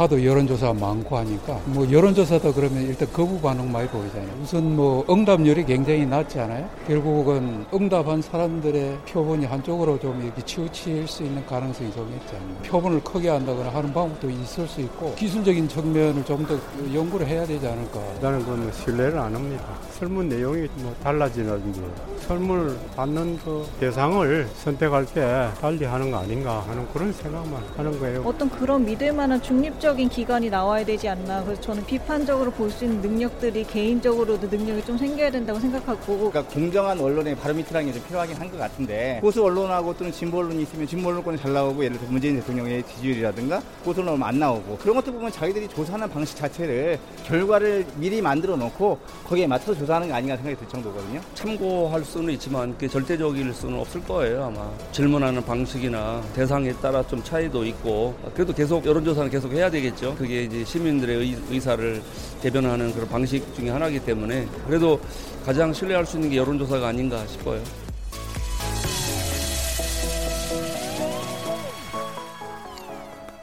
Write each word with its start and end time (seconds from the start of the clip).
하도 0.00 0.24
여론조사 0.24 0.72
많고 0.72 1.18
하니까 1.18 1.60
뭐 1.66 1.86
여론조사도 1.92 2.54
그러면 2.54 2.84
일단 2.84 3.06
거부 3.12 3.38
반응 3.38 3.70
많이 3.70 3.86
보이잖아요. 3.88 4.30
우선 4.42 4.74
뭐 4.74 5.04
응답률이 5.10 5.66
굉장히 5.66 6.06
낮지 6.06 6.40
않아요? 6.40 6.66
결국은 6.86 7.66
응답한 7.74 8.22
사람들의 8.22 8.96
표본이 9.06 9.44
한쪽으로 9.44 9.98
좀 10.00 10.22
이렇게 10.22 10.40
치우칠 10.40 11.06
수 11.06 11.22
있는 11.22 11.44
가능성이 11.44 11.92
좀 11.92 12.10
있잖아요. 12.18 12.48
표본을 12.64 13.04
크게 13.04 13.28
한다거나 13.28 13.68
하는 13.68 13.92
방법도 13.92 14.30
있을 14.30 14.66
수 14.66 14.80
있고 14.80 15.14
기술적인 15.16 15.68
측면을 15.68 16.24
좀 16.24 16.40
더 16.40 16.58
연구를 16.94 17.26
해야 17.26 17.44
되지 17.44 17.66
않을까. 17.66 18.00
나는 18.22 18.38
그건 18.40 18.72
신뢰를 18.72 19.18
안 19.18 19.34
합니다. 19.34 19.62
설문 19.98 20.30
내용이 20.30 20.66
뭐 20.76 20.94
달라지는 21.02 21.72
게 21.74 21.80
설문을 22.26 22.78
받는 22.96 23.38
그 23.44 23.66
대상을 23.78 24.48
선택할 24.56 25.04
때 25.04 25.48
달리 25.60 25.84
하는 25.84 26.10
거 26.10 26.16
아닌가 26.18 26.64
하는 26.66 26.88
그런 26.94 27.12
생각만 27.12 27.62
하는 27.76 28.00
거예요. 28.00 28.22
어떤 28.24 28.48
그런 28.48 28.86
믿을 28.86 29.12
만한 29.12 29.42
중립적 29.42 29.89
인 29.98 30.08
기관이 30.08 30.48
나와야 30.50 30.84
되지 30.84 31.08
않나. 31.08 31.42
그래서 31.44 31.60
저는 31.62 31.84
비판적으로 31.86 32.50
볼 32.50 32.70
수 32.70 32.84
있는 32.84 33.00
능력들이 33.00 33.64
개인적으로도 33.64 34.46
능력이 34.46 34.84
좀 34.84 34.96
생겨야 34.96 35.30
된다고 35.30 35.58
생각하고. 35.58 36.30
그러니까 36.30 36.42
공정한 36.44 36.98
언론의 37.00 37.34
바로미터라는 37.36 37.90
게 37.92 37.98
좀 37.98 38.06
필요하긴 38.06 38.36
한 38.36 38.50
것 38.50 38.58
같은데 38.58 39.18
보수 39.20 39.42
언론하고 39.44 39.96
또는 39.96 40.12
진보 40.12 40.38
언론이 40.38 40.62
있으면 40.62 40.86
진보 40.86 41.08
언론권이 41.08 41.38
잘 41.38 41.52
나오고 41.52 41.84
예를 41.84 41.98
들어 41.98 42.10
문재인 42.10 42.36
대통령의 42.36 42.82
지지율이라든가 42.84 43.60
보수 43.84 44.00
언론은 44.00 44.22
안 44.22 44.38
나오고 44.38 44.78
그런 44.78 44.94
것들 44.96 45.12
보면 45.12 45.30
자기들이 45.32 45.68
조사하는 45.68 46.08
방식 46.10 46.36
자체를 46.36 46.98
결과를 47.26 47.84
미리 47.96 48.20
만들어 48.22 48.56
놓고 48.56 48.98
거기에 49.26 49.46
맞춰서 49.46 49.78
조사하는 49.80 50.08
게 50.08 50.12
아닌가 50.12 50.36
생각이 50.36 50.56
들 50.56 50.68
정도거든요. 50.68 51.20
참고할 51.34 52.04
수는 52.04 52.32
있지만 52.34 52.72
그게 52.74 52.88
절대적일 52.88 53.52
수는 53.54 53.78
없을 53.78 54.02
거예요 54.04 54.44
아마 54.44 54.68
질문하는 54.92 55.44
방식이나 55.44 56.22
대상에 56.34 56.72
따라 56.74 57.06
좀 57.06 57.22
차이도 57.22 57.64
있고 57.66 58.14
그래도 58.34 58.52
계속 58.52 58.84
여론조사는 58.84 59.30
계속 59.30 59.52
해야 59.52 59.70
되 59.70 59.79
겠죠 59.82 60.14
그게 60.16 60.44
이제 60.44 60.64
시민들의 60.64 61.16
의, 61.16 61.36
의사를 61.50 62.02
대변하는 62.42 62.92
그런 62.92 63.08
방식 63.08 63.54
중에 63.54 63.70
하나이기 63.70 64.00
때문에 64.00 64.46
그래도 64.66 65.00
가장 65.44 65.72
신뢰할 65.72 66.06
수 66.06 66.16
있는 66.16 66.30
게 66.30 66.36
여론조사가 66.36 66.88
아닌가 66.88 67.26
싶어요. 67.26 67.62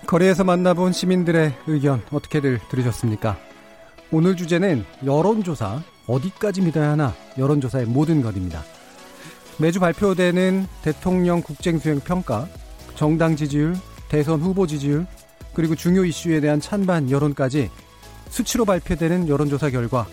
거리에서 0.07 0.45
만나본 0.45 0.93
시민들의 0.93 1.53
의견 1.67 2.01
어떻게들 2.11 2.61
들으셨습니까? 2.69 3.37
오늘 4.09 4.37
주제는 4.37 4.85
여론조사 5.05 5.83
어디까지 6.07 6.61
믿어야 6.61 6.91
하나 6.91 7.13
여론조사의 7.37 7.87
모든 7.87 8.21
것입니다. 8.21 8.63
매주 9.57 9.81
발표되는 9.81 10.65
대통령 10.81 11.41
국정수행 11.41 11.99
평가, 11.99 12.47
정당 12.95 13.35
지지율, 13.35 13.75
대선 14.07 14.39
후보 14.39 14.65
지지율, 14.65 15.05
그리고 15.57 15.73
중요 15.73 16.05
이슈에 16.05 16.39
대한 16.39 16.61
찬반 16.61 17.09
여론까지 17.09 17.71
수치로 18.29 18.63
발표되는 18.63 19.27
여론조사 19.27 19.71
결과 19.71 20.05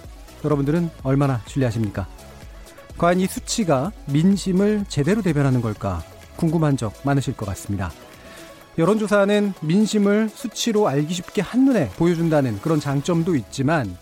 여러분들은 0.42 0.88
얼마나 1.02 1.42
신뢰하십니까? 1.46 2.08
과연 2.96 3.20
이 3.20 3.26
수치가 3.26 3.92
민심을 4.06 4.86
제대로 4.88 5.20
대변하는 5.20 5.60
걸까 5.60 6.02
궁금한 6.36 6.78
적 6.78 6.94
많으실 7.04 7.36
것 7.36 7.44
같습니다. 7.44 7.92
여론조사는 8.78 9.52
민심을 9.60 10.30
수치로 10.30 10.88
알기 10.88 11.12
쉽게 11.12 11.42
한눈에 11.42 11.90
보여준다는 11.90 12.58
그런 12.62 12.80
장점도 12.80 13.36
있지만 13.36 13.94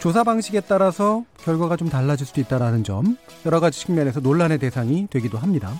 조사 0.00 0.22
방식에 0.22 0.60
따라서 0.60 1.24
결과가 1.44 1.78
좀 1.78 1.88
달라질 1.88 2.26
수도 2.26 2.42
있다는 2.42 2.84
점 2.84 3.16
여러 3.46 3.58
가지 3.58 3.80
측면에서 3.80 4.20
논란의 4.20 4.58
대상이 4.58 5.06
되기도 5.08 5.38
합니다. 5.38 5.72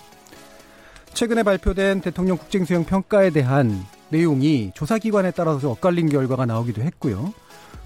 최근에 1.13 1.43
발표된 1.43 2.01
대통령 2.01 2.37
국정수행 2.37 2.85
평가에 2.85 3.29
대한 3.29 3.85
내용이 4.09 4.71
조사기관에 4.75 5.31
따라서 5.31 5.71
엇갈린 5.71 6.09
결과가 6.09 6.45
나오기도 6.45 6.81
했고요. 6.81 7.33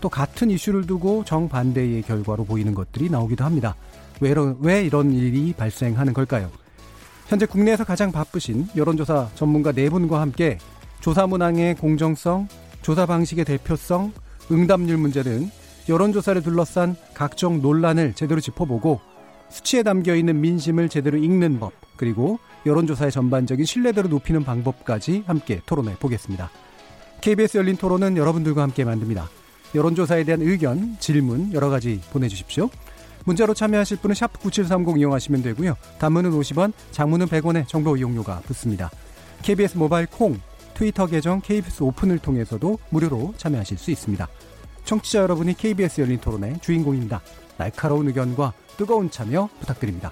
또 0.02 0.10
같은 0.10 0.50
이슈를 0.50 0.88
두고 0.88 1.24
정반대의 1.26 2.04
결과로 2.04 2.46
보이는 2.46 2.74
것들이 2.74 3.10
나오기도 3.10 3.44
합니다. 3.44 3.76
왜 4.22 4.32
이런, 4.32 4.58
왜 4.62 4.84
이런 4.84 5.12
일이 5.14 5.54
발생하는 5.54 6.14
걸까요? 6.14 6.50
현재 7.28 7.46
국내에서 7.46 7.84
가장 7.84 8.12
바쁘신 8.12 8.68
여론조사 8.76 9.30
전문가 9.36 9.72
네 9.72 9.90
분과 9.90 10.20
함께 10.20 10.58
조사 11.00 11.28
문항의 11.28 11.76
공정성, 11.76 12.48
조사 12.82 13.06
방식의 13.06 13.46
대표성, 13.46 14.12
응답률 14.52 14.98
문제 14.98 15.22
등 15.22 15.50
여론조사를 15.88 16.42
둘러싼 16.42 16.96
각종 17.14 17.62
논란을 17.62 18.14
제대로 18.14 18.42
짚어보고 18.42 19.00
수치에 19.50 19.84
담겨 19.84 20.16
있는 20.16 20.42
민심을 20.42 20.90
제대로 20.90 21.18
읽는 21.18 21.60
법, 21.60 21.74
그리고 21.98 22.40
여론조사의 22.66 23.12
전반적인 23.12 23.66
신뢰도를 23.66 24.10
높이는 24.10 24.44
방법까지 24.44 25.24
함께 25.28 25.62
토론해 25.66 25.96
보겠습니다. 26.00 26.50
KBS 27.22 27.58
열린 27.58 27.78
토론은 27.78 28.18
여러분들과 28.18 28.62
함께 28.62 28.84
만듭니다. 28.84 29.30
여론조사에 29.76 30.24
대한 30.24 30.42
의견, 30.42 30.98
질문 31.00 31.54
여러 31.54 31.70
가지 31.70 32.02
보내주십시오. 32.12 32.70
문자로 33.26 33.54
참여하실 33.54 33.98
분은 33.98 34.16
샵 34.16 34.40
9730 34.40 34.98
이용하시면 34.98 35.44
되고요. 35.44 35.76
단문은 36.00 36.32
50원, 36.32 36.74
장문은 36.92 37.28
100원의 37.28 37.68
정보 37.68 37.96
이용료가 37.96 38.42
붙습니다. 38.46 38.90
KBS 39.44 39.78
모바일 39.78 40.08
콩, 40.08 40.40
트위터 40.74 41.06
계정 41.06 41.42
KBS 41.42 41.84
오픈을 41.84 42.20
통해서도 42.20 42.80
무료로 42.90 43.34
참여하실 43.38 43.78
수 43.78 43.92
있습니다. 43.92 44.28
청취자 44.86 45.20
여러분이 45.20 45.56
KBS 45.56 46.02
열린 46.02 46.20
토론의 46.20 46.60
주인공입니다. 46.62 47.22
날카로운 47.58 48.08
의견과 48.08 48.54
뜨거운 48.78 49.12
참여 49.12 49.50
부탁드립니다. 49.60 50.12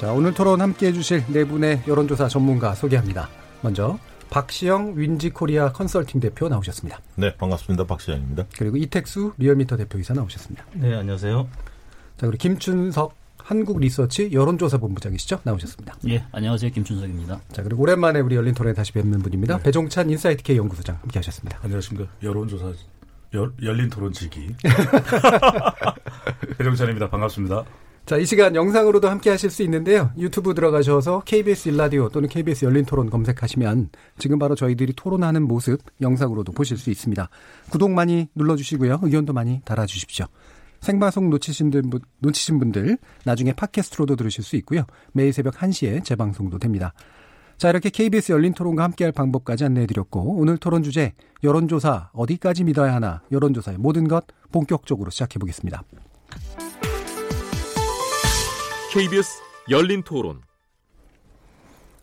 자, 0.00 0.12
오늘 0.12 0.32
토론 0.32 0.60
함께 0.60 0.86
해주실 0.86 1.24
네 1.26 1.44
분의 1.44 1.82
여론조사 1.88 2.28
전문가 2.28 2.72
소개합니다. 2.76 3.28
먼저 3.62 3.98
박시영 4.30 4.92
윈지코리아 4.96 5.72
컨설팅 5.72 6.20
대표 6.20 6.48
나오셨습니다. 6.48 7.00
네, 7.16 7.34
반갑습니다. 7.34 7.84
박시영입니다. 7.84 8.44
그리고 8.56 8.76
이택수 8.76 9.32
리얼미터 9.38 9.76
대표이사 9.76 10.14
나오셨습니다. 10.14 10.64
네, 10.74 10.94
안녕하세요. 10.94 11.48
자, 12.16 12.26
그리고 12.26 12.36
김춘석 12.36 13.16
한국 13.38 13.80
리서치 13.80 14.30
여론조사 14.32 14.78
본부장이시죠? 14.78 15.40
나오셨습니다. 15.42 15.96
예, 16.06 16.24
안녕하세요. 16.30 16.70
김춘석입니다. 16.70 17.40
자, 17.50 17.64
그리고 17.64 17.82
오랜만에 17.82 18.20
우리 18.20 18.36
열린 18.36 18.54
토론에 18.54 18.74
다시 18.74 18.92
뵙는 18.92 19.18
분입니다. 19.18 19.56
네. 19.56 19.62
배종찬 19.64 20.10
인사이트 20.10 20.44
K 20.44 20.58
연구소장 20.58 20.98
함께 21.00 21.18
하셨습니다. 21.18 21.58
안녕하십니까. 21.60 22.08
여론조사 22.22 22.72
열, 23.34 23.52
열린 23.64 23.90
토론 23.90 24.12
지기. 24.12 24.54
배종찬입니다. 26.56 27.10
반갑습니다. 27.10 27.64
자, 28.08 28.16
이 28.16 28.24
시간 28.24 28.54
영상으로도 28.54 29.10
함께 29.10 29.28
하실 29.28 29.50
수 29.50 29.62
있는데요. 29.64 30.12
유튜브 30.16 30.54
들어가셔서 30.54 31.24
KBS 31.26 31.68
일라디오 31.68 32.08
또는 32.08 32.30
KBS 32.30 32.64
열린 32.64 32.86
토론 32.86 33.10
검색하시면 33.10 33.90
지금 34.16 34.38
바로 34.38 34.54
저희들이 34.54 34.94
토론하는 34.94 35.42
모습 35.42 35.82
영상으로도 36.00 36.52
보실 36.52 36.78
수 36.78 36.88
있습니다. 36.88 37.28
구독 37.68 37.90
많이 37.90 38.28
눌러주시고요. 38.34 39.00
의견도 39.02 39.34
많이 39.34 39.60
달아주십시오. 39.62 40.24
생방송 40.80 41.28
놓치신, 41.28 41.70
분, 41.70 42.00
놓치신 42.20 42.58
분들 42.58 42.96
나중에 43.26 43.52
팟캐스트로도 43.52 44.16
들으실 44.16 44.42
수 44.42 44.56
있고요. 44.56 44.84
매일 45.12 45.34
새벽 45.34 45.56
1시에 45.56 46.02
재방송도 46.02 46.58
됩니다. 46.58 46.94
자, 47.58 47.68
이렇게 47.68 47.90
KBS 47.90 48.32
열린 48.32 48.54
토론과 48.54 48.84
함께할 48.84 49.12
방법까지 49.12 49.66
안내해드렸고 49.66 50.38
오늘 50.38 50.56
토론 50.56 50.82
주제 50.82 51.12
여론조사 51.44 52.08
어디까지 52.14 52.64
믿어야 52.64 52.94
하나 52.94 53.20
여론조사의 53.30 53.76
모든 53.76 54.08
것 54.08 54.24
본격적으로 54.50 55.10
시작해보겠습니다. 55.10 55.82
KBS 58.90 59.42
열린 59.68 60.02
토론. 60.02 60.40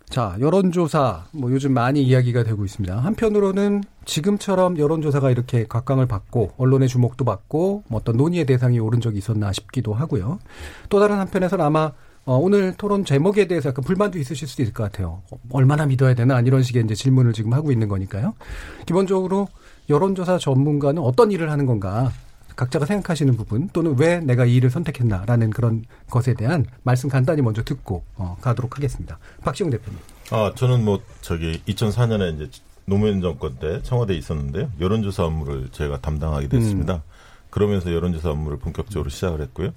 자, 0.08 0.38
여론조사, 0.40 1.26
뭐 1.32 1.52
요즘 1.52 1.74
많이 1.74 2.04
이야기가 2.04 2.44
되고 2.44 2.64
있습니다. 2.64 2.96
한편으로는 2.96 3.84
지금처럼 4.06 4.78
여론조사가 4.78 5.32
이렇게 5.32 5.66
각광을 5.68 6.06
받고, 6.06 6.52
언론의 6.58 6.88
주목도 6.88 7.26
받고, 7.26 7.86
뭐 7.88 8.00
어떤 8.00 8.18
논의의 8.18 8.46
대상이 8.46 8.78
오른 8.80 9.02
적이 9.02 9.18
있었나 9.18 9.52
싶기도 9.52 9.96
하고요. 9.96 10.38
또 10.90 11.00
다른 11.00 11.18
한편에서는 11.18 11.66
아마, 11.66 11.92
어, 12.24 12.38
오늘 12.38 12.76
토론 12.78 13.04
제목에 13.04 13.48
대해서 13.48 13.70
약간 13.70 13.84
불만도 13.84 14.20
있으실 14.20 14.48
수도 14.48 14.62
있을 14.62 14.72
것 14.72 14.84
같아요. 14.84 15.24
얼마나 15.50 15.88
믿어야 15.88 16.14
되나? 16.14 16.40
이런 16.42 16.62
식의 16.62 16.84
이제 16.84 16.94
질문을 16.94 17.34
지금 17.34 17.54
하고 17.54 17.72
있는 17.72 17.88
거니까요. 17.88 18.36
기본적으로 18.86 19.48
여론조사 19.90 20.38
전문가는 20.38 21.02
어떤 21.02 21.32
일을 21.32 21.50
하는 21.50 21.66
건가? 21.66 22.12
각자가 22.56 22.86
생각하시는 22.86 23.36
부분 23.36 23.70
또는 23.70 23.96
왜 23.98 24.20
내가 24.20 24.46
이 24.46 24.56
일을 24.56 24.70
선택했나라는 24.70 25.50
그런 25.50 25.84
것에 26.10 26.34
대한 26.34 26.66
말씀 26.84 27.10
간단히 27.10 27.42
먼저 27.42 27.64
듣고 27.64 28.04
어, 28.16 28.38
가도록 28.42 28.78
하겠습니다. 28.78 29.18
박시영 29.42 29.70
대표님. 29.70 30.00
아 30.32 30.52
저는 30.56 30.84
뭐 30.84 31.02
저기 31.22 31.62
2004년에 31.68 32.36
이제 32.36 32.62
노무현 32.86 33.22
정권 33.22 33.56
때 33.56 33.82
청와대에 33.84 34.16
있었는데요. 34.18 34.72
여론조사 34.80 35.26
업무를 35.26 35.70
제가 35.72 36.02
담당하게 36.02 36.48
됐습니다. 36.48 36.96
음. 36.96 37.02
그러면서 37.50 37.92
여론조사 37.92 38.32
업무를 38.32 38.58
본격적으로 38.58 39.10
시작을 39.10 39.42
했고요. 39.42 39.72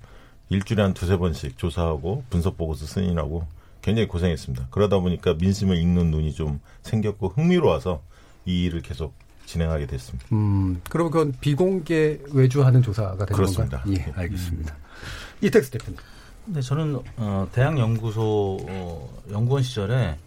일주일에 0.50 0.82
한 0.82 0.94
두세 0.94 1.16
번씩 1.16 1.58
조사하고 1.58 2.25
분석 2.30 2.56
보고서 2.56 2.86
승인하고 2.86 3.46
굉장히 3.82 4.08
고생했습니다. 4.08 4.69
그러다 4.70 4.98
보니까 4.98 5.34
민심을 5.34 5.76
읽는 5.76 6.10
눈이 6.10 6.34
좀 6.34 6.60
생겼고 6.82 7.28
흥미로워서 7.28 8.02
이 8.46 8.64
일을 8.64 8.82
계속 8.82 9.14
진행하게 9.49 9.87
됐습니다. 9.87 10.27
음, 10.33 10.81
그럼 10.91 11.11
그건 11.11 11.33
비공개 11.41 12.21
외주하는 12.33 12.83
조사가 12.83 13.17
되는 13.25 13.33
그렇습니다. 13.33 13.81
건가요? 13.81 13.95
예, 14.06 14.12
알겠습니다. 14.15 14.75
음. 14.75 15.47
이택스 15.47 15.71
대표님. 15.71 15.99
네, 16.47 16.61
저는 16.61 17.00
어, 17.17 17.49
대학 17.53 17.79
연구소 17.79 18.59
어, 18.69 19.23
연구원 19.31 19.62
시절에 19.62 20.19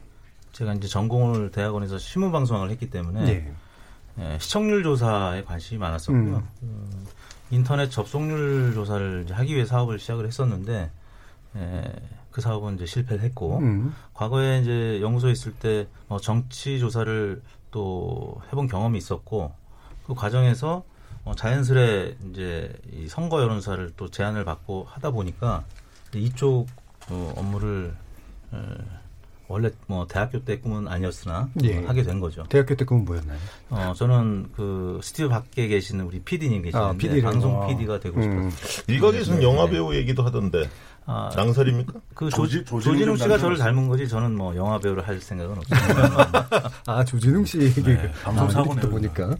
제가 0.53 0.73
이제 0.73 0.87
전공을 0.87 1.51
대학원에서 1.51 1.99
신문 1.99 2.31
방송을 2.31 2.71
했기 2.71 2.89
때문에 2.89 3.27
예. 3.27 3.53
예, 4.19 4.37
시청률 4.39 4.83
조사에 4.83 5.43
관심이 5.43 5.79
많았었고요. 5.79 6.43
음. 6.63 7.05
그 7.49 7.55
인터넷 7.55 7.89
접속률 7.91 8.73
조사를 8.73 9.27
하기 9.29 9.53
위해 9.55 9.65
사업을 9.65 9.99
시작을 9.99 10.25
했었는데 10.25 10.89
예, 11.57 11.93
그 12.31 12.41
사업은 12.41 12.75
이제 12.75 12.87
실패를 12.87 13.23
했고 13.23 13.59
음. 13.59 13.93
과거에 14.13 14.61
이제 14.61 14.99
연구소에 15.01 15.31
있을 15.31 15.51
때 15.53 15.87
어, 16.07 16.19
정치 16.19 16.79
조사를 16.79 17.41
또 17.71 18.41
해본 18.47 18.67
경험이 18.67 18.97
있었고 18.97 19.53
그 20.05 20.13
과정에서 20.13 20.83
어, 21.23 21.35
자연스레 21.35 22.17
이제 22.29 22.73
이 22.91 23.07
선거 23.07 23.41
여론사를 23.41 23.93
또 23.95 24.09
제안을 24.09 24.43
받고 24.43 24.87
하다 24.89 25.11
보니까 25.11 25.63
이쪽 26.13 26.67
어, 27.09 27.33
업무를 27.37 27.93
에, 28.53 28.57
원래 29.51 29.69
뭐 29.87 30.07
대학교 30.07 30.43
때 30.43 30.59
꿈은 30.59 30.87
아니었으나 30.87 31.49
예. 31.63 31.83
하게 31.85 32.03
된 32.03 32.21
거죠. 32.21 32.43
대학교 32.43 32.73
때 32.75 32.85
꿈은 32.85 33.03
뭐였나요? 33.03 33.37
어 33.69 33.93
저는 33.95 34.49
그 34.55 34.99
스튜디오 35.03 35.27
밖에 35.27 35.67
계시는 35.67 36.05
우리 36.05 36.21
PD님 36.21 36.61
계시는데 36.63 37.19
아, 37.19 37.21
방송 37.21 37.67
PD가 37.67 37.99
되고 37.99 38.17
음. 38.17 38.49
싶었어요. 38.49 38.83
일각에서는 38.87 39.39
네. 39.41 39.45
영화 39.45 39.67
배우 39.67 39.93
얘기도 39.93 40.23
하던데 40.23 40.69
아, 41.05 41.31
낭설입니까? 41.35 41.93
그 42.13 42.29
조지, 42.29 42.63
조진웅 42.63 43.17
씨가 43.17 43.37
저를 43.37 43.57
닮은 43.57 43.87
거지 43.87 44.07
저는 44.07 44.35
뭐 44.35 44.55
영화 44.55 44.77
배우를 44.79 45.07
할 45.07 45.19
생각은 45.19 45.57
없습니다. 45.57 46.47
아 46.85 47.03
조진웅 47.03 47.43
씨 47.45 47.59
얘기 47.59 47.81
네, 47.81 48.11
방송 48.23 48.47
아, 48.47 48.49
사고 48.49 48.75
보니까 48.75 49.35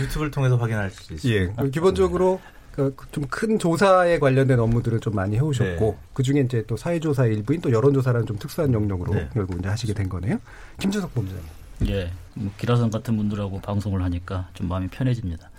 유튜브를 0.00 0.30
통해서 0.30 0.56
확인할 0.56 0.90
수 0.90 1.12
있습니다. 1.12 1.64
예, 1.64 1.70
기본적으로 1.70 2.40
그 2.76 2.94
좀큰 3.10 3.58
조사에 3.58 4.18
관련된 4.18 4.60
업무들을 4.60 5.00
좀 5.00 5.14
많이 5.14 5.36
해오셨고 5.36 5.84
네. 5.84 6.08
그 6.12 6.22
중에 6.22 6.40
이제 6.40 6.62
또 6.66 6.76
사회조사 6.76 7.24
일부인 7.26 7.60
또 7.60 7.72
여론조사라는 7.72 8.26
좀 8.26 8.38
특수한 8.38 8.72
영역으로 8.72 9.14
네. 9.14 9.28
결국 9.32 9.58
이제 9.58 9.68
하시게 9.68 9.94
된 9.94 10.08
거네요. 10.08 10.38
김준석 10.78 11.14
본부장님. 11.14 11.46
예, 11.88 12.10
뭐 12.34 12.52
기라성 12.58 12.90
같은 12.90 13.16
분들하고 13.16 13.60
방송을 13.60 14.02
하니까 14.02 14.48
좀 14.54 14.68
마음이 14.68 14.88
편해집니다. 14.88 15.50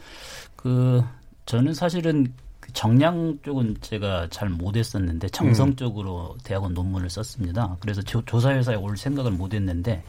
그 0.55 1.03
저는 1.45 1.73
사실은 1.73 2.23
그 2.23 2.46
정량 2.73 3.39
쪽은 3.43 3.77
제가 3.81 4.27
잘 4.29 4.49
못했었는데 4.49 5.29
정성적으로 5.29 6.33
음. 6.33 6.39
대학원 6.43 6.73
논문을 6.73 7.09
썼습니다. 7.09 7.77
그래서 7.79 8.01
조, 8.01 8.23
조사회사에 8.23 8.75
올 8.75 8.97
생각을 8.97 9.31
못했는데 9.31 10.03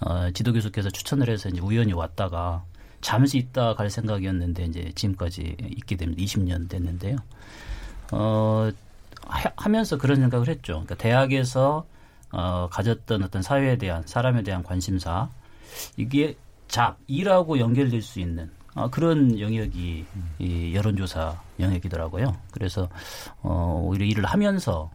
어, 0.00 0.30
지도교수께서 0.30 0.90
추천을 0.90 1.28
해서 1.28 1.48
이제 1.48 1.60
우연히 1.60 1.92
왔다가 1.92 2.64
잠시 3.00 3.38
있다 3.38 3.74
갈 3.74 3.90
생각이었는데 3.90 4.64
이제 4.64 4.92
지금까지 4.94 5.56
있게 5.76 5.96
됩니다. 5.96 6.22
20년 6.22 6.68
됐는데요. 6.68 7.16
어, 8.12 8.70
하, 9.26 9.68
면서 9.68 9.98
그런 9.98 10.20
생각을 10.20 10.48
했죠. 10.48 10.72
그러니까 10.74 10.94
대학에서 10.96 11.86
어, 12.32 12.68
가졌던 12.70 13.22
어떤 13.22 13.42
사회에 13.42 13.76
대한 13.76 14.02
사람에 14.06 14.42
대한 14.42 14.62
관심사 14.62 15.28
이게 15.96 16.36
잡 16.68 16.98
일하고 17.06 17.58
연결될 17.58 18.02
수 18.02 18.20
있는 18.20 18.50
어, 18.74 18.90
그런 18.90 19.38
영역이 19.38 20.04
이 20.38 20.74
여론조사 20.74 21.40
영역이더라고요. 21.60 22.36
그래서 22.50 22.88
어, 23.42 23.82
오히려 23.84 24.04
일을 24.04 24.24
하면서 24.24 24.90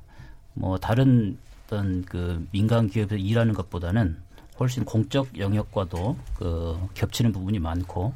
뭐 0.53 0.77
다른 0.77 1.37
어떤 1.65 2.03
그 2.03 2.45
민간 2.51 2.89
기업에서 2.89 3.15
일하는 3.15 3.53
것보다는 3.53 4.17
훨씬 4.59 4.83
공적 4.83 5.37
영역과도 5.37 6.17
그 6.35 6.77
겹치는 6.93 7.31
부분이 7.31 7.59
많고 7.59 8.13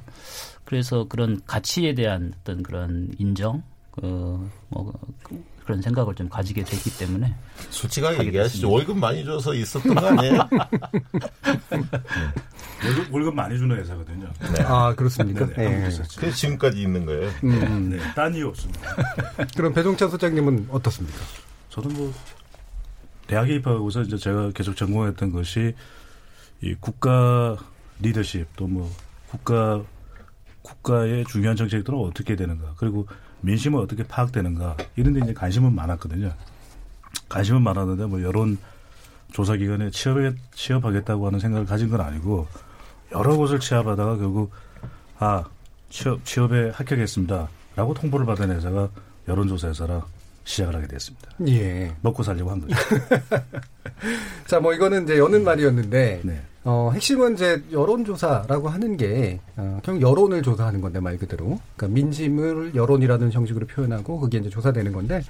그래서 0.66 1.06
그런 1.08 1.42
가치에 1.46 1.94
대한 1.94 2.34
어떤 2.42 2.64
그런 2.64 3.10
인정 3.18 3.64
그뭐 3.92 4.94
그런 5.66 5.82
생각을 5.82 6.14
좀 6.16 6.30
가지게 6.30 6.64
됐기 6.64 6.98
때문에 6.98 7.34
솔직하게 7.70 8.26
얘기하시죠. 8.28 8.70
월급 8.70 8.98
많이 8.98 9.24
줘서 9.24 9.54
있었던 9.54 9.96
거 9.96 10.08
아니에요? 10.08 10.48
월급, 12.86 13.14
월급 13.14 13.36
많이 13.36 13.58
주는 13.58 13.76
회사거든요. 13.78 14.30
네. 14.56 14.64
아 14.64 14.94
그렇습니까? 14.96 15.46
네. 15.48 15.54
네. 15.70 15.80
그래서 15.80 16.04
지금까지 16.36 16.82
있는 16.82 17.06
거예요. 17.06 17.30
음. 17.44 17.52
음. 17.52 17.90
네. 17.92 18.00
딴 18.16 18.36
이유 18.36 18.48
없습니다. 18.48 18.82
그럼 19.56 19.74
배동찬 19.74 20.10
소장님은 20.10 20.68
어떻습니까? 20.70 21.18
저는 21.70 21.94
뭐 21.94 22.14
대학에 23.28 23.56
입학하고서 23.56 24.02
이제 24.04 24.18
제가 24.18 24.52
계속 24.52 24.76
전공했던 24.76 25.32
것이 25.32 25.74
이 26.62 26.76
국가 26.80 27.58
리더십 28.00 28.48
또 28.56 28.68
뭐 28.68 28.90
국가 29.30 29.82
국가의 30.62 31.26
중요한 31.26 31.58
정책들은 31.58 31.98
어떻게 32.00 32.36
되는가 32.36 32.76
그리고 32.78 33.08
민심은 33.44 33.80
어떻게 33.80 34.04
파악되는가 34.04 34.78
이런 34.96 35.14
데 35.14 35.20
이제 35.24 35.34
관심은 35.34 35.76
많았거든요. 35.76 36.34
관심은 37.30 37.62
많았는데 37.62 38.06
뭐 38.06 38.22
여론 38.24 38.58
조사 39.32 39.56
기관에 39.56 39.90
취업에 39.92 40.34
취업하겠다고 40.54 41.28
하는 41.28 41.40
생각을 41.40 41.66
가진 41.66 41.90
건 41.90 42.02
아니고 42.02 42.48
여러 43.12 43.36
곳을 43.36 43.60
취업하다가 43.60 44.18
결국 44.18 44.52
아 45.20 45.44
취업 45.90 46.24
취업에 46.26 46.70
합격했습니다라고 46.70 47.94
통보를 47.94 48.26
받은 48.26 48.50
회사가 48.56 48.90
여론조사 49.28 49.70
회사라 49.70 50.06
시작을 50.46 50.76
하게 50.76 50.88
됐습니다. 50.88 51.32
예. 51.48 51.94
먹고 52.02 52.24
살려고 52.24 52.52
한 52.52 52.62
거죠. 52.62 52.76
자, 54.48 54.60
뭐 54.60 54.74
이거는 54.74 55.04
이제 55.04 55.18
여는 55.18 55.44
말이었는데 55.44 56.22
네. 56.24 56.42
어, 56.66 56.92
핵심은 56.94 57.34
이제 57.34 57.62
여론조사라고 57.72 58.70
하는 58.70 58.96
게, 58.96 59.40
어, 59.58 59.80
결국 59.84 60.02
여론을 60.02 60.44
조사하는 60.44 60.80
건데, 60.80 61.00
말 61.00 61.18
그대로. 61.18 61.60
그러니까 61.76 61.94
민심을 61.94 62.74
여론이라는 62.74 63.32
형식으로 63.32 63.68
표현하고, 63.68 64.20
그게 64.20 64.38
이제 64.38 64.50
조사되는 64.50 64.94
건데, 64.94 65.22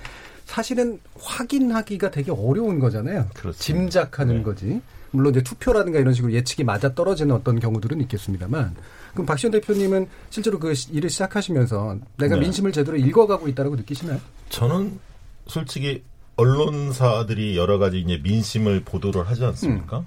사실은 0.45 0.99
확인하기가 1.19 2.11
되게 2.11 2.31
어려운 2.31 2.77
거잖아요. 2.79 3.27
그렇습니다. 3.33 3.57
짐작하는 3.57 4.37
네. 4.37 4.43
거지. 4.43 4.81
물론 5.09 5.31
이제 5.31 5.41
투표라든가 5.43 5.99
이런 5.99 6.13
식으로 6.13 6.33
예측이 6.33 6.63
맞아 6.63 6.93
떨어지는 6.93 7.33
어떤 7.35 7.59
경우들은 7.59 8.01
있겠습니다만, 8.01 8.75
그럼 9.13 9.25
박시원 9.25 9.51
대표님은 9.51 10.07
실제로 10.29 10.59
그 10.59 10.73
일을 10.91 11.09
시작하시면서 11.09 11.97
내가 12.17 12.35
네. 12.35 12.41
민심을 12.41 12.71
제대로 12.71 12.97
읽어가고 12.97 13.47
있다고 13.47 13.75
느끼시나요? 13.75 14.19
저는 14.49 14.99
솔직히 15.47 16.03
언론사들이 16.35 17.57
여러 17.57 17.77
가지 17.77 17.99
이제 17.99 18.19
민심을 18.23 18.81
보도를 18.85 19.27
하지 19.27 19.45
않습니까? 19.45 19.99
음. 19.99 20.05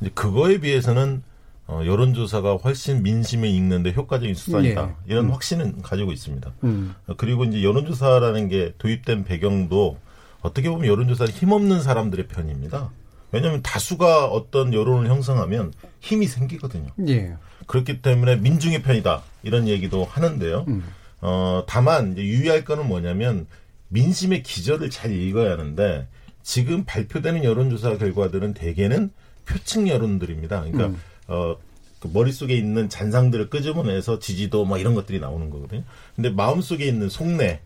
이제 0.00 0.10
그거에 0.14 0.58
비해서는 0.58 1.22
어, 1.68 1.82
여론조사가 1.84 2.56
훨씬 2.56 3.02
민심을 3.02 3.48
읽는데 3.48 3.92
효과적인 3.92 4.34
수단이다. 4.34 4.82
예. 4.82 4.94
이런 5.12 5.26
음. 5.26 5.30
확신은 5.32 5.82
가지고 5.82 6.12
있습니다. 6.12 6.52
음. 6.64 6.94
어, 7.06 7.14
그리고 7.16 7.44
이제 7.44 7.62
여론조사라는 7.64 8.48
게 8.48 8.74
도입된 8.78 9.24
배경도 9.24 9.98
어떻게 10.42 10.70
보면 10.70 10.86
여론조사는 10.86 11.32
힘없는 11.32 11.82
사람들의 11.82 12.28
편입니다. 12.28 12.90
왜냐하면 13.32 13.62
다수가 13.62 14.26
어떤 14.26 14.72
여론을 14.72 15.10
형성하면 15.10 15.72
힘이 16.00 16.28
생기거든요. 16.28 16.90
예. 17.08 17.34
그렇기 17.66 18.00
때문에 18.00 18.36
민중의 18.36 18.82
편이다 18.82 19.22
이런 19.42 19.66
얘기도 19.66 20.04
하는데요. 20.04 20.66
음. 20.68 20.84
어, 21.20 21.64
다만 21.66 22.12
이제 22.12 22.22
유의할 22.22 22.64
거는 22.64 22.86
뭐냐면 22.86 23.46
민심의 23.88 24.44
기저를 24.44 24.90
잘 24.90 25.12
읽어야 25.12 25.52
하는데 25.52 26.06
지금 26.42 26.84
발표되는 26.84 27.42
여론조사 27.42 27.98
결과들은 27.98 28.54
대개는 28.54 29.10
표층 29.46 29.88
여론들입니다. 29.88 30.60
그러니까 30.60 30.86
음. 30.86 31.00
어, 31.28 31.56
그 32.00 32.10
머릿속에 32.12 32.54
있는 32.54 32.88
잔상들을 32.88 33.48
끄집어내서 33.48 34.18
지지도 34.18 34.64
뭐 34.64 34.78
이런 34.78 34.94
것들이 34.94 35.18
나오는 35.20 35.48
거거든요. 35.50 35.82
근데 36.14 36.30
마음속에 36.30 36.86
있는 36.86 37.08
속내 37.08 37.60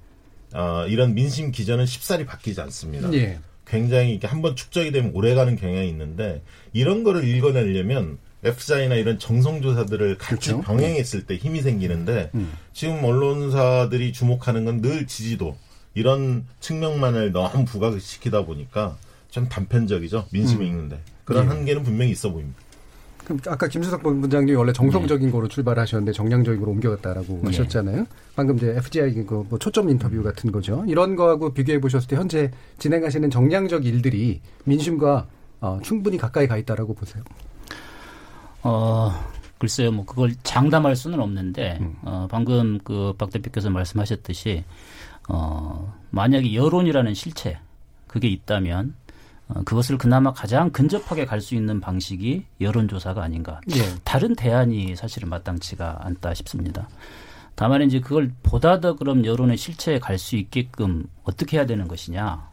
어, 0.53 0.87
이런 0.89 1.15
민심 1.15 1.51
기전은 1.51 1.87
쉽사리 1.87 2.27
바뀌지 2.27 2.61
않습니다. 2.61 3.13
예. 3.15 3.39
굉장히 3.67 4.11
이렇게 4.13 4.27
한번 4.27 4.57
축적이 4.57 4.91
되면 4.91 5.13
오래가는 5.15 5.57
경향이 5.57 5.89
있는데 5.89 6.43
이런 6.73 7.05
거를 7.05 7.25
읽어내려면 7.25 8.19
F사이나 8.43 8.95
이런 8.95 9.19
정성조사들을 9.19 10.19
같이 10.19 10.51
그렇죠? 10.53 10.63
병행했을 10.63 11.27
때 11.27 11.37
힘이 11.37 11.61
생기는데 11.63 12.31
음. 12.35 12.53
지금 12.73 13.05
언론사들이 13.05 14.13
주목하는 14.13 14.65
건 14.65 14.81
늘 14.81 15.07
지지도 15.07 15.57
이런 15.95 16.47
측면만을 16.61 17.33
너무 17.33 17.65
부각시키다 17.65 18.45
보니까 18.45 18.97
좀 19.31 19.49
단편적이죠 19.49 20.27
민심을 20.33 20.65
음. 20.65 20.67
읽는데 20.69 21.01
그런 21.31 21.45
예. 21.45 21.49
한계는 21.49 21.83
분명히 21.85 22.11
있어 22.11 22.31
보입니다. 22.33 22.59
그럼 23.25 23.39
아까 23.47 23.69
김수석 23.69 24.03
본부장님이 24.03 24.57
원래 24.57 24.73
정성적인 24.73 25.29
네. 25.29 25.33
거로 25.33 25.47
출발하셨는데 25.47 26.11
정량적인 26.13 26.59
거로 26.59 26.73
옮겨갔다라고 26.73 27.35
네. 27.43 27.47
하셨잖아요. 27.47 28.07
방금 28.35 28.57
이제 28.57 28.75
FGI 28.77 29.25
그뭐 29.25 29.59
초점 29.61 29.89
인터뷰 29.91 30.21
같은 30.25 30.51
거죠. 30.51 30.85
이런 30.89 31.15
거하고 31.15 31.55
비교해 31.55 31.81
보셨을 31.81 32.09
때 32.09 32.17
현재 32.17 32.51
진행하시는 32.79 33.31
정량적 33.31 33.87
일들이 33.87 34.41
민심과 34.65 35.29
어, 35.61 35.79
충분히 35.85 36.17
가까이 36.19 36.49
가 36.49 36.57
있다라고 36.57 36.95
보세요. 36.95 37.23
어, 38.63 39.13
글쎄요, 39.59 39.93
뭐 39.93 40.05
그걸 40.05 40.35
장담할 40.43 40.97
수는 40.97 41.21
없는데 41.21 41.79
음. 41.81 41.95
어, 42.03 42.27
방금 42.29 42.79
그 42.83 43.15
박 43.17 43.31
대표께서 43.31 43.71
말씀하셨듯이 43.71 44.65
어, 45.29 45.95
만약에 46.11 46.55
여론이라는 46.55 47.15
실체 47.15 47.59
그게 48.09 48.27
있다면 48.27 48.95
어, 49.00 49.00
그것을 49.65 49.99
그나마 49.99 50.33
가장 50.33 50.71
근접하게 50.71 51.25
갈 51.27 51.41
수 51.41 51.55
있는 51.55 51.81
방식이 51.81 52.45
여론조사가 52.61 53.23
아닌가. 53.23 53.61
예. 53.75 53.81
다른 54.05 54.35
대안이 54.35 54.97
사실은 54.97 55.29
마땅치가 55.29 55.99
않다 56.03 56.35
싶습니다. 56.35 56.89
다만 57.55 57.83
이제 57.83 58.01
그걸 58.01 58.33
보다 58.43 58.81
더 58.81 58.95
그럼 58.97 59.25
여론의 59.25 59.57
실체에 59.57 59.99
갈 59.99 60.19
수 60.19 60.37
있게끔 60.37 61.07
어떻게 61.25 61.57
해야 61.57 61.67
되는 61.67 61.89
것이냐. 61.89 62.49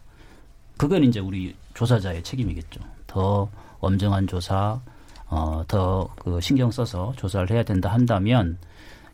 그건 0.77 1.03
이제 1.03 1.19
우리 1.19 1.55
조사자의 1.73 2.23
책임이겠죠. 2.23 2.79
더 3.07 3.49
엄정한 3.79 4.27
조사, 4.27 4.79
어, 5.27 5.63
더 5.67 6.09
그 6.19 6.39
신경 6.41 6.71
써서 6.71 7.13
조사를 7.17 7.49
해야 7.51 7.63
된다 7.63 7.89
한다면 7.89 8.57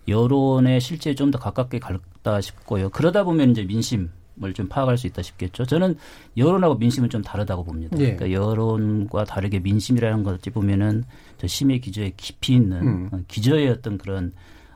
여론의 0.07 0.79
실체에 0.81 1.15
좀 1.15 1.31
더 1.31 1.39
가깝게 1.39 1.79
갈다 1.79 2.41
싶고요. 2.41 2.89
그러다 2.89 3.23
보면 3.23 3.51
이제 3.51 3.63
민심 3.63 4.11
을좀 4.41 4.67
파악할 4.67 4.97
수 4.97 5.07
있다 5.07 5.21
싶겠죠. 5.21 5.65
저는 5.65 5.95
여론하고 6.37 6.75
민심은 6.75 7.09
좀 7.09 7.21
다르다고 7.21 7.63
봅니다. 7.63 7.97
예. 7.99 8.15
그러니까 8.15 8.31
여론과 8.31 9.25
다르게 9.25 9.59
민심이라는 9.59 10.23
것 10.23 10.35
어찌 10.35 10.49
보면은 10.49 11.03
저 11.37 11.47
심의 11.47 11.79
기저에 11.81 12.13
깊이 12.17 12.55
있는 12.55 12.81
음. 12.81 13.09
어, 13.11 13.19
기저의 13.27 13.69
어떤 13.69 13.97
그런 13.97 14.33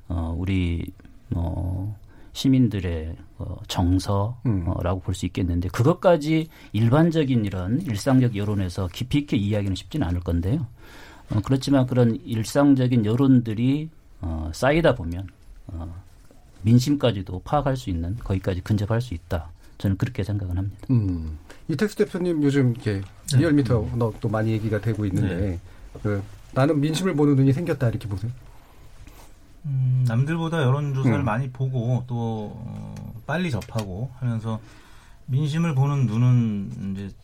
어 0.08 0.36
우리 0.38 0.86
뭐 1.30 1.96
시민들의 2.34 3.16
어, 3.40 3.58
정서라고 3.68 4.40
음. 4.46 4.66
어, 4.68 5.00
볼수 5.00 5.26
있겠는데 5.26 5.70
그것까지 5.70 6.48
일반적인 6.72 7.46
이런 7.46 7.82
일상적 7.82 8.36
여론에서 8.36 8.88
깊이 8.94 9.20
있게 9.20 9.38
이야기는 9.38 9.76
쉽지는 9.76 10.06
않을 10.08 10.20
건데요. 10.20 10.68
어, 11.32 11.42
그렇지만 11.44 11.88
그런 11.88 12.16
일상적인 12.24 13.06
여론들이 13.06 13.90
어, 14.22 14.52
쌓이다 14.54 14.96
보면 14.96 15.28
어, 15.68 15.94
민심까지도 16.68 17.42
파악할 17.46 17.78
수 17.78 17.90
있는 17.90 18.18
거기까지 18.18 18.62
근접할 18.62 19.02
수 19.02 19.14
있다. 19.14 19.50
저는 19.78 19.98
그렇게 19.98 20.24
생각을 20.24 20.58
합니다. 20.58 20.88
음. 20.90 21.38
이택수 21.70 21.96
대표님 21.96 22.44
요즘 22.44 22.72
이렇게 22.72 23.02
네. 23.32 23.38
리얼미터 23.38 23.82
음. 23.82 24.00
또 24.20 24.28
많이 24.28 24.52
얘기가 24.52 24.82
되고 24.82 25.06
있는데 25.06 25.36
네. 25.36 25.60
그 26.04 26.22
나는 26.54 26.80
민심을 26.82 27.16
보는 27.16 27.36
눈이 27.36 27.54
생겼다 27.54 27.90
이렇게 27.90 28.08
보세요? 28.08 28.32
음, 29.66 30.06
남들보다 30.08 30.64
여론조사를 30.64 31.20
음. 31.20 31.26
많이 31.26 31.50
보고 31.50 32.04
또 32.08 32.54
어, 32.56 33.14
빨리 33.26 33.52
접하고 33.52 34.12
하면서 34.20 34.60
민심을 35.28 35.76
보는 35.76 36.06
눈은 36.08 36.94
이제 36.96 37.16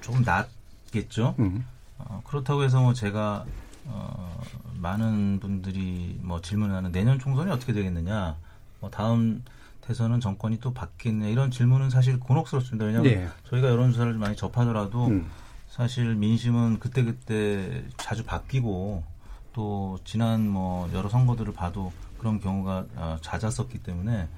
조금 0.00 0.22
낮겠죠. 0.22 1.34
음. 1.38 1.64
어, 1.98 2.22
그렇다고 2.26 2.62
해서 2.62 2.80
뭐 2.80 2.92
제가 2.92 3.46
어, 3.86 4.40
많은 4.74 5.38
분들이 5.40 6.18
뭐 6.22 6.40
질문하는 6.40 6.92
내년 6.92 7.18
총선이 7.18 7.50
어떻게 7.50 7.72
되겠느냐, 7.72 8.36
뭐 8.80 8.90
다음 8.90 9.42
대선은 9.82 10.20
정권이 10.20 10.58
또 10.60 10.72
바뀌느냐 10.72 11.28
이런 11.28 11.50
질문은 11.50 11.90
사실 11.90 12.18
곤혹스럽습니다. 12.18 12.86
왜냐하면 12.86 13.12
네. 13.12 13.28
저희가 13.48 13.68
여론조사를 13.68 14.12
많이 14.14 14.36
접하더라도 14.36 15.06
음. 15.06 15.30
사실 15.68 16.14
민심은 16.14 16.80
그때그때 16.80 17.84
자주 17.96 18.24
바뀌고 18.24 19.04
또 19.52 19.98
지난 20.04 20.48
뭐 20.48 20.90
여러 20.92 21.08
선거들을 21.08 21.52
봐도 21.52 21.92
그런 22.18 22.40
경우가 22.40 22.86
어, 22.96 23.16
잦았었기 23.20 23.82
때문에 23.82 24.28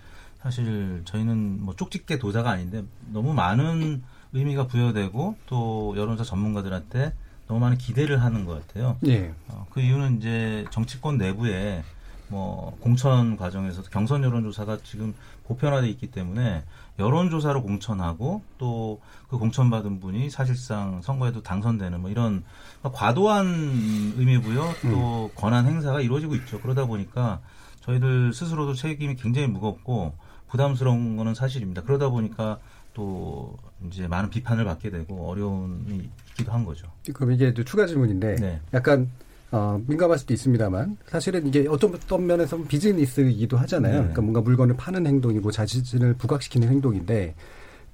사실 0.40 1.02
저희는 1.04 1.64
뭐 1.64 1.74
쪽집게 1.74 2.18
도자가 2.18 2.50
아닌데 2.50 2.84
너무 3.12 3.34
많은 3.34 4.02
의미가 4.32 4.66
부여되고 4.66 5.36
또 5.46 5.94
여론조사 5.96 6.28
전문가들한테 6.28 7.12
너무 7.46 7.60
많은 7.60 7.78
기대를 7.78 8.22
하는 8.22 8.44
것 8.44 8.66
같아요. 8.66 8.98
예. 9.06 9.32
어, 9.48 9.66
그 9.70 9.80
이유는 9.80 10.18
이제 10.18 10.66
정치권 10.70 11.16
내부에 11.16 11.82
뭐 12.28 12.76
공천 12.80 13.36
과정에서도 13.36 13.88
경선 13.90 14.24
여론조사가 14.24 14.78
지금 14.84 15.14
보편화돼 15.44 15.88
있기 15.90 16.10
때문에 16.10 16.64
여론조사로 16.98 17.62
공천하고 17.62 18.42
또 18.58 19.00
그 19.28 19.36
공천받은 19.36 20.00
분이 20.00 20.30
사실상 20.30 21.02
선거에도 21.02 21.42
당선되는 21.42 22.00
뭐 22.00 22.10
이런 22.10 22.44
과도한 22.82 24.14
의미 24.16 24.40
부여 24.40 24.72
또 24.82 25.26
음. 25.26 25.30
권한 25.34 25.66
행사가 25.66 26.00
이루어지고 26.00 26.34
있죠. 26.36 26.60
그러다 26.60 26.86
보니까 26.86 27.40
저희들 27.82 28.32
스스로도 28.32 28.72
책임이 28.74 29.16
굉장히 29.16 29.46
무겁고 29.46 30.14
부담스러운 30.48 31.16
거는 31.18 31.34
사실입니다. 31.34 31.82
그러다 31.82 32.08
보니까 32.08 32.58
또 32.94 33.54
이제 33.86 34.08
많은 34.08 34.30
비판을 34.30 34.64
받게 34.64 34.90
되고 34.90 35.28
어려움이 35.28 36.08
있기도 36.30 36.52
한 36.52 36.64
거죠. 36.64 36.90
그럼 37.12 37.32
이게 37.32 37.52
추가 37.52 37.86
질문인데 37.86 38.36
네. 38.36 38.60
약간 38.72 39.10
어, 39.50 39.80
민감할 39.86 40.18
수도 40.18 40.34
있습니다만 40.34 40.98
사실은 41.06 41.46
이게 41.46 41.66
어떤 41.68 42.26
면에서 42.26 42.58
비즈니스이기도 42.62 43.56
하잖아요. 43.58 43.92
네. 43.92 43.98
그러니까 43.98 44.20
뭔가 44.20 44.40
물건을 44.42 44.76
파는 44.76 45.06
행동이고 45.06 45.50
자신을 45.50 46.14
부각시키는 46.14 46.68
행동인데 46.68 47.34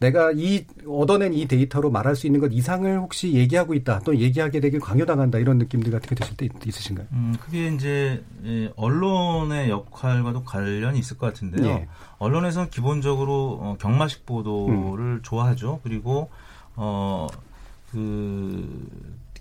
내가 0.00 0.32
이 0.34 0.66
얻어낸 0.86 1.32
이 1.32 1.46
데이터로 1.46 1.90
말할 1.90 2.16
수 2.16 2.26
있는 2.26 2.40
것 2.40 2.48
이상을 2.52 2.98
혹시 2.98 3.32
얘기하고 3.32 3.74
있다 3.74 4.00
또 4.00 4.16
얘기하게 4.16 4.58
되길 4.60 4.80
강요당한다 4.80 5.38
이런 5.38 5.58
느낌들 5.58 5.92
같은 5.92 6.08
게 6.08 6.16
드실 6.16 6.36
때 6.36 6.48
있으신가요? 6.66 7.06
음, 7.12 7.36
그게 7.40 7.68
이제 7.68 8.24
언론의 8.76 9.70
역할과도 9.70 10.42
관련이 10.42 10.98
있을 10.98 11.16
것 11.16 11.26
같은데요. 11.26 11.66
예. 11.66 11.88
언론에서는 12.18 12.70
기본적으로 12.70 13.58
어, 13.62 13.76
경마식 13.80 14.26
보도를 14.26 15.04
음. 15.04 15.20
좋아하죠. 15.22 15.80
그리고 15.84 16.28
어그 16.74 17.38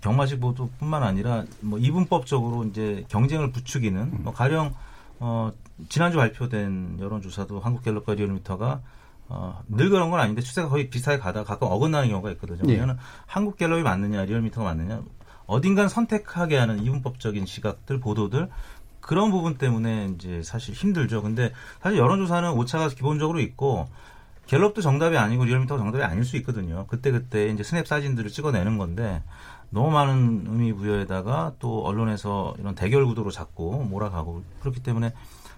경마식 0.04 0.38
보도뿐만 0.38 1.02
아니라 1.02 1.44
뭐 1.60 1.78
이분법적으로 1.78 2.64
이제 2.64 3.06
경쟁을 3.08 3.52
부추기는 3.52 4.00
음. 4.00 4.18
뭐 4.22 4.34
가령 4.34 4.74
어 5.18 5.50
지난주 5.88 6.18
발표된 6.18 6.98
여론조사도 7.00 7.60
한국갤럽과 7.60 8.14
리얼미터가 8.14 8.82
어, 9.28 9.62
늘 9.68 9.88
그런 9.88 10.10
건 10.10 10.20
아닌데 10.20 10.42
추세가 10.42 10.68
거의 10.68 10.90
비슷하게 10.90 11.18
가다가 11.18 11.46
가끔 11.46 11.68
어긋나는 11.68 12.10
경우가 12.10 12.30
있거든요. 12.32 12.60
네. 12.62 12.72
왜냐하면 12.72 12.98
한국 13.24 13.56
갤럽이 13.56 13.82
맞느냐, 13.82 14.26
리얼미터가 14.26 14.66
맞느냐, 14.66 15.02
어딘간 15.46 15.88
선택하게 15.88 16.58
하는 16.58 16.82
이분법적인 16.82 17.46
시각들, 17.46 18.00
보도들, 18.00 18.50
그런 19.00 19.30
부분 19.30 19.56
때문에 19.56 20.10
이제 20.14 20.42
사실 20.42 20.74
힘들죠. 20.74 21.22
근데 21.22 21.52
사실 21.82 21.98
여론조사는 21.98 22.50
오차가 22.52 22.88
기본적으로 22.88 23.40
있고, 23.40 23.88
갤럽도 24.46 24.82
정답이 24.82 25.16
아니고 25.16 25.46
리얼미터가 25.46 25.82
정답이 25.82 26.04
아닐 26.04 26.22
수 26.24 26.36
있거든요. 26.36 26.86
그때 26.88 27.10
그때 27.10 27.48
이제 27.48 27.62
스냅 27.62 27.86
사진들을 27.86 28.30
찍어내는 28.30 28.76
건데, 28.76 29.22
너무 29.70 29.90
많은 29.90 30.46
의미 30.48 30.72
부여에다가 30.72 31.54
또 31.58 31.84
언론에서 31.84 32.54
이런 32.58 32.74
대결 32.74 33.06
구도로 33.06 33.30
자꾸 33.30 33.84
몰아가고, 33.88 34.42
그렇기 34.60 34.82
때문에 34.82 35.12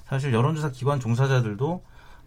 사실 0.07 0.33
여론조사 0.33 0.71
기관 0.71 1.01
종사자들도 1.01 1.83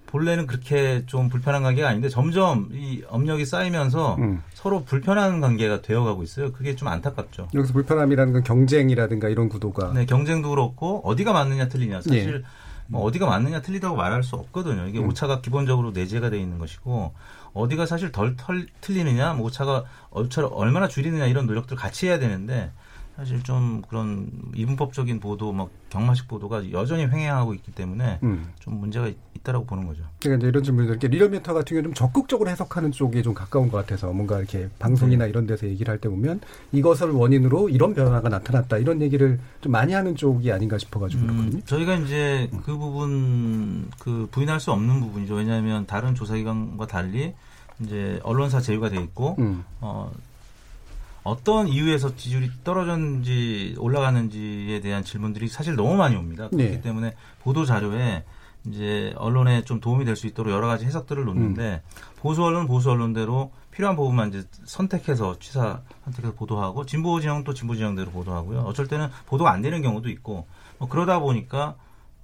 본래는 0.07 0.47
그렇게 0.47 1.03
좀 1.05 1.29
불편한 1.29 1.61
관계가 1.61 1.87
아닌데 1.87 2.09
점점 2.09 2.69
이 2.71 3.03
업력이 3.09 3.45
쌓이면서 3.45 4.15
음. 4.15 4.41
서로 4.55 4.83
불편한 4.83 5.39
관계가 5.39 5.83
되어가고 5.83 6.23
있어요. 6.23 6.51
그게 6.51 6.75
좀 6.75 6.87
안타깝죠. 6.87 7.49
여기서 7.53 7.73
불편함이라는 7.73 8.33
건 8.33 8.43
경쟁이라든가 8.43 9.29
이런 9.29 9.49
구도가. 9.49 9.93
네, 9.93 10.07
경쟁도 10.07 10.49
그렇고 10.49 11.01
어디가 11.05 11.31
맞느냐 11.31 11.67
틀리냐 11.67 12.01
사실 12.01 12.41
네. 12.41 12.47
뭐 12.87 13.03
어디가 13.03 13.27
맞느냐 13.27 13.61
틀리다고 13.61 13.95
말할 13.95 14.23
수 14.23 14.35
없거든요. 14.35 14.87
이게 14.87 14.97
음. 14.97 15.09
오차가 15.09 15.41
기본적으로 15.41 15.91
내재가 15.91 16.31
돼 16.31 16.39
있는 16.39 16.57
것이고 16.57 17.13
어디가 17.53 17.85
사실 17.85 18.11
덜 18.11 18.35
털, 18.37 18.67
틀리느냐, 18.81 19.33
뭐 19.33 19.47
오차가 19.47 19.85
오차를 20.11 20.49
얼마나 20.51 20.87
줄이느냐 20.87 21.25
이런 21.25 21.45
노력들 21.45 21.77
같이 21.77 22.07
해야 22.07 22.19
되는데 22.19 22.71
사실 23.19 23.43
좀 23.43 23.81
그런 23.89 24.31
이분법적인 24.55 25.19
보도, 25.19 25.51
뭐 25.51 25.69
경마식 25.89 26.29
보도가 26.29 26.71
여전히 26.71 27.03
횡행하고 27.05 27.53
있기 27.53 27.73
때문에 27.73 28.19
음. 28.23 28.47
좀 28.59 28.79
문제가 28.79 29.09
있 29.09 29.17
다라고 29.43 29.65
보는 29.65 29.87
거죠. 29.87 30.03
그러니까 30.21 30.47
이런 30.47 30.63
질문들, 30.63 31.09
리얼미터 31.09 31.53
같은 31.53 31.75
경우 31.75 31.83
좀 31.83 31.93
적극적으로 31.93 32.49
해석하는 32.49 32.91
쪽에 32.91 33.21
좀 33.21 33.33
가까운 33.33 33.69
것 33.69 33.77
같아서 33.77 34.11
뭔가 34.11 34.37
이렇게 34.37 34.69
방송이나 34.79 35.23
네. 35.25 35.29
이런 35.29 35.47
데서 35.47 35.65
얘기를 35.67 35.89
할 35.91 35.99
때 35.99 36.07
보면 36.09 36.39
이것을 36.73 37.11
원인으로 37.11 37.69
이런 37.69 37.93
변화가 37.93 38.27
나타났다 38.29 38.77
이런 38.77 39.01
얘기를 39.01 39.39
좀 39.61 39.71
많이 39.71 39.93
하는 39.93 40.15
쪽이 40.15 40.51
아닌가 40.51 40.77
싶어가지고 40.77 41.23
음, 41.23 41.27
그렇거든요. 41.27 41.61
저희가 41.65 41.95
이제 41.95 42.49
그 42.63 42.77
부분 42.77 43.89
그 43.99 44.27
부인할 44.31 44.59
수 44.59 44.71
없는 44.71 44.99
부분이죠. 45.01 45.35
왜냐하면 45.35 45.85
다른 45.85 46.15
조사기관과 46.15 46.87
달리 46.87 47.33
이제 47.81 48.19
언론사 48.23 48.59
제휴가 48.59 48.89
돼 48.89 49.01
있고 49.01 49.35
음. 49.39 49.63
어. 49.81 50.11
어떤 51.23 51.67
이유에서 51.67 52.15
지지율이 52.15 52.51
떨어졌는지 52.63 53.75
올라가는지에 53.77 54.79
대한 54.81 55.03
질문들이 55.03 55.47
사실 55.47 55.75
너무 55.75 55.95
많이 55.95 56.15
옵니다. 56.15 56.47
그렇기 56.49 56.75
네. 56.75 56.81
때문에 56.81 57.15
보도 57.41 57.65
자료에 57.65 58.23
이제 58.65 59.13
언론에 59.15 59.63
좀 59.63 59.79
도움이 59.79 60.05
될 60.05 60.15
수 60.15 60.27
있도록 60.27 60.53
여러 60.53 60.67
가지 60.67 60.85
해석들을 60.85 61.23
놓는데 61.25 61.81
음. 61.83 62.01
보수 62.17 62.43
언론 62.43 62.67
보수 62.67 62.91
언론대로 62.91 63.51
필요한 63.71 63.95
부분만 63.95 64.29
이제 64.29 64.43
선택해서 64.65 65.39
취사 65.39 65.81
선택해서 66.03 66.33
보도하고 66.35 66.85
진보 66.85 67.19
진영 67.21 67.43
또 67.45 67.53
진보 67.53 67.75
진영대로 67.75 68.11
보도하고요. 68.11 68.61
어쩔 68.61 68.87
때는 68.87 69.07
보도가 69.27 69.51
안 69.51 69.61
되는 69.61 69.81
경우도 69.81 70.09
있고 70.09 70.45
뭐 70.77 70.89
그러다 70.89 71.19
보니까 71.19 71.75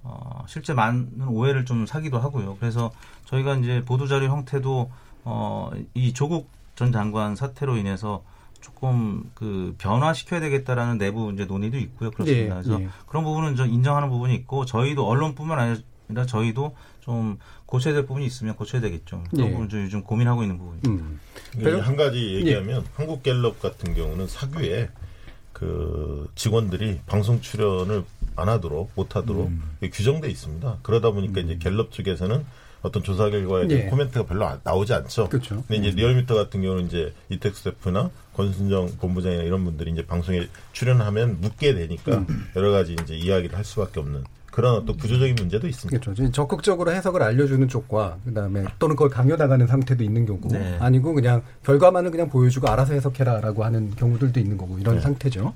어, 0.02 0.44
실제 0.46 0.74
많은 0.74 1.26
오해를 1.28 1.64
좀 1.64 1.86
사기도 1.86 2.18
하고요. 2.18 2.56
그래서 2.60 2.90
저희가 3.24 3.56
이제 3.56 3.82
보도 3.84 4.06
자료 4.06 4.26
형태도 4.26 4.90
어, 5.24 5.70
이 5.94 6.12
조국 6.12 6.50
전 6.76 6.92
장관 6.92 7.34
사태로 7.34 7.76
인해서 7.78 8.22
조금 8.66 9.30
그 9.34 9.76
변화시켜야 9.78 10.40
되겠다라는 10.40 10.98
내부 10.98 11.32
이제 11.32 11.44
논의도 11.44 11.78
있고요. 11.78 12.10
그렇습니다. 12.10 12.58
예, 12.58 12.62
그래서 12.62 12.82
예. 12.82 12.88
그런 13.06 13.22
부분은 13.22 13.54
좀 13.54 13.68
인정하는 13.68 14.08
부분이 14.08 14.34
있고 14.34 14.64
저희도 14.64 15.06
언론뿐만 15.06 15.80
아니라 16.08 16.26
저희도 16.26 16.74
좀 17.00 17.38
고쳐야 17.64 17.94
될 17.94 18.06
부분이 18.06 18.26
있으면 18.26 18.56
고쳐야 18.56 18.82
되겠죠. 18.82 19.22
그런 19.30 19.46
예. 19.46 19.52
부분 19.52 19.68
좀 19.68 19.84
요즘 19.84 20.02
고민하고 20.02 20.42
있는 20.42 20.58
부분입니다. 20.58 20.90
음. 20.90 21.80
한 21.80 21.96
가지 21.96 22.34
얘기하면 22.34 22.82
예. 22.82 22.90
한국갤럽 22.94 23.60
같은 23.60 23.94
경우는 23.94 24.26
사규에 24.26 24.90
그 25.52 26.28
직원들이 26.34 27.02
방송 27.06 27.40
출연을 27.40 28.04
안 28.34 28.48
하도록 28.48 28.90
못 28.96 29.14
하도록 29.14 29.46
음. 29.46 29.62
규정돼 29.80 30.28
있습니다. 30.28 30.78
그러다 30.82 31.12
보니까 31.12 31.40
음. 31.40 31.44
이제 31.44 31.58
갤럽 31.58 31.92
측에서는 31.92 32.44
어떤 32.86 33.02
조사 33.02 33.28
결과에 33.28 33.66
대한 33.66 33.86
예. 33.86 33.90
코멘트가 33.90 34.26
별로 34.26 34.48
나오지 34.62 34.94
않죠. 34.94 35.28
그렇죠. 35.28 35.64
근데 35.66 35.76
이제 35.76 35.90
음. 35.90 35.96
리얼미터 35.96 36.34
같은 36.34 36.62
경우는 36.62 36.86
이제 36.86 37.12
이텍스 37.28 37.64
대표나 37.64 38.10
권순정 38.34 38.96
본부장이나 39.00 39.42
이런 39.42 39.64
분들이 39.64 39.90
이제 39.90 40.06
방송에 40.06 40.46
출연하면 40.72 41.40
묻게 41.40 41.74
되니까 41.74 42.18
음. 42.18 42.46
여러 42.54 42.70
가지 42.70 42.94
이제 43.02 43.16
이야기를 43.16 43.56
할 43.56 43.64
수밖에 43.64 44.00
없는 44.00 44.24
그런 44.50 44.74
어떤 44.74 44.96
구조적인 44.96 45.34
문제도 45.34 45.68
있습니다. 45.68 46.00
그렇죠. 46.00 46.30
적극적으로 46.30 46.90
해석을 46.90 47.22
알려주는 47.22 47.68
쪽과 47.68 48.16
그다음에 48.24 48.64
또는 48.78 48.96
그걸 48.96 49.10
강요당하는 49.10 49.66
상태도 49.66 50.02
있는 50.02 50.24
경우 50.24 50.40
네. 50.50 50.78
아니고 50.80 51.12
그냥 51.12 51.42
결과만은 51.64 52.10
그냥 52.10 52.30
보여주고 52.30 52.66
알아서 52.66 52.94
해석해라라고 52.94 53.64
하는 53.64 53.90
경우들도 53.96 54.40
있는 54.40 54.56
거고 54.56 54.78
이런 54.78 54.94
네. 54.94 55.00
상태죠. 55.02 55.52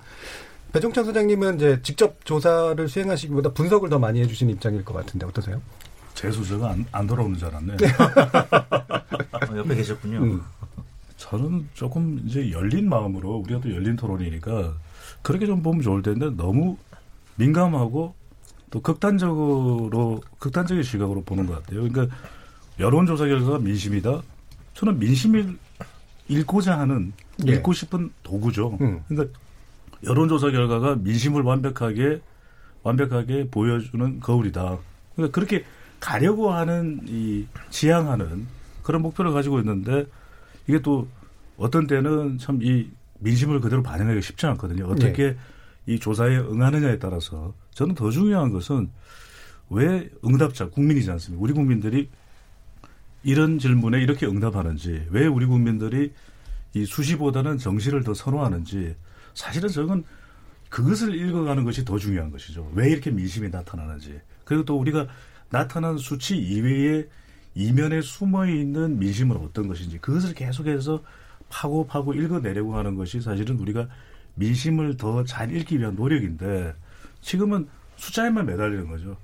배종찬 0.72 1.04
소장님은 1.04 1.56
이제 1.56 1.80
직접 1.82 2.24
조사를 2.24 2.88
수행하시기보다 2.88 3.54
분석을 3.54 3.88
더 3.88 3.98
많이 3.98 4.20
해주시는 4.20 4.52
입장일 4.54 4.84
것 4.84 4.94
같은데 4.94 5.24
어떠세요? 5.24 5.62
제 6.20 6.30
수저가 6.30 6.72
안, 6.72 6.84
안 6.92 7.06
돌아오는 7.06 7.34
줄 7.38 7.48
알았네. 7.48 7.76
어, 9.50 9.56
옆에 9.56 9.74
계셨군요. 9.74 10.18
음. 10.18 10.42
저는 11.16 11.66
조금 11.72 12.20
이제 12.26 12.50
열린 12.50 12.90
마음으로 12.90 13.36
우리가 13.36 13.58
또 13.62 13.72
열린 13.72 13.96
토론이니까 13.96 14.74
그렇게 15.22 15.46
좀 15.46 15.62
보면 15.62 15.80
좋을 15.80 16.02
텐데 16.02 16.28
너무 16.36 16.76
민감하고 17.36 18.14
또 18.68 18.82
극단적으로 18.82 20.20
극단적인 20.38 20.82
시각으로 20.82 21.22
보는 21.22 21.46
것 21.46 21.54
같아요. 21.54 21.88
그러니까 21.88 22.14
여론조사 22.78 23.24
결과가 23.24 23.58
민심이다. 23.60 24.20
저는 24.74 24.98
민심을 24.98 25.56
읽고자 26.28 26.78
하는 26.78 27.14
예. 27.48 27.52
읽고 27.52 27.72
싶은 27.72 28.12
도구죠. 28.22 28.76
음. 28.82 29.02
그러니까 29.08 29.38
여론조사 30.04 30.50
결과가 30.50 30.96
민심을 30.96 31.40
완벽하게 31.40 32.20
완벽하게 32.82 33.48
보여주는 33.50 34.20
거울이다. 34.20 34.76
그러니까 35.16 35.34
그렇게 35.34 35.64
가려고 36.00 36.52
하는 36.52 37.00
이 37.06 37.46
지향하는 37.70 38.46
그런 38.82 39.02
목표를 39.02 39.32
가지고 39.32 39.60
있는데 39.60 40.06
이게 40.66 40.80
또 40.80 41.06
어떤 41.56 41.86
때는 41.86 42.38
참 42.38 42.58
이 42.62 42.88
민심을 43.20 43.60
그대로 43.60 43.82
반영하기 43.82 44.22
쉽지 44.22 44.46
않거든요. 44.46 44.86
어떻게 44.86 45.32
네. 45.32 45.36
이 45.86 45.98
조사에 45.98 46.36
응하느냐에 46.38 46.98
따라서 46.98 47.54
저는 47.72 47.94
더 47.94 48.10
중요한 48.10 48.50
것은 48.50 48.90
왜 49.68 50.08
응답자 50.24 50.68
국민이지 50.68 51.10
않습니까? 51.10 51.42
우리 51.42 51.52
국민들이 51.52 52.08
이런 53.22 53.58
질문에 53.58 54.00
이렇게 54.02 54.26
응답하는지 54.26 55.06
왜 55.10 55.26
우리 55.26 55.46
국민들이 55.46 56.12
이 56.74 56.84
수시보다는 56.84 57.58
정시를 57.58 58.02
더 58.02 58.14
선호하는지 58.14 58.96
사실은 59.34 59.68
저건 59.68 60.04
그것을 60.68 61.14
읽어가는 61.14 61.64
것이 61.64 61.84
더 61.84 61.98
중요한 61.98 62.30
것이죠. 62.30 62.70
왜 62.74 62.90
이렇게 62.90 63.10
민심이 63.10 63.48
나타나는지 63.50 64.20
그리고 64.44 64.64
또 64.64 64.78
우리가 64.78 65.06
나타난 65.50 65.98
수치 65.98 66.36
이외에 66.36 67.06
이면에 67.54 68.00
숨어 68.00 68.46
있는 68.46 68.98
민심은 68.98 69.36
어떤 69.36 69.68
것인지 69.68 69.98
그것을 69.98 70.34
계속해서 70.34 71.02
파고 71.48 71.86
파고 71.86 72.14
읽어내려고 72.14 72.76
하는 72.76 72.94
것이 72.94 73.20
사실은 73.20 73.58
우리가 73.58 73.88
민심을 74.36 74.96
더 74.96 75.24
잘 75.24 75.54
읽기 75.54 75.78
위한 75.78 75.96
노력인데 75.96 76.74
지금은 77.20 77.68
숫자에만 77.96 78.46
매달리는 78.46 78.88
거죠. 78.88 79.16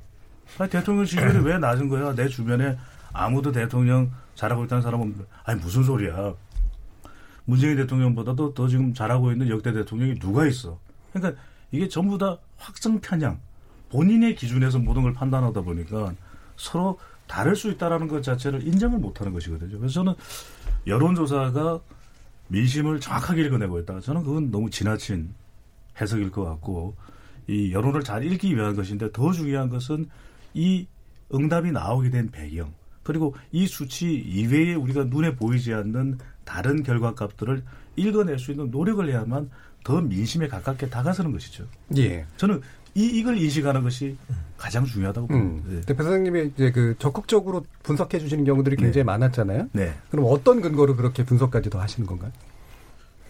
아니, 0.58 0.70
대통령 0.70 1.04
지지율이 1.04 1.38
왜 1.38 1.58
낮은 1.58 1.88
거야? 1.88 2.14
내 2.14 2.28
주변에 2.28 2.76
아무도 3.12 3.52
대통령 3.52 4.10
잘하고 4.34 4.64
있다는 4.64 4.82
사람은 4.82 5.14
아니 5.44 5.60
무슨 5.60 5.82
소리야? 5.82 6.34
문재인 7.44 7.76
대통령보다도 7.76 8.54
더 8.54 8.68
지금 8.68 8.92
잘하고 8.92 9.32
있는 9.32 9.48
역대 9.48 9.72
대통령이 9.72 10.18
누가 10.18 10.46
있어? 10.46 10.78
그러니까 11.12 11.40
이게 11.70 11.88
전부 11.88 12.18
다 12.18 12.36
확정 12.56 13.00
편향, 13.00 13.40
본인의 13.90 14.34
기준에서 14.34 14.78
모든 14.78 15.02
걸 15.02 15.12
판단하다 15.12 15.60
보니까 15.62 16.14
서로 16.56 16.98
다를 17.26 17.56
수 17.56 17.70
있다라는 17.70 18.08
것 18.08 18.22
자체를 18.22 18.66
인정을 18.66 18.98
못하는 18.98 19.32
것이거든요. 19.32 19.78
그래서 19.78 19.94
저는 19.94 20.14
여론조사가 20.86 21.80
민심을 22.48 23.00
정확하게 23.00 23.42
읽어내고 23.46 23.80
있다. 23.80 24.00
저는 24.00 24.22
그건 24.22 24.50
너무 24.50 24.70
지나친 24.70 25.34
해석일 26.00 26.30
것 26.30 26.44
같고 26.44 26.94
이 27.48 27.72
여론을 27.72 28.02
잘 28.02 28.24
읽기 28.24 28.54
위한 28.54 28.76
것인데 28.76 29.12
더 29.12 29.32
중요한 29.32 29.68
것은 29.68 30.08
이 30.54 30.86
응답이 31.34 31.72
나오게 31.72 32.10
된 32.10 32.30
배경 32.30 32.72
그리고 33.02 33.34
이 33.52 33.66
수치 33.66 34.14
이외에 34.14 34.74
우리가 34.74 35.04
눈에 35.04 35.36
보이지 35.36 35.72
않는 35.74 36.18
다른 36.44 36.82
결과값들을 36.82 37.62
읽어낼 37.96 38.38
수 38.38 38.50
있는 38.50 38.70
노력을 38.70 39.08
해야만 39.08 39.50
더 39.84 40.00
민심에 40.00 40.48
가깝게 40.48 40.88
다가서는 40.88 41.32
것이죠. 41.32 41.64
예. 41.96 42.26
저는 42.36 42.60
이 42.96 43.18
이걸 43.18 43.36
인식하는 43.36 43.82
것이 43.82 44.16
가장 44.56 44.86
중요하다고 44.86 45.26
봅니다. 45.26 45.68
음. 45.68 45.74
네. 45.74 45.80
대표 45.82 46.02
선생님이 46.02 46.52
이제 46.54 46.72
그 46.72 46.94
적극적으로 46.98 47.62
분석해 47.82 48.18
주시는 48.18 48.44
경우들이 48.44 48.76
굉장히 48.76 49.02
네. 49.02 49.04
많았잖아요. 49.04 49.68
네. 49.72 49.94
그럼 50.10 50.24
어떤 50.30 50.62
근거로 50.62 50.96
그렇게 50.96 51.22
분석까지 51.22 51.68
더 51.68 51.78
하시는 51.78 52.06
건가요? 52.06 52.32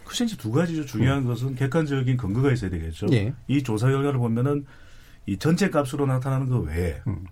글쎄 0.05 0.25
이제 0.25 0.37
두 0.37 0.53
가지죠. 0.53 0.87
중요한 0.87 1.23
음. 1.23 1.27
것은 1.27 1.57
객관적인 1.57 2.17
근거가 2.17 2.53
있어야 2.53 2.71
되겠죠. 2.71 3.09
예. 3.11 3.35
이 3.49 3.65
조사 3.65 3.89
결과를 3.89 4.21
보면은 4.21 4.67
이 5.27 5.37
전체 5.37 5.69
값으로 5.69 6.07
나타나는 6.07 6.49
거 6.49 6.61
외에 6.61 7.01
음. 7.09 7.25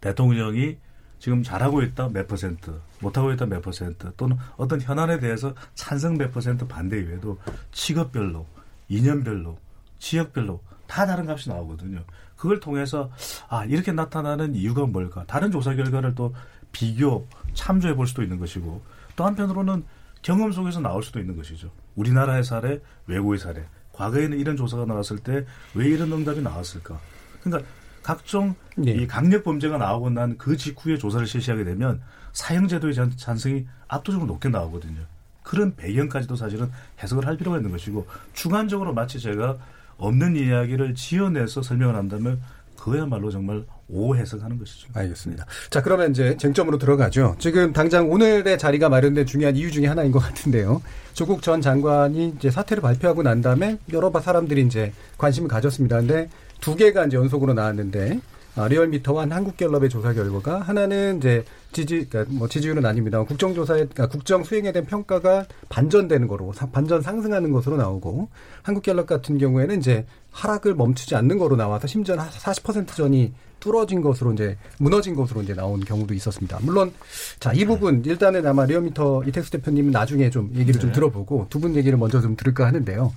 대통령이 0.00 0.78
지금 1.20 1.44
잘하고 1.44 1.82
있다 1.82 2.08
몇 2.08 2.26
퍼센트, 2.26 2.72
못하고 2.98 3.30
있다 3.30 3.46
몇 3.46 3.62
퍼센트, 3.62 4.12
또는 4.16 4.36
어떤 4.56 4.80
현안에 4.80 5.20
대해서 5.20 5.54
찬성 5.74 6.18
몇 6.18 6.32
퍼센트 6.32 6.66
반대 6.66 6.96
외에도 6.96 7.38
직업별로, 7.70 8.44
인연별로, 8.88 9.56
지역별로 10.00 10.60
다 10.86 11.06
다른 11.06 11.28
값이 11.28 11.48
나오거든요. 11.48 12.02
그걸 12.36 12.60
통해서 12.60 13.10
아 13.48 13.64
이렇게 13.64 13.92
나타나는 13.92 14.54
이유가 14.54 14.86
뭘까? 14.86 15.24
다른 15.26 15.50
조사 15.50 15.74
결과를 15.74 16.14
또 16.14 16.34
비교 16.72 17.26
참조해 17.54 17.94
볼 17.94 18.06
수도 18.06 18.22
있는 18.22 18.38
것이고 18.38 18.82
또 19.16 19.24
한편으로는 19.24 19.84
경험 20.22 20.52
속에서 20.52 20.80
나올 20.80 21.02
수도 21.02 21.20
있는 21.20 21.36
것이죠. 21.36 21.70
우리나라의 21.94 22.44
사례, 22.44 22.80
외국의 23.06 23.38
사례. 23.38 23.64
과거에는 23.92 24.38
이런 24.38 24.56
조사가 24.56 24.84
나왔을 24.84 25.18
때 25.18 25.46
왜 25.74 25.88
이런 25.88 26.12
응답이 26.12 26.42
나왔을까? 26.42 26.98
그러니까 27.42 27.68
각종 28.02 28.54
네. 28.76 28.92
이 28.92 29.06
강력 29.06 29.42
범죄가 29.44 29.78
나오고 29.78 30.10
난 30.10 30.36
그 30.36 30.56
직후에 30.56 30.98
조사를 30.98 31.26
실시하게 31.26 31.64
되면 31.64 32.02
사형제도의 32.34 32.94
잔승이 33.16 33.66
압도적으로 33.88 34.26
높게 34.26 34.48
나오거든요. 34.50 35.00
그런 35.42 35.74
배경까지도 35.76 36.36
사실은 36.36 36.70
해석을 37.02 37.26
할 37.26 37.36
필요가 37.38 37.56
있는 37.56 37.70
것이고 37.70 38.06
주관적으로 38.34 38.92
마치 38.92 39.18
제가 39.18 39.56
없는 39.98 40.36
이야기를 40.36 40.94
지어내서 40.94 41.62
설명을 41.62 41.94
한다면 41.94 42.40
그야말로 42.78 43.30
정말 43.30 43.64
오해석하는 43.88 44.58
것이죠. 44.58 44.88
알겠습니다. 44.94 45.46
자, 45.70 45.82
그러면 45.82 46.10
이제 46.10 46.36
쟁점으로 46.36 46.78
들어가죠. 46.78 47.36
지금 47.38 47.72
당장 47.72 48.10
오늘의 48.10 48.58
자리가 48.58 48.88
마련된 48.88 49.26
중요한 49.26 49.56
이유 49.56 49.70
중에 49.70 49.86
하나인 49.86 50.12
것 50.12 50.18
같은데요. 50.18 50.82
조국 51.12 51.42
전 51.42 51.60
장관이 51.60 52.34
이제 52.36 52.50
사퇴를 52.50 52.80
발표하고 52.80 53.22
난 53.22 53.40
다음에 53.42 53.78
여러 53.92 54.10
사람들이 54.20 54.62
이제 54.62 54.92
관심을 55.18 55.48
가졌습니다. 55.48 55.98
근데 55.98 56.28
두 56.60 56.76
개가 56.76 57.06
이제 57.06 57.16
연속으로 57.16 57.54
나왔는데 57.54 58.14
아, 58.14 58.35
리얼미터와 58.56 59.26
한국갤럽의 59.30 59.90
조사 59.90 60.12
결과가 60.14 60.60
하나는 60.60 61.18
이제 61.18 61.44
지지 61.72 62.06
그러니까 62.08 62.34
뭐 62.34 62.48
지지율은 62.48 62.86
아닙니다. 62.86 63.22
국정조사에 63.22 63.78
그러니까 63.80 64.08
국정 64.08 64.42
수행에 64.44 64.72
대한 64.72 64.86
평가가 64.86 65.44
반전되는 65.68 66.26
거로 66.26 66.52
반전 66.72 67.02
상승하는 67.02 67.52
것으로 67.52 67.76
나오고 67.76 68.28
한국갤럽 68.62 69.06
같은 69.06 69.36
경우에는 69.36 69.78
이제 69.78 70.06
하락을 70.32 70.74
멈추지 70.74 71.14
않는 71.16 71.38
거로 71.38 71.56
나와서 71.56 71.86
심지어 71.86 72.16
40% 72.16 72.88
전이 72.94 73.32
뚫어진 73.60 74.00
것으로 74.00 74.32
이제 74.32 74.56
무너진 74.78 75.14
것으로 75.14 75.42
이제 75.42 75.54
나온 75.54 75.80
경우도 75.80 76.14
있었습니다. 76.14 76.58
물론 76.62 76.92
자 77.40 77.52
이 77.52 77.64
부분 77.64 78.02
일단은 78.04 78.46
아마 78.46 78.64
리얼미터 78.64 79.24
이택수 79.26 79.50
대표님은 79.50 79.90
나중에 79.92 80.30
좀 80.30 80.50
얘기를 80.54 80.74
네. 80.74 80.78
좀 80.80 80.92
들어보고 80.92 81.46
두 81.50 81.58
분 81.58 81.74
얘기를 81.74 81.98
먼저 81.98 82.20
좀 82.20 82.36
들을까 82.36 82.66
하는데요. 82.66 83.12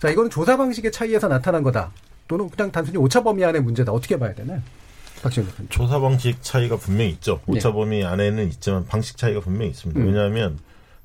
자 0.00 0.10
이거는 0.10 0.30
조사 0.30 0.56
방식의 0.56 0.90
차이에서 0.92 1.28
나타난 1.28 1.62
거다. 1.62 1.92
또는 2.28 2.48
그냥 2.50 2.70
단순히 2.70 2.98
오차 2.98 3.22
범위 3.22 3.44
안의 3.44 3.62
문제다. 3.62 3.92
어떻게 3.92 4.18
봐야 4.18 4.34
되나요? 4.34 4.60
조사 5.70 5.98
방식 5.98 6.42
차이가 6.42 6.76
분명히 6.76 7.10
있죠. 7.12 7.40
네. 7.46 7.56
오차 7.56 7.72
범위 7.72 8.04
안에는 8.04 8.48
있지만 8.48 8.86
방식 8.86 9.16
차이가 9.16 9.40
분명히 9.40 9.70
있습니다. 9.70 10.00
음. 10.00 10.06
왜냐하면 10.06 10.58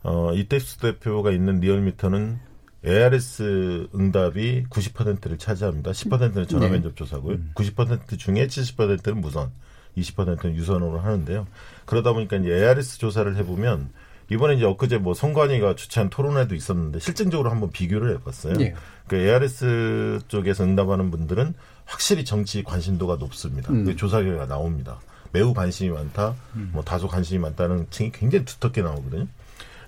어, 0.03 0.33
이택수 0.33 0.79
대표가 0.79 1.31
있는 1.31 1.59
리얼미터는 1.59 2.39
ARS 2.85 3.89
응답이 3.93 4.65
90%를 4.69 5.37
차지합니다. 5.37 5.91
10%는 5.91 6.47
전화 6.47 6.67
네. 6.67 6.73
면접 6.73 6.95
조사고요. 6.95 7.37
90% 7.55 8.17
중에 8.17 8.47
70%는 8.47 9.21
무선, 9.21 9.51
20%는 9.97 10.55
유선으로 10.55 10.99
하는데요. 10.99 11.47
그러다 11.85 12.13
보니까 12.13 12.37
이제 12.37 12.49
ARS 12.49 12.99
조사를 12.99 13.35
해보면 13.35 13.89
이번에 14.31 14.55
이제 14.55 14.65
엊그제 14.65 14.97
뭐 14.97 15.13
성관이가 15.13 15.75
주최한 15.75 16.09
토론회도 16.09 16.55
있었는데 16.55 16.99
실증적으로 16.99 17.49
한번 17.49 17.71
비교를 17.71 18.15
해봤어요. 18.15 18.55
예. 18.61 18.75
그 19.07 19.15
ARS 19.15 20.19
쪽에서 20.27 20.63
응답하는 20.63 21.09
분들은 21.11 21.53
확실히 21.85 22.23
정치 22.25 22.63
관심도가 22.63 23.15
높습니다. 23.15 23.71
음. 23.71 23.85
그 23.85 23.95
조사 23.95 24.21
결과가 24.21 24.45
나옵니다. 24.45 24.99
매우 25.31 25.53
관심이 25.53 25.89
많다, 25.91 26.35
뭐 26.71 26.83
다소 26.83 27.07
관심이 27.07 27.39
많다는 27.39 27.87
층이 27.91 28.11
굉장히 28.11 28.45
두텁게 28.45 28.81
나오거든요. 28.81 29.27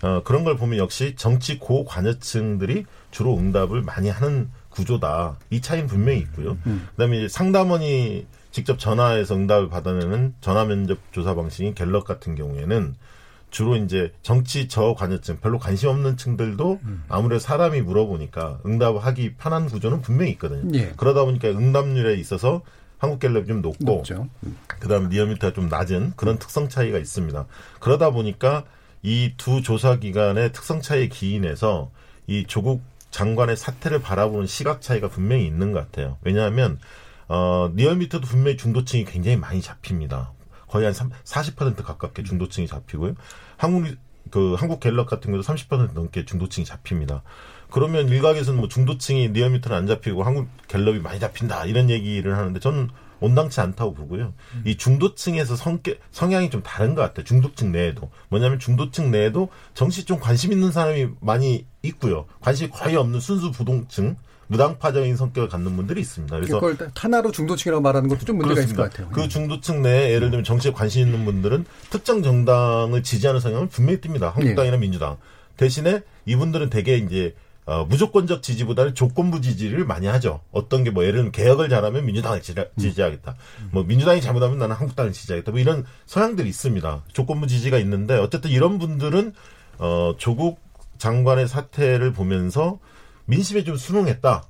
어, 0.04 0.22
그런 0.24 0.44
걸 0.44 0.56
보면 0.56 0.78
역시 0.80 1.16
정치 1.16 1.58
고관여층들이 1.60 2.86
주로 3.12 3.38
응답을 3.38 3.82
많이 3.82 4.10
하는 4.10 4.50
구조다. 4.70 5.38
이 5.50 5.62
차이는 5.62 5.88
분명히 5.88 6.20
있고요. 6.20 6.58
그다음에 6.92 7.18
이제 7.18 7.28
상담원이 7.28 8.26
직접 8.52 8.80
전화해서 8.80 9.36
응답을 9.36 9.70
받아내는 9.70 10.36
전화 10.42 10.66
면접 10.66 11.00
조사 11.12 11.36
방식인 11.36 11.74
갤럽 11.74 12.06
같은 12.06 12.36
경우에는 12.36 12.96
주로 13.52 13.76
이제 13.76 14.12
정치 14.24 14.68
저관여층, 14.68 15.38
별로 15.42 15.60
관심 15.60 15.90
없는 15.90 16.18
층들도 16.18 16.80
아무래도 17.10 17.40
사람이 17.40 17.82
물어보니까 17.82 18.62
응답하기 18.66 19.36
편한 19.36 19.68
구조는 19.68 20.02
분명히 20.02 20.32
있거든요. 20.32 20.76
예. 20.78 20.94
그러다 20.98 21.26
보니까 21.26 21.50
응답률에 21.50 22.16
있어서 22.16 22.62
한국갤럽이 22.98 23.48
좀 23.48 23.62
높고 23.62 23.84
높죠. 23.84 24.28
그다음에 24.80 25.10
리얼미터가 25.10 25.54
좀 25.54 25.70
낮은 25.70 26.14
그런 26.16 26.40
특성 26.40 26.70
차이가 26.70 26.98
있습니다. 26.98 27.46
그러다 27.80 28.10
보니까 28.12 28.64
이 29.04 29.34
두 29.38 29.62
조사 29.62 29.98
기관의 29.98 30.54
특성 30.54 30.82
차이에 30.82 31.08
기인해서 31.08 31.92
이 32.28 32.46
조국 32.48 32.82
장관의 33.10 33.58
사태를 33.58 34.02
바라보는 34.02 34.48
시각 34.48 34.82
차이가 34.82 35.10
분명히 35.10 35.46
있는 35.46 35.72
것 35.74 35.80
같아요. 35.80 36.18
왜냐하면 36.22 36.80
어 37.28 37.70
리얼미터도 37.76 38.26
분명히 38.28 38.56
중도층이 38.58 39.06
굉장히 39.06 39.36
많이 39.38 39.62
잡힙니다. 39.62 40.32
거의 40.72 40.86
한 40.86 40.94
3, 40.94 41.12
40% 41.26 41.84
가깝게 41.84 42.24
중도층이 42.24 42.66
잡히고요. 42.66 43.16
한국 43.58 43.94
그 44.30 44.54
한국 44.54 44.80
갤럽 44.80 45.08
같은 45.08 45.32
경우도 45.32 45.46
30% 45.46 45.94
넘게 45.94 46.26
중도층이 46.26 46.66
잡힙니다. 46.66 47.24
그러면 47.70 48.08
일각에서는 48.08 48.58
뭐 48.58 48.70
중도층이 48.70 49.30
리얼미터는 49.30 49.78
안 49.78 49.88
잡히고 49.88 50.24
한국 50.24 50.48
갤럽이 50.68 51.00
많이 51.00 51.20
잡힌다 51.20 51.66
이런 51.66 51.90
얘기를 51.90 52.38
하는데 52.38 52.58
저는 52.60 52.90
온당치 53.20 53.60
않다고 53.60 53.94
보고요. 53.94 54.34
이 54.66 54.78
중도층에서 54.78 55.56
성격 55.56 55.98
성향이 56.12 56.50
좀 56.50 56.64
다른 56.64 56.96
것 56.96 57.02
같아요. 57.02 57.26
중도층 57.26 57.72
내에도 57.72 58.10
뭐냐면 58.30 58.58
중도층 58.58 59.12
내에도 59.12 59.50
정치 59.74 60.06
좀 60.06 60.20
관심 60.20 60.54
있는 60.54 60.72
사람이 60.72 61.10
많이 61.20 61.66
있고요. 61.84 62.26
관심이 62.40 62.70
거의 62.70 62.96
없는 62.96 63.20
순수 63.20 63.52
부동층 63.52 64.16
무당파적인 64.52 65.16
성격을 65.16 65.50
갖는 65.50 65.76
분들이 65.76 66.02
있습니다. 66.02 66.36
그래서 66.36 66.60
그걸 66.60 66.78
하나로 66.96 67.32
중도층이라고 67.32 67.82
말하는 67.82 68.10
것도 68.10 68.26
좀 68.26 68.38
문제가 68.38 68.62
있을 68.62 68.76
것 68.76 68.84
같아요. 68.84 69.08
그 69.12 69.28
중도층 69.28 69.82
내에 69.82 70.12
예를 70.12 70.30
들면 70.30 70.44
정치에 70.44 70.72
관심 70.74 71.08
있는 71.08 71.24
분들은 71.26 71.66
특정 71.90 72.22
정당을 72.22 73.02
지지하는 73.04 73.40
성향을 73.40 73.68
분명히 73.70 74.00
띱니다. 74.02 74.34
한국당이나 74.34 74.78
민주당. 74.78 75.18
대신에 75.58 76.02
이분들은 76.26 76.70
대개 76.70 76.98
이제 76.98 77.34
어, 77.66 77.86
무조건적 77.86 78.42
지지보다는 78.42 78.96
조건부 78.96 79.40
지지를 79.40 79.86
많이 79.86 80.08
하죠. 80.08 80.42
어떤 80.52 80.84
게 80.84 80.90
뭐 80.92 81.04
예를 81.04 81.18
들면 81.18 81.32
개혁을 81.32 81.70
잘하면 81.70 82.06
민주당을 82.06 82.42
지지, 82.42 82.56
지지하겠다. 82.78 83.36
뭐 83.72 83.84
민주당이 83.84 84.20
잘못하면 84.20 84.58
나는 84.58 84.76
한국당을 84.76 85.14
지지하겠다. 85.14 85.52
뭐 85.52 85.60
이런 85.60 85.86
성향들이 86.08 86.50
있습니다. 86.50 87.04
조건부 87.14 87.48
지지가 87.48 87.78
있는데 87.80 88.16
어쨌든 88.18 88.50
이런 88.52 88.80
분들은 88.80 89.34
어, 89.78 90.16
조국 90.18 90.60
장관의 90.98 91.48
사태를 91.48 92.12
보면서 92.14 92.80
민심에 93.26 93.64
좀 93.64 93.78
순응했다. 93.78 94.44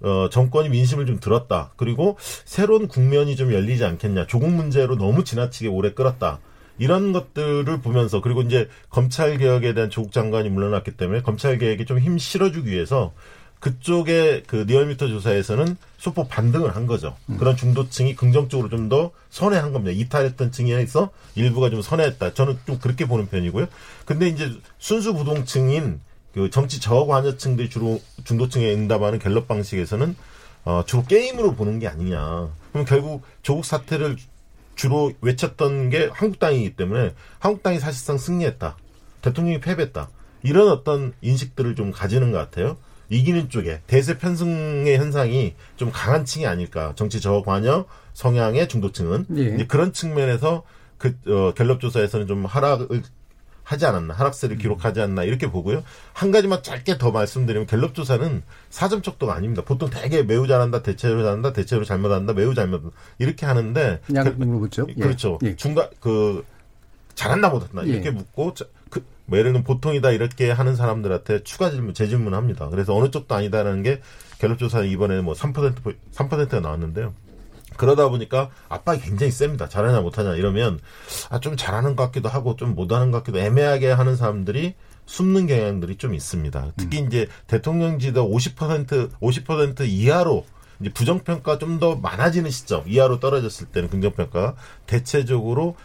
어, 0.00 0.28
정권이 0.30 0.68
민심을 0.68 1.06
좀 1.06 1.18
들었다. 1.18 1.72
그리고 1.76 2.16
새로운 2.44 2.86
국면이 2.88 3.34
좀 3.36 3.52
열리지 3.52 3.84
않겠냐. 3.84 4.26
조국 4.26 4.50
문제로 4.50 4.96
너무 4.96 5.24
지나치게 5.24 5.68
오래 5.68 5.92
끌었다. 5.92 6.38
이런 6.78 7.12
것들을 7.12 7.80
보면서 7.80 8.20
그리고 8.20 8.42
이제 8.42 8.68
검찰 8.90 9.36
개혁에 9.38 9.74
대한 9.74 9.90
조국 9.90 10.12
장관이 10.12 10.48
물러났기 10.50 10.92
때문에 10.92 11.22
검찰 11.22 11.58
개혁에 11.58 11.84
좀 11.84 11.98
힘 11.98 12.18
실어주기 12.18 12.70
위해서 12.70 13.12
그쪽의 13.58 14.44
그 14.46 14.54
리얼미터 14.68 15.08
조사에서는 15.08 15.76
소폭 15.96 16.28
반등을 16.28 16.76
한 16.76 16.86
거죠. 16.86 17.16
그런 17.40 17.56
중도층이 17.56 18.14
긍정적으로 18.14 18.68
좀 18.68 18.88
더 18.88 19.10
선회한 19.30 19.72
겁니다. 19.72 19.90
이탈했던 20.00 20.52
층에서 20.52 21.10
일부가 21.34 21.68
좀 21.70 21.82
선회했다. 21.82 22.34
저는 22.34 22.58
좀 22.66 22.78
그렇게 22.78 23.04
보는 23.06 23.26
편이고요. 23.26 23.66
근데 24.04 24.28
이제 24.28 24.48
순수 24.78 25.12
부동층인 25.14 26.00
그 26.34 26.50
정치 26.50 26.80
저관여층들이 26.80 27.70
주로 27.70 28.00
중도층에 28.24 28.72
응답하는 28.72 29.18
갤럽 29.18 29.48
방식에서는 29.48 30.16
어, 30.64 30.84
주로 30.86 31.04
게임으로 31.04 31.54
보는 31.54 31.78
게 31.78 31.88
아니냐. 31.88 32.50
그럼 32.72 32.84
결국 32.86 33.22
조국 33.42 33.64
사태를 33.64 34.16
주로 34.74 35.12
외쳤던 35.20 35.90
게 35.90 36.08
한국당이기 36.12 36.76
때문에 36.76 37.14
한국당이 37.38 37.80
사실상 37.80 38.18
승리했다. 38.18 38.76
대통령이 39.22 39.60
패배했다. 39.60 40.08
이런 40.42 40.68
어떤 40.68 41.12
인식들을 41.20 41.74
좀 41.74 41.90
가지는 41.90 42.30
것 42.30 42.38
같아요. 42.38 42.76
이기는 43.10 43.48
쪽에 43.48 43.80
대세 43.86 44.18
편승의 44.18 44.96
현상이 44.98 45.54
좀 45.76 45.90
강한 45.90 46.24
층이 46.24 46.46
아닐까. 46.46 46.92
정치 46.94 47.20
저관여 47.20 47.86
성향의 48.12 48.68
중도층은 48.68 49.26
예. 49.36 49.54
이제 49.54 49.66
그런 49.66 49.92
측면에서 49.92 50.62
그 50.98 51.16
어, 51.26 51.54
갤럽 51.54 51.80
조사에서는 51.80 52.26
좀 52.26 52.44
하락을 52.44 53.02
하지 53.68 53.84
않았나 53.84 54.14
하락세를 54.14 54.56
기록하지 54.56 55.02
않나 55.02 55.24
이렇게 55.24 55.50
보고요. 55.50 55.84
한 56.14 56.30
가지만 56.30 56.62
짧게 56.62 56.96
더 56.96 57.10
말씀드리면 57.10 57.66
갤럽 57.66 57.94
조사는 57.94 58.42
사점 58.70 59.02
척도가 59.02 59.34
아닙니다. 59.34 59.62
보통 59.62 59.90
되게 59.90 60.22
매우 60.22 60.46
잘한다, 60.46 60.82
대체로 60.82 61.22
잘한다, 61.22 61.52
대체로 61.52 61.84
잘못한다, 61.84 62.32
매우 62.32 62.54
잘못 62.54 62.94
이렇게 63.18 63.44
하는데 63.44 64.00
양으로 64.14 64.58
묻죠. 64.58 64.86
예. 64.88 64.94
그렇죠. 64.94 65.38
예. 65.42 65.54
중간 65.54 65.90
그 66.00 66.46
잘한다 67.14 67.50
못한다 67.50 67.86
예. 67.86 67.90
이렇게 67.90 68.10
묻고 68.10 68.54
자, 68.54 68.64
그, 68.88 69.04
뭐 69.26 69.38
예를 69.38 69.52
들면 69.52 69.64
보통이다 69.64 70.12
이렇게 70.12 70.50
하는 70.50 70.74
사람들한테 70.74 71.42
추가 71.42 71.70
질문 71.70 71.92
재질문을 71.92 72.38
합니다. 72.38 72.70
그래서 72.70 72.96
어느 72.96 73.10
쪽도 73.10 73.34
아니다라는 73.34 73.82
게 73.82 74.00
갤럽 74.38 74.58
조사 74.58 74.82
이번에 74.82 75.20
뭐3% 75.20 75.94
3%가 76.14 76.60
나왔는데요. 76.60 77.12
그러다 77.78 78.08
보니까 78.10 78.50
압박이 78.68 79.00
굉장히 79.00 79.32
셉니다. 79.32 79.68
잘하냐 79.68 80.00
못하냐 80.02 80.34
이러면 80.34 80.78
아 81.30 81.38
좀 81.38 81.56
잘하는 81.56 81.96
것 81.96 82.04
같기도 82.04 82.28
하고 82.28 82.56
좀 82.56 82.74
못하는 82.74 83.10
것 83.10 83.18
같기도 83.18 83.38
애매하게 83.38 83.90
하는 83.92 84.16
사람들이 84.16 84.74
숨는 85.06 85.46
경향들이 85.46 85.96
좀 85.96 86.12
있습니다. 86.14 86.72
특히 86.76 86.98
이제 87.00 87.26
대통령 87.46 87.98
지도 87.98 88.28
50% 88.28 89.10
50% 89.20 89.88
이하로 89.88 90.44
이제 90.80 90.90
부정평가 90.92 91.58
좀 91.58 91.78
더 91.80 91.96
많아지는 91.96 92.50
시점 92.50 92.82
이하로 92.86 93.18
떨어졌을 93.20 93.68
때는 93.68 93.88
긍정평가 93.88 94.54
대체적으로 94.86 95.76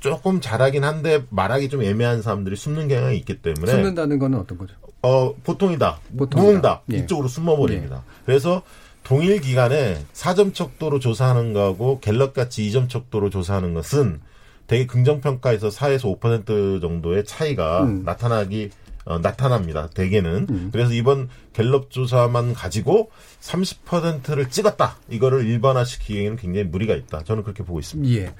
조금 0.00 0.40
잘하긴 0.40 0.82
한데 0.84 1.24
말하기 1.30 1.68
좀 1.68 1.82
애매한 1.82 2.22
사람들이 2.22 2.56
숨는 2.56 2.88
경향이 2.88 3.16
있기 3.18 3.40
때문에 3.40 3.70
숨는다는 3.70 4.18
거는 4.18 4.38
어떤 4.38 4.58
거죠? 4.58 4.74
어 5.02 5.32
보통이다, 5.44 5.98
보통이다. 6.18 6.40
무응답 6.50 6.84
예. 6.92 6.98
이쪽으로 6.98 7.28
숨어버립니다. 7.28 8.02
그래서 8.26 8.62
동일 9.02 9.40
기간에 9.40 10.04
4점 10.12 10.54
척도로 10.54 10.98
조사하는 10.98 11.52
거하고 11.52 12.00
갤럽 12.00 12.34
같이 12.34 12.62
2점 12.68 12.88
척도로 12.88 13.30
조사하는 13.30 13.74
것은 13.74 14.20
되게 14.66 14.86
긍정평가에서 14.86 15.68
4에서 15.68 16.18
5% 16.18 16.80
정도의 16.80 17.24
차이가 17.24 17.82
음. 17.82 18.04
나타나기 18.04 18.70
어, 19.04 19.18
나타납니다. 19.18 19.88
대개는 19.92 20.70
그래서 20.70 20.92
이번 20.92 21.28
갤럽 21.52 21.90
조사만 21.90 22.54
가지고 22.54 23.10
30%를 23.40 24.48
찍었다. 24.48 24.96
이거를 25.08 25.44
일반화시키기에는 25.44 26.36
굉장히 26.36 26.68
무리가 26.68 26.94
있다. 26.94 27.24
저는 27.24 27.42
그렇게 27.42 27.64
보고 27.64 27.80
있습니다. 27.80 28.14
예. 28.14 28.32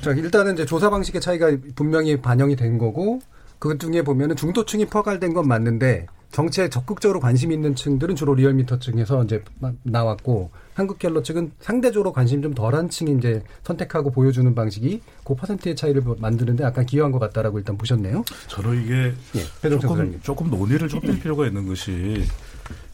자, 0.00 0.12
일단은 0.12 0.54
이제 0.54 0.64
조사 0.64 0.90
방식의 0.90 1.20
차이가 1.20 1.50
분명히 1.74 2.20
반영이 2.20 2.54
된 2.54 2.78
거고, 2.78 3.20
그 3.58 3.78
중에 3.78 4.02
보면은 4.02 4.36
중도층이 4.36 4.86
포괄된 4.86 5.34
건 5.34 5.48
맞는데, 5.48 6.06
정치에 6.32 6.68
적극적으로 6.68 7.20
관심 7.20 7.52
있는 7.52 7.74
층들은 7.74 8.14
주로 8.16 8.34
리얼미터 8.34 8.78
층에서 8.78 9.24
이제 9.24 9.42
마- 9.60 9.72
나왔고, 9.84 10.50
한국갤럽 10.74 11.24
측은 11.24 11.52
상대적으로 11.60 12.12
관심 12.12 12.42
좀 12.42 12.52
덜한 12.52 12.90
층이 12.90 13.16
이제 13.18 13.42
선택하고 13.64 14.10
보여주는 14.10 14.54
방식이 14.54 15.00
그 15.24 15.34
퍼센트의 15.34 15.74
차이를 15.76 16.02
만드는데 16.18 16.64
약간 16.64 16.84
기여한 16.84 17.12
것 17.12 17.18
같다라고 17.18 17.58
일단 17.58 17.78
보셨네요. 17.78 18.24
저는 18.48 18.84
이게 18.84 19.14
예, 19.36 19.68
조금, 19.70 19.80
소장님. 19.88 20.20
조금 20.22 20.50
논의를 20.50 20.88
좁힐 20.88 21.18
필요가 21.20 21.46
있는 21.46 21.66
것이 21.66 22.24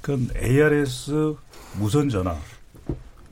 그 0.00 0.28
ARS 0.40 1.34
무선 1.80 2.08
전화 2.08 2.36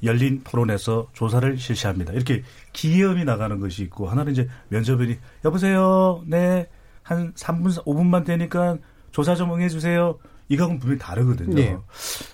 열린 0.02 0.40
토론에서 0.42 1.08
조사를 1.12 1.58
실시합니다. 1.58 2.12
이렇게 2.14 2.42
기염이 2.72 3.24
나가는 3.24 3.60
것이 3.60 3.82
있고 3.82 4.08
하나는 4.08 4.32
이제 4.32 4.48
면접인이 4.70 5.16
여보세요. 5.44 6.22
네. 6.26 6.66
한 7.02 7.32
3분 7.34 7.84
5분만 7.84 8.24
되니까 8.24 8.78
조사 9.12 9.34
좀 9.34 9.52
응해 9.52 9.68
주세요. 9.68 10.18
이거하고는 10.48 10.80
분명히 10.80 10.98
다르거든요. 10.98 11.54
네. 11.54 11.76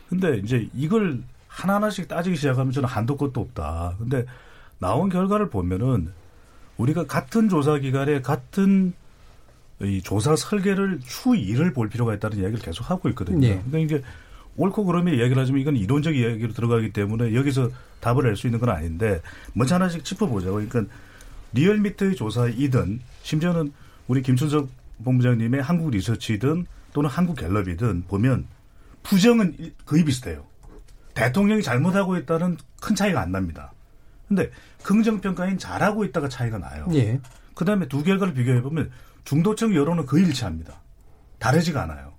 근데 0.09 0.39
이제 0.39 0.69
이걸 0.75 1.23
하나하나씩 1.49 2.09
따지기 2.09 2.37
시작하면 2.37 2.73
저는 2.73 2.89
한도 2.89 3.17
끝도 3.17 3.41
없다. 3.41 3.95
근데 3.99 4.25
나온 4.79 5.09
결과를 5.09 5.51
보면은 5.51 6.12
우리가 6.77 7.07
같은 7.07 7.49
조사 7.49 7.79
기관에 7.79 8.21
같은 8.21 8.93
이 9.83 10.01
조사 10.03 10.37
설계를 10.37 11.01
추 11.05 11.31
2를 11.31 11.75
볼 11.75 11.89
필요가 11.89 12.15
있다는 12.15 12.39
이야기를 12.39 12.62
계속 12.62 12.91
하고 12.91 13.09
있거든요. 13.11 13.39
네. 13.39 13.62
그러니까 13.69 13.79
이게 13.97 14.05
옳고 14.57 14.87
그름의 14.87 15.19
이야기를 15.19 15.41
하지만 15.41 15.61
이건 15.61 15.77
이론적 15.77 16.17
이야기로 16.17 16.53
들어가기 16.55 16.93
때문에 16.93 17.35
여기서 17.35 17.71
답을 18.01 18.25
낼 18.25 18.37
수 18.37 18.47
있는 18.47 18.59
건 18.61 18.71
아닌데 18.71 19.21
먼저 19.53 19.75
하나씩 19.75 20.05
짚어보자고. 20.05 20.55
그러니까 20.55 20.85
리얼미터의 21.53 22.17
조사이든 22.17 23.01
심지어는 23.23 23.73
우리 24.09 24.23
김춘석 24.23 24.69
본부장님의 25.04 25.62
한국 25.62 25.90
리서치든 25.90 26.66
또는 26.92 27.11
한국 27.11 27.37
갤럽이든 27.37 28.04
보면 28.09 28.46
부정은 29.02 29.56
거의 29.85 30.04
비슷해요. 30.04 30.44
대통령이 31.14 31.62
잘못하고 31.62 32.16
있다는 32.16 32.56
큰 32.80 32.94
차이가 32.94 33.20
안 33.20 33.32
납니다. 33.32 33.72
근데 34.28 34.50
긍정평가인 34.82 35.59
잘하고 35.59 36.04
있다가 36.04 36.28
차이가 36.28 36.59
나요. 36.59 36.87
예. 36.92 37.20
그 37.54 37.64
다음에 37.64 37.88
두 37.88 38.02
결과를 38.02 38.35
비교해보면 38.35 38.90
중도층 39.24 39.74
여론은 39.74 40.06
거의 40.06 40.24
일치합니다. 40.24 40.80
다르지가 41.38 41.82
않아요. 41.82 42.12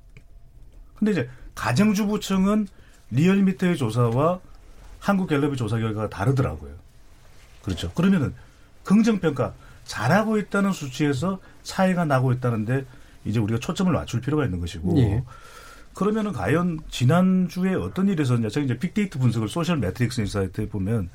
근데 0.95 1.11
이제 1.11 1.29
가정주부층은 1.55 2.67
리얼미터의 3.11 3.77
조사와 3.77 4.39
한국갤럽의 4.99 5.57
조사 5.57 5.77
결과가 5.77 6.09
다르더라고요. 6.09 6.73
그렇죠. 7.63 7.91
그러면은 7.91 8.33
긍정평가 8.83 9.53
잘하고 9.87 10.37
있다는 10.37 10.71
수치에서 10.71 11.39
차이가 11.63 12.05
나고 12.05 12.31
있다는데 12.33 12.85
이제 13.25 13.39
우리가 13.39 13.59
초점을 13.59 13.91
맞출 13.91 14.21
필요가 14.21 14.45
있는 14.45 14.59
것이고 14.59 14.97
예. 14.99 15.23
그러면은 15.93 16.31
과연 16.31 16.79
지난주에 16.89 17.73
어떤 17.73 18.07
일이 18.07 18.21
있었냐 18.21 18.49
제가 18.49 18.65
이제 18.65 18.77
빅데이터 18.77 19.19
분석을 19.19 19.47
소셜 19.49 19.77
메트릭스 19.77 20.21
인사이트에 20.21 20.69
보면 20.69 21.09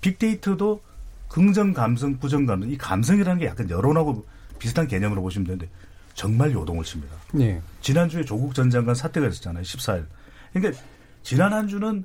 빅데이터도 0.00 0.80
긍정 1.28 1.72
감성, 1.72 2.18
부정 2.18 2.46
감성 2.46 2.70
이 2.70 2.78
감성이라는 2.78 3.40
게 3.40 3.46
약간 3.46 3.68
여론하고 3.68 4.24
비슷한 4.58 4.86
개념으로 4.86 5.20
보시면 5.22 5.46
되는데 5.46 5.68
정말 6.14 6.52
요동을 6.52 6.82
칩니다. 6.84 7.14
예. 7.40 7.60
지난주에 7.82 8.24
조국 8.24 8.54
전 8.54 8.70
장관 8.70 8.94
사태가 8.94 9.26
있었잖아요. 9.28 9.62
14일. 9.62 10.06
그러니까 10.52 10.82
지난 11.22 11.52
한 11.52 11.68
주는 11.68 12.04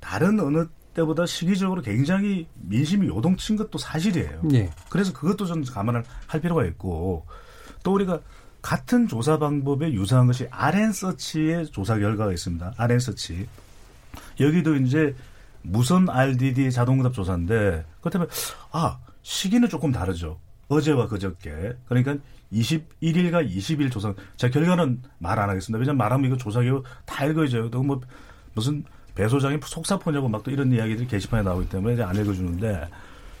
다른 0.00 0.40
어느 0.40 0.66
때보다 0.94 1.26
시기적으로 1.26 1.82
굉장히 1.82 2.46
민심이 2.54 3.06
요동친 3.08 3.56
것도 3.56 3.78
사실이에요. 3.78 4.42
예. 4.52 4.70
그래서 4.88 5.12
그것도 5.12 5.46
좀 5.46 5.64
감안을 5.64 6.04
할 6.26 6.40
필요가 6.40 6.64
있고 6.66 7.26
또 7.82 7.94
우리가 7.94 8.20
같은 8.62 9.08
조사 9.08 9.38
방법에 9.38 9.92
유사한 9.92 10.26
것이 10.26 10.46
RN서치의 10.50 11.66
조사 11.68 11.98
결과가 11.98 12.32
있습니다. 12.32 12.74
RN서치. 12.76 13.46
여기도 14.40 14.74
이제 14.76 15.14
무선 15.62 16.08
RDD 16.08 16.70
자동응답 16.72 17.12
조사인데 17.14 17.84
그렇다면 18.00 18.28
아 18.72 18.98
시기는 19.22 19.68
조금 19.68 19.92
다르죠. 19.92 20.38
어제와 20.68 21.08
그저께 21.08 21.74
그러니까 21.86 22.16
21일과 22.52 23.48
20일 23.48 23.90
조사. 23.90 24.12
제 24.36 24.50
결과는 24.50 25.02
말 25.18 25.38
안 25.38 25.48
하겠습니다. 25.48 25.78
왜냐면 25.78 25.98
말하면 25.98 26.26
이거 26.26 26.36
조사 26.36 26.60
결과 26.62 26.88
다. 27.06 27.24
또뭐 27.70 28.00
무슨 28.54 28.84
배 29.14 29.28
소장이 29.28 29.58
속사포냐고 29.62 30.28
막 30.28 30.42
또 30.42 30.50
이런 30.50 30.72
이야기들이 30.72 31.06
게시판에 31.06 31.42
나오기 31.42 31.68
때문에 31.68 31.94
이제 31.94 32.02
안 32.02 32.16
읽어주는데 32.16 32.88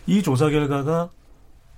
이 0.06 0.22
조사 0.22 0.48
결과가 0.50 1.10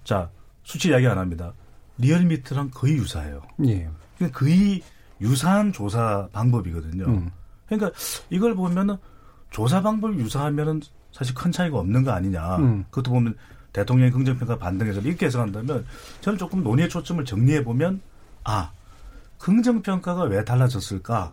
자 0.05 0.31
수치 0.65 0.89
이야기 0.89 1.07
안 1.07 1.19
합니다. 1.19 1.53
리얼미터랑 1.99 2.71
거의 2.73 2.95
유사해요. 2.95 3.43
예. 3.67 3.89
그러니까 4.17 4.39
거의 4.39 4.83
유사한 5.21 5.73
조사 5.73 6.29
방법이거든요. 6.33 7.05
음. 7.05 7.31
그러니까 7.67 7.93
이걸 8.31 8.55
보면은 8.55 8.97
조사 9.51 9.81
방법이 9.83 10.19
유사하면은 10.19 10.81
사실 11.13 11.35
큰 11.35 11.53
차이가 11.53 11.79
없는 11.79 12.03
거 12.05 12.11
아니냐. 12.13 12.57
음. 12.57 12.85
그것도 12.91 13.13
보면 13.13 13.37
대통령의 13.73 14.11
긍정평가 14.13 14.59
반등해서 14.59 15.01
이렇게 15.01 15.27
해석한다면 15.27 15.87
저는 16.21 16.39
조금 16.39 16.63
논의의 16.63 16.89
초점을 16.89 17.25
정리해 17.25 17.63
보면 17.65 18.01
아 18.45 18.73
긍정평가가 19.39 20.25
왜 20.25 20.45
달라졌을까? 20.45 21.33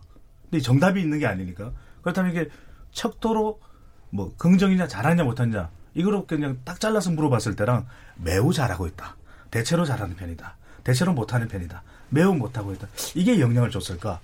근데 0.49 0.61
정답이 0.61 1.01
있는 1.01 1.19
게 1.19 1.27
아니니까 1.27 1.71
그렇다면 2.01 2.31
이게 2.31 2.49
척도로 2.91 3.59
뭐 4.11 4.33
긍정이냐 4.37 4.87
잘하냐 4.87 5.23
못하냐 5.23 5.69
이거로 5.93 6.25
그냥 6.25 6.59
딱 6.63 6.79
잘라서 6.79 7.11
물어봤을 7.11 7.55
때랑 7.55 7.87
매우 8.15 8.53
잘하고 8.53 8.87
있다. 8.87 9.15
대체로 9.51 9.85
잘하는 9.85 10.15
편이다. 10.15 10.55
대체로 10.83 11.13
못하는 11.13 11.47
편이다. 11.47 11.83
매우 12.09 12.33
못하고 12.33 12.71
있다. 12.73 12.87
이게 13.15 13.39
영향을 13.39 13.69
줬을까? 13.69 14.19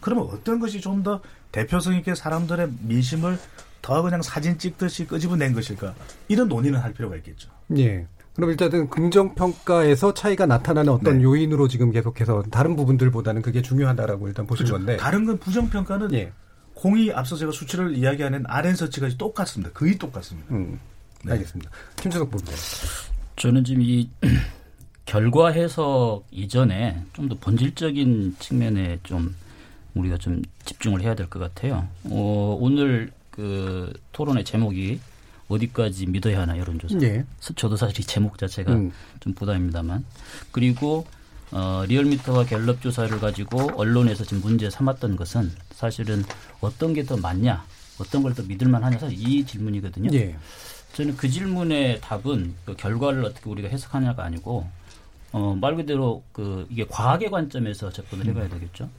그러면 0.00 0.28
어떤 0.32 0.60
것이 0.60 0.80
좀 0.80 1.02
더 1.02 1.20
대표성 1.52 1.94
있게 1.96 2.14
사람들의 2.14 2.68
민심을 2.82 3.38
더 3.80 4.02
그냥 4.02 4.20
사진 4.20 4.58
찍듯이 4.58 5.06
끄집어낸 5.06 5.54
것일까? 5.54 5.94
이런 6.28 6.48
논의는 6.48 6.78
할 6.80 6.92
필요가 6.92 7.16
있겠죠. 7.16 7.50
예. 7.78 8.06
그럼 8.34 8.50
일단은 8.50 8.90
긍정 8.90 9.34
평가에서 9.34 10.12
차이가 10.12 10.44
나타나는 10.44 10.92
어떤 10.92 11.18
네. 11.18 11.24
요인으로 11.24 11.68
지금 11.68 11.90
계속해서 11.90 12.42
다른 12.50 12.76
부분들보다는 12.76 13.40
그게 13.40 13.62
중요하다라고 13.62 14.28
일단 14.28 14.46
보신 14.46 14.66
그렇죠. 14.66 14.84
건데. 14.84 14.98
다른 14.98 15.24
건 15.24 15.38
부정 15.38 15.70
평가는 15.70 16.12
예. 16.12 16.32
공이 16.76 17.10
앞서 17.10 17.36
제가 17.36 17.52
수치를 17.52 17.96
이야기하는 17.96 18.44
RN서치가 18.46 19.08
똑같습니다. 19.16 19.72
거의 19.72 19.96
똑같습니다. 19.96 20.54
음, 20.54 20.78
알겠습니다. 21.26 21.70
김준석 21.96 22.30
본부장. 22.30 22.54
저는 23.36 23.64
지금 23.64 23.80
이 23.82 24.08
결과 25.06 25.50
해석 25.52 26.24
이전에 26.30 27.02
좀 27.14 27.28
더 27.28 27.36
본질적인 27.40 28.36
측면에 28.38 28.98
좀 29.02 29.34
우리가 29.94 30.18
좀 30.18 30.42
집중을 30.66 31.00
해야 31.00 31.14
될 31.14 31.26
것 31.28 31.38
같아요. 31.38 31.88
어, 32.04 32.56
오늘 32.60 33.10
그 33.30 33.92
토론의 34.12 34.44
제목이 34.44 35.00
어디까지 35.48 36.06
믿어야 36.06 36.40
하나 36.42 36.58
여론조사. 36.58 36.98
예. 37.02 37.24
저도 37.40 37.76
사실 37.76 38.00
이 38.00 38.02
제목 38.02 38.36
자체가 38.36 38.72
음. 38.74 38.92
좀 39.20 39.32
부담입니다만. 39.32 40.04
그리고 40.52 41.06
어, 41.56 41.84
리얼미터와 41.88 42.44
갤럽 42.44 42.82
조사를 42.82 43.18
가지고 43.18 43.70
언론에서 43.80 44.24
지금 44.24 44.42
문제 44.42 44.68
삼았던 44.68 45.16
것은 45.16 45.50
사실은 45.72 46.22
어떤 46.60 46.92
게 46.92 47.02
더 47.02 47.16
맞냐, 47.16 47.64
어떤 47.98 48.22
걸 48.22 48.34
더 48.34 48.42
믿을만 48.42 48.84
하냐, 48.84 48.98
사실 48.98 49.16
이 49.18 49.42
질문이거든요. 49.46 50.10
예. 50.12 50.36
저는 50.92 51.16
그 51.16 51.30
질문의 51.30 52.00
답은 52.02 52.54
그 52.66 52.76
결과를 52.76 53.24
어떻게 53.24 53.48
우리가 53.48 53.68
해석하냐가 53.68 54.24
아니고 54.24 54.68
어, 55.32 55.56
말 55.58 55.76
그대로 55.76 56.22
그 56.32 56.66
이게 56.68 56.84
과학의 56.86 57.30
관점에서 57.30 57.90
접근을 57.90 58.26
해봐야 58.26 58.48
되겠죠. 58.50 58.90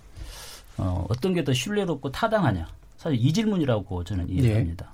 어, 0.77 1.05
어떤 1.09 1.35
게 1.35 1.43
더 1.43 1.53
신뢰롭고 1.53 2.11
타당하냐. 2.11 2.67
사실 2.97 3.19
이 3.23 3.31
질문이라고 3.33 4.03
저는 4.03 4.29
이해합니다. 4.29 4.91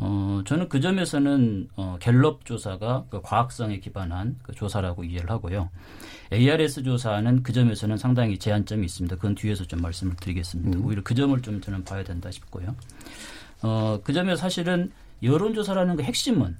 어, 0.00 0.42
저는 0.46 0.68
그 0.68 0.80
점에서는 0.80 1.68
어, 1.76 1.96
갤럽 2.00 2.44
조사가 2.44 3.06
그 3.10 3.20
과학성에 3.20 3.80
기반한 3.80 4.36
그 4.44 4.52
조사라고 4.52 5.02
이해를 5.02 5.28
하고요. 5.30 5.70
ARS 6.32 6.84
조사는 6.84 7.42
그 7.42 7.52
점에서는 7.52 7.96
상당히 7.96 8.38
제한점이 8.38 8.86
있습니다. 8.86 9.16
그건 9.16 9.34
뒤에서 9.34 9.64
좀 9.64 9.80
말씀을 9.80 10.14
드리겠습니다. 10.16 10.78
오히려 10.86 11.02
그 11.02 11.14
점을 11.14 11.40
좀 11.42 11.60
저는 11.60 11.84
봐야 11.84 12.04
된다 12.04 12.30
싶고요. 12.30 12.76
어, 13.62 14.00
그 14.04 14.12
점에 14.12 14.36
사실은 14.36 14.92
여론조사라는 15.22 15.96
그 15.96 16.02
핵심은 16.04 16.56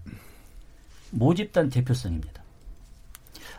모집단 1.12 1.70
대표성입니다. 1.70 2.42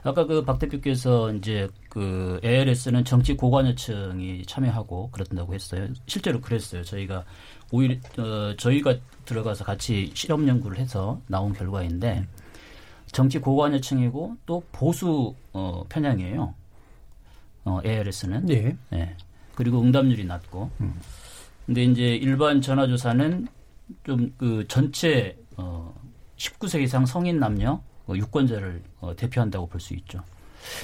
아까 0.03 0.25
그 0.25 0.43
박 0.45 0.59
대표께서 0.59 1.31
이제 1.33 1.67
그 1.89 2.39
ARS는 2.43 3.03
정치 3.05 3.35
고관여층이 3.35 4.45
참여하고 4.45 5.09
그렇다고 5.11 5.53
했어요. 5.53 5.87
실제로 6.07 6.39
그랬어요. 6.41 6.83
저희가 6.83 7.25
오히려 7.71 7.95
어, 8.17 8.55
저희가 8.57 8.95
들어가서 9.25 9.63
같이 9.65 10.11
실험 10.13 10.47
연구를 10.47 10.77
해서 10.77 11.21
나온 11.27 11.53
결과인데 11.53 12.25
정치 13.11 13.39
고관여층이고 13.39 14.37
또 14.45 14.63
보수 14.71 15.35
어, 15.53 15.83
편향이에요. 15.89 16.53
어, 17.65 17.79
ARS는. 17.85 18.49
예. 18.49 18.77
네. 18.89 19.15
그리고 19.55 19.81
응답률이 19.81 20.23
낮고. 20.25 20.69
근데 21.65 21.83
이제 21.83 22.15
일반 22.15 22.61
전화조사는 22.61 23.47
좀 24.05 24.31
그 24.37 24.65
전체 24.67 25.35
어 25.57 25.93
19세 26.37 26.81
이상 26.81 27.05
성인 27.05 27.39
남녀 27.39 27.71
어, 27.71 27.83
유권자를 28.17 28.81
어, 29.01 29.15
대표한다고 29.15 29.67
볼 29.67 29.79
수 29.81 29.93
있죠. 29.95 30.23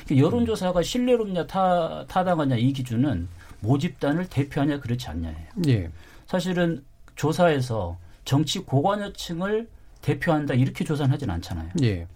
그러니까 0.05 0.25
여론조사가 0.25 0.81
신뢰롭냐 0.83 1.47
타, 1.47 2.05
타당하냐 2.07 2.55
이 2.55 2.71
기준은 2.71 3.27
모집단을 3.59 4.27
대표하냐 4.29 4.79
그렇지 4.79 5.07
않냐예요. 5.09 5.47
예. 5.67 5.89
사실은 6.27 6.83
조사에서 7.15 7.97
정치 8.23 8.59
고관여층을 8.59 9.67
대표한다 10.01 10.53
이렇게 10.53 10.85
조사는 10.85 11.11
하진 11.11 11.29
않잖아요. 11.29 11.69
예. 11.83 12.07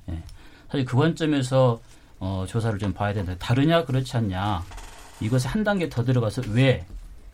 사실 0.72 0.86
그 0.86 0.98
관점에서 0.98 1.82
어, 2.20 2.46
조사를 2.48 2.78
좀 2.80 2.94
봐야 2.94 3.14
된다. 3.14 3.36
다르냐 3.40 3.86
그렇지 3.86 4.16
않냐 4.18 4.64
이것에 5.22 5.50
한 5.50 5.64
단계 5.64 5.90
더 5.90 6.04
들어가서 6.04 6.44
왜 6.52 6.86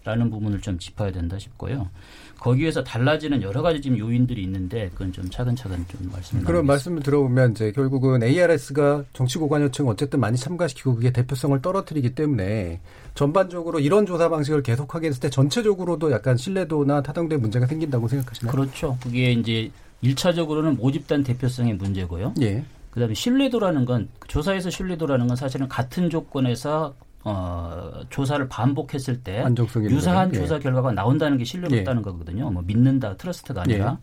라는 0.04 0.30
부분을 0.30 0.62
좀 0.62 0.78
짚어야 0.80 1.12
된다 1.12 1.38
싶고요. 1.40 1.90
거기에서 2.40 2.84
달라지는 2.84 3.42
여러 3.42 3.62
가지 3.62 3.82
지금 3.82 3.98
요인들이 3.98 4.44
있는데 4.44 4.90
그건 4.94 5.12
좀 5.12 5.30
차근차근 5.30 5.86
좀 5.88 6.10
말씀을 6.12 6.44
그런 6.44 6.66
말씀을 6.66 7.02
들어보면 7.02 7.52
이제 7.52 7.72
결국은 7.72 8.24
ARS가 8.24 9.04
정치 9.14 9.38
고관여층 9.38 9.88
어쨌든 9.88 10.20
많이 10.20 10.38
참가시키고 10.38 10.96
그게 10.96 11.12
대표성을 11.12 11.60
떨어뜨리기 11.62 12.14
때문에 12.16 12.82
전반적으로 13.16 13.80
이런 13.80 14.06
조사 14.06 14.30
방식을 14.30 14.64
계속하게 14.64 15.08
했을 15.08 15.22
때 15.22 15.30
전체적으로도 15.30 16.12
약간 16.12 16.38
신뢰도나 16.38 17.02
타당도에 17.02 17.38
문제가 17.38 17.66
생긴다고 17.66 18.08
생각하시나요? 18.08 18.52
그렇죠. 18.52 18.98
그게 19.02 19.32
이제 19.32 19.72
일차적으로는 20.02 20.76
모집단 20.76 21.24
대표성의 21.24 21.76
문제고요. 21.76 22.34
예. 22.42 22.64
그다음에 22.92 23.14
신뢰도라는 23.14 23.86
건 23.86 24.08
조사에서 24.28 24.70
신뢰도라는 24.70 25.28
건 25.28 25.36
사실은 25.36 25.68
같은 25.68 26.10
조건에서 26.10 26.96
어, 27.26 28.02
조사를 28.10 28.48
반복했을 28.48 29.24
때 29.24 29.44
유사한 29.90 30.32
예. 30.34 30.38
조사 30.38 30.60
결과가 30.60 30.92
나온다는 30.92 31.40
게 31.40 31.44
신뢰가 31.44 31.76
높다는 31.76 32.04
거거든요. 32.04 32.52
뭐 32.52 32.62
믿는다, 32.62 33.18
트러스트가 33.18 33.64
아니라 33.64 33.98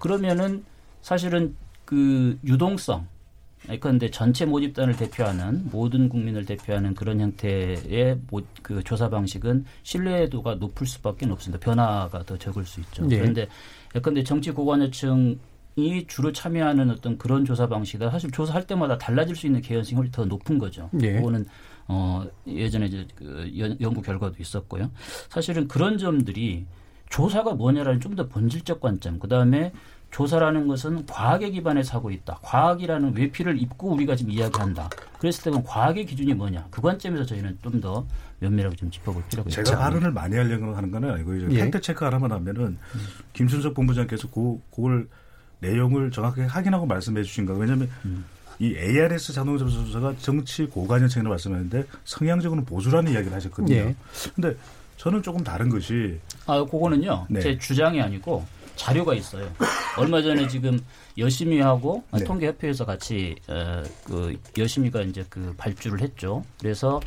그러면은 0.00 0.64
사실은 1.02 1.54
그 1.84 2.38
유동성 2.44 3.06
그런데 3.80 4.10
전체 4.10 4.46
모집단을 4.46 4.96
대표하는 4.96 5.68
모든 5.70 6.08
국민을 6.08 6.46
대표하는 6.46 6.94
그런 6.94 7.20
형태의 7.20 8.18
모, 8.30 8.40
그 8.62 8.82
조사 8.84 9.10
방식은 9.10 9.64
신뢰도가 9.82 10.54
높을 10.54 10.86
수밖에 10.86 11.26
없습니다. 11.26 11.62
변화가 11.62 12.22
더 12.22 12.38
적을 12.38 12.64
수 12.64 12.80
있죠. 12.80 13.06
예. 13.10 13.18
그런데 13.18 13.48
예컨대 13.94 14.22
정치 14.22 14.50
고관여층 14.50 15.38
이 15.76 16.06
주로 16.06 16.32
참여하는 16.32 16.90
어떤 16.90 17.18
그런 17.18 17.44
조사 17.44 17.66
방식이다. 17.66 18.10
사실 18.10 18.30
조사할 18.30 18.66
때마다 18.66 18.96
달라질 18.96 19.36
수 19.36 19.46
있는 19.46 19.60
개연성이 19.60 19.96
훨씬 19.96 20.12
더 20.12 20.24
높은 20.24 20.58
거죠. 20.58 20.88
예. 21.02 21.14
그거는 21.14 21.44
어 21.88 22.24
예전에 22.46 22.86
이제 22.86 23.06
그 23.14 23.50
연, 23.58 23.76
연구 23.80 24.02
결과도 24.02 24.34
있었고요. 24.40 24.90
사실은 25.28 25.68
그런 25.68 25.98
점들이 25.98 26.66
조사가 27.10 27.54
뭐냐라는 27.54 28.00
좀 28.00 28.16
더 28.16 28.26
본질적 28.26 28.80
관점, 28.80 29.18
그 29.18 29.28
다음에 29.28 29.72
조사라는 30.10 30.66
것은 30.68 31.04
과학에 31.06 31.50
기반해서 31.50 31.98
하고 31.98 32.10
있다. 32.10 32.38
과학이라는 32.42 33.16
외피를 33.16 33.60
입고 33.60 33.90
우리가 33.92 34.16
지금 34.16 34.32
이야기한다. 34.32 34.88
그랬을 35.18 35.44
때 35.44 35.50
그럼 35.50 35.62
과학의 35.66 36.06
기준이 36.06 36.32
뭐냐? 36.34 36.66
그 36.70 36.80
관점에서 36.80 37.24
저희는 37.26 37.58
좀 37.62 37.80
더 37.80 38.06
면밀하게 38.40 38.76
좀 38.76 38.90
짚어볼 38.90 39.22
필요가 39.30 39.48
있죠. 39.50 39.62
제가 39.64 39.78
발언을 39.78 40.12
많이 40.12 40.36
하려고 40.36 40.74
하는 40.74 40.90
건 40.90 41.04
아니고 41.04 41.34
이제 41.36 41.46
예. 41.52 41.60
팩트 41.64 41.80
체크 41.80 42.04
하나만 42.04 42.30
하면은 42.32 42.78
김순석 43.32 43.74
본부장께서 43.74 44.28
그 44.30 44.60
그걸 44.74 45.08
내용을 45.60 46.10
정확하게 46.10 46.44
확인하고 46.44 46.86
말씀해 46.86 47.22
주신 47.22 47.46
거예요. 47.46 47.60
왜냐하면 47.60 47.88
이 48.58 48.74
ARS 48.76 49.32
자동차 49.32 49.64
조사가 49.66 50.14
정치 50.18 50.64
고관여층이라고 50.66 51.30
말씀하는데 51.30 51.84
성향적으로는 52.04 52.64
보수라는 52.64 53.12
이야기를 53.12 53.36
하셨거든요. 53.36 53.74
예. 53.74 53.94
근데 54.34 54.54
저는 54.96 55.22
조금 55.22 55.44
다른 55.44 55.68
것이 55.68 56.18
아, 56.46 56.64
그거는요. 56.64 57.26
네. 57.28 57.40
제 57.40 57.58
주장이 57.58 58.00
아니고 58.00 58.44
자료가 58.76 59.14
있어요. 59.14 59.50
얼마 59.98 60.22
전에 60.22 60.46
지금 60.48 60.78
여심이 61.18 61.60
하고 61.60 62.04
네. 62.12 62.24
통계협회에서 62.24 62.84
같이 62.84 63.34
어, 63.48 63.82
그 64.04 64.38
여심이가 64.56 65.02
이제 65.02 65.24
그 65.28 65.54
발주를 65.56 66.00
했죠. 66.00 66.44
그래서 66.58 67.00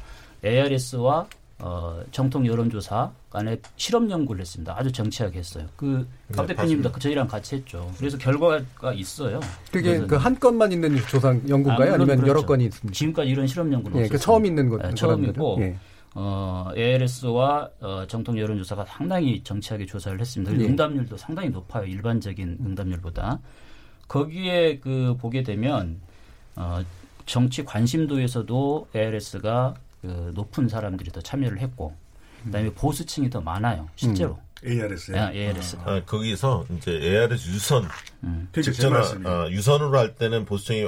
ARS와 0.44 1.28
어, 1.62 2.02
정통 2.12 2.48
여론조사 2.48 3.12
간에 3.30 3.58
실험 3.76 4.10
연구를 4.10 4.42
했습니다. 4.42 4.74
아주 4.78 4.92
정치하게 4.92 5.40
했어요. 5.40 5.66
그박 5.76 6.06
네, 6.30 6.46
대표님도 6.48 6.92
그 6.92 7.00
저희랑 7.00 7.28
같이 7.28 7.56
했죠. 7.56 7.92
그래서 7.98 8.18
결과가 8.18 8.94
있어요. 8.94 9.42
그게 9.72 9.90
그래서 9.90 10.08
그한 10.08 10.40
건만 10.40 10.72
있는 10.72 10.96
조사 11.08 11.30
연구인가요? 11.48 11.94
아, 11.94 11.98
니면 11.98 12.20
여러 12.20 12.26
그렇죠. 12.28 12.46
건이 12.46 12.66
있습니까? 12.66 12.94
지금까지 12.94 13.30
이런 13.30 13.46
실험 13.48 13.74
연구는 13.74 13.98
예, 13.98 14.02
없었어요. 14.04 14.18
그 14.18 14.24
처음 14.24 14.46
있는 14.46 14.70
것 14.70 14.78
네, 14.78 14.92
사람들은? 14.96 15.34
처음이고 15.34 15.58
예. 15.62 15.76
어, 16.16 16.72
ALS와 16.78 17.70
어, 17.82 18.04
정통 18.08 18.40
여론조사가 18.40 18.86
상당히 18.86 19.44
정치하게 19.44 19.86
조사를 19.86 20.20
했습니다. 20.20 20.58
예. 20.58 20.66
응답률도 20.66 21.18
상당히 21.18 21.50
높아요. 21.50 21.86
일반적인 21.86 22.58
응답률보다. 22.66 23.40
거기에 24.08 24.80
그 24.80 25.18
보게 25.20 25.44
되면 25.44 26.00
어, 26.56 26.82
정치 27.26 27.66
관심도에서도 27.66 28.88
ALS가 28.96 29.76
그 30.02 30.32
높은 30.34 30.68
사람들이 30.70 31.12
더 31.12 31.22
참여를 31.22 31.60
했고 31.60 31.96
그다음에 32.46 32.72
보수층이 32.74 33.30
더 33.30 33.42
많아요. 33.42 33.90
실제로. 33.96 34.40
ARS. 34.66 35.16
아, 35.16 35.32
ARS. 35.32 35.78
아, 35.86 36.02
거기서 36.06 36.66
이제 36.78 36.92
ARS 36.92 37.50
유선 37.50 37.88
그게 38.52 38.62
제 38.62 38.72
직전. 38.74 38.94
아, 39.26 39.48
유선으로 39.50 39.98
할 39.98 40.16
때는 40.16 40.46
보수층이 40.46 40.88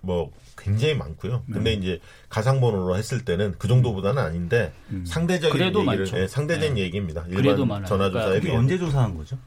뭐 0.00 0.30
굉장히 0.56 0.94
많고요. 0.94 1.42
네. 1.46 1.54
근데 1.54 1.72
이제 1.72 2.00
가상번호로 2.28 2.96
했을 2.96 3.24
때는 3.24 3.54
그 3.58 3.66
정도보다는 3.68 4.22
아닌데 4.22 4.72
상대적인 5.04 5.52
그래도 5.52 5.80
얘기를 5.80 5.98
많죠. 6.04 6.18
예, 6.18 6.26
상대적인 6.28 6.74
네. 6.74 6.80
얘기입니다. 6.82 7.22
그래도 7.24 7.50
일반 7.50 7.68
많아요. 7.68 7.86
전화 7.86 8.08
조사에 8.10 8.24
그러니까 8.26 8.44
비해 8.46 8.56
언제 8.56 8.78
조사한 8.78 9.16
거죠? 9.16 9.38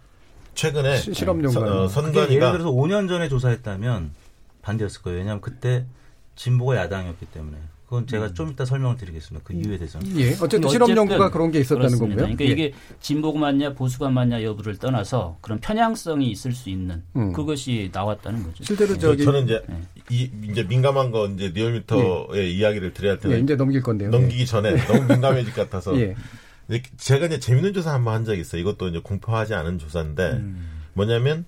최근에 0.55 0.97
시- 0.97 1.13
실험 1.13 1.37
연구 1.43 1.51
선- 1.53 1.63
어, 1.67 1.81
그게 1.87 1.93
선관위가 1.93 2.47
예를 2.47 2.59
들어서 2.59 2.71
5년 2.71 3.07
전에 3.07 3.27
조사했다면 3.29 4.11
반대였을 4.61 5.01
거예요. 5.01 5.19
왜냐하면 5.19 5.41
그때 5.41 5.85
진보가 6.35 6.75
야당이었기 6.77 7.25
때문에. 7.27 7.57
그건 7.85 8.07
제가 8.07 8.33
좀 8.33 8.49
이따 8.49 8.65
설명을 8.65 8.97
드리겠습니다. 8.97 9.45
그 9.45 9.53
이유에 9.53 9.77
대해서는. 9.77 10.17
예, 10.17 10.31
어쨌든 10.41 10.67
실험 10.69 10.89
연구가 10.95 11.29
그런 11.29 11.51
게 11.51 11.59
있었다는 11.59 11.89
그렇습니다. 11.89 12.23
거고요. 12.23 12.35
그러니까 12.35 12.45
예. 12.45 12.47
이게 12.47 12.73
진보가 13.01 13.39
맞냐 13.39 13.73
보수가 13.73 14.09
맞냐 14.09 14.41
여부를 14.41 14.77
떠나서 14.77 15.37
그런 15.41 15.59
편향성이 15.59 16.31
있을 16.31 16.53
수 16.53 16.69
있는 16.69 17.03
음. 17.15 17.33
그것이 17.33 17.91
나왔다는 17.93 18.43
거죠. 18.43 18.63
실제로 18.63 18.97
저, 18.97 19.09
저기 19.09 19.23
저는 19.23 19.43
이제 19.43 19.61
네. 19.67 19.81
이 20.09 20.29
이제 20.49 20.63
민감한 20.63 21.11
거 21.11 21.27
이제 21.27 21.49
리얼미터의 21.49 22.55
이야기를 22.55 22.93
드려야 22.93 23.13
할 23.13 23.19
텐데 23.19 23.37
예, 23.37 23.41
이제 23.41 23.55
넘길 23.55 23.81
건데요. 23.83 24.09
넘기기 24.09 24.45
전에 24.45 24.75
너무 24.87 25.05
민감해질 25.07 25.53
것 25.53 25.69
같아서 25.69 25.95
예. 25.99 26.15
제가 26.97 27.27
이제 27.27 27.39
재밌는 27.39 27.73
조사 27.73 27.93
한번 27.93 28.13
한 28.15 28.25
적이 28.25 28.41
있어요. 28.41 28.61
이것도 28.61 28.87
이제 28.87 28.99
공표하지 28.99 29.53
않은 29.53 29.77
조사인데 29.77 30.31
음. 30.31 30.81
뭐냐면 30.93 31.45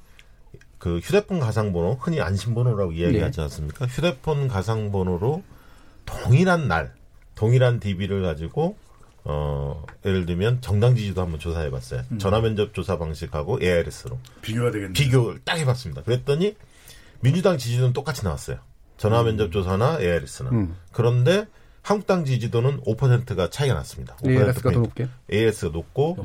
그 0.77 0.99
휴대폰 0.99 1.39
가상번호 1.39 1.97
흔히 1.99 2.21
안심번호라고 2.21 2.91
이야기하지 2.91 3.41
않습니까? 3.41 3.85
휴대폰 3.87 4.47
가상번호로 4.47 5.41
동일한 6.05 6.67
날 6.67 6.93
동일한 7.35 7.79
DB를 7.79 8.21
가지고 8.23 8.77
어 9.23 9.83
예를 10.05 10.25
들면 10.25 10.61
정당 10.61 10.95
지지도 10.95 11.21
한번 11.21 11.39
조사해 11.39 11.71
봤어요. 11.71 12.03
전화 12.19 12.39
면접 12.41 12.73
조사 12.73 12.97
방식하고 12.97 13.59
ARS로 13.61 14.19
비교가 14.41 14.71
되겠네요. 14.71 14.93
비교를 14.93 15.39
딱 15.43 15.57
해 15.57 15.65
봤습니다. 15.65 16.03
그랬더니 16.03 16.55
민주당 17.21 17.57
지지도는 17.57 17.93
똑같이 17.93 18.23
나왔어요. 18.23 18.57
전화 18.97 19.23
면접 19.23 19.51
조사나 19.51 19.99
ARS나. 19.99 20.51
음. 20.51 20.75
그런데 20.91 21.47
한국당 21.81 22.23
지지도는 22.25 22.81
5%가 22.81 23.49
차이가 23.49 23.73
났습니다. 23.75 24.15
5% 24.17 24.29
ARS가 24.29 24.71
더. 24.71 24.79
높게? 24.79 25.07
AS가 25.31 25.71
높고 25.71 26.17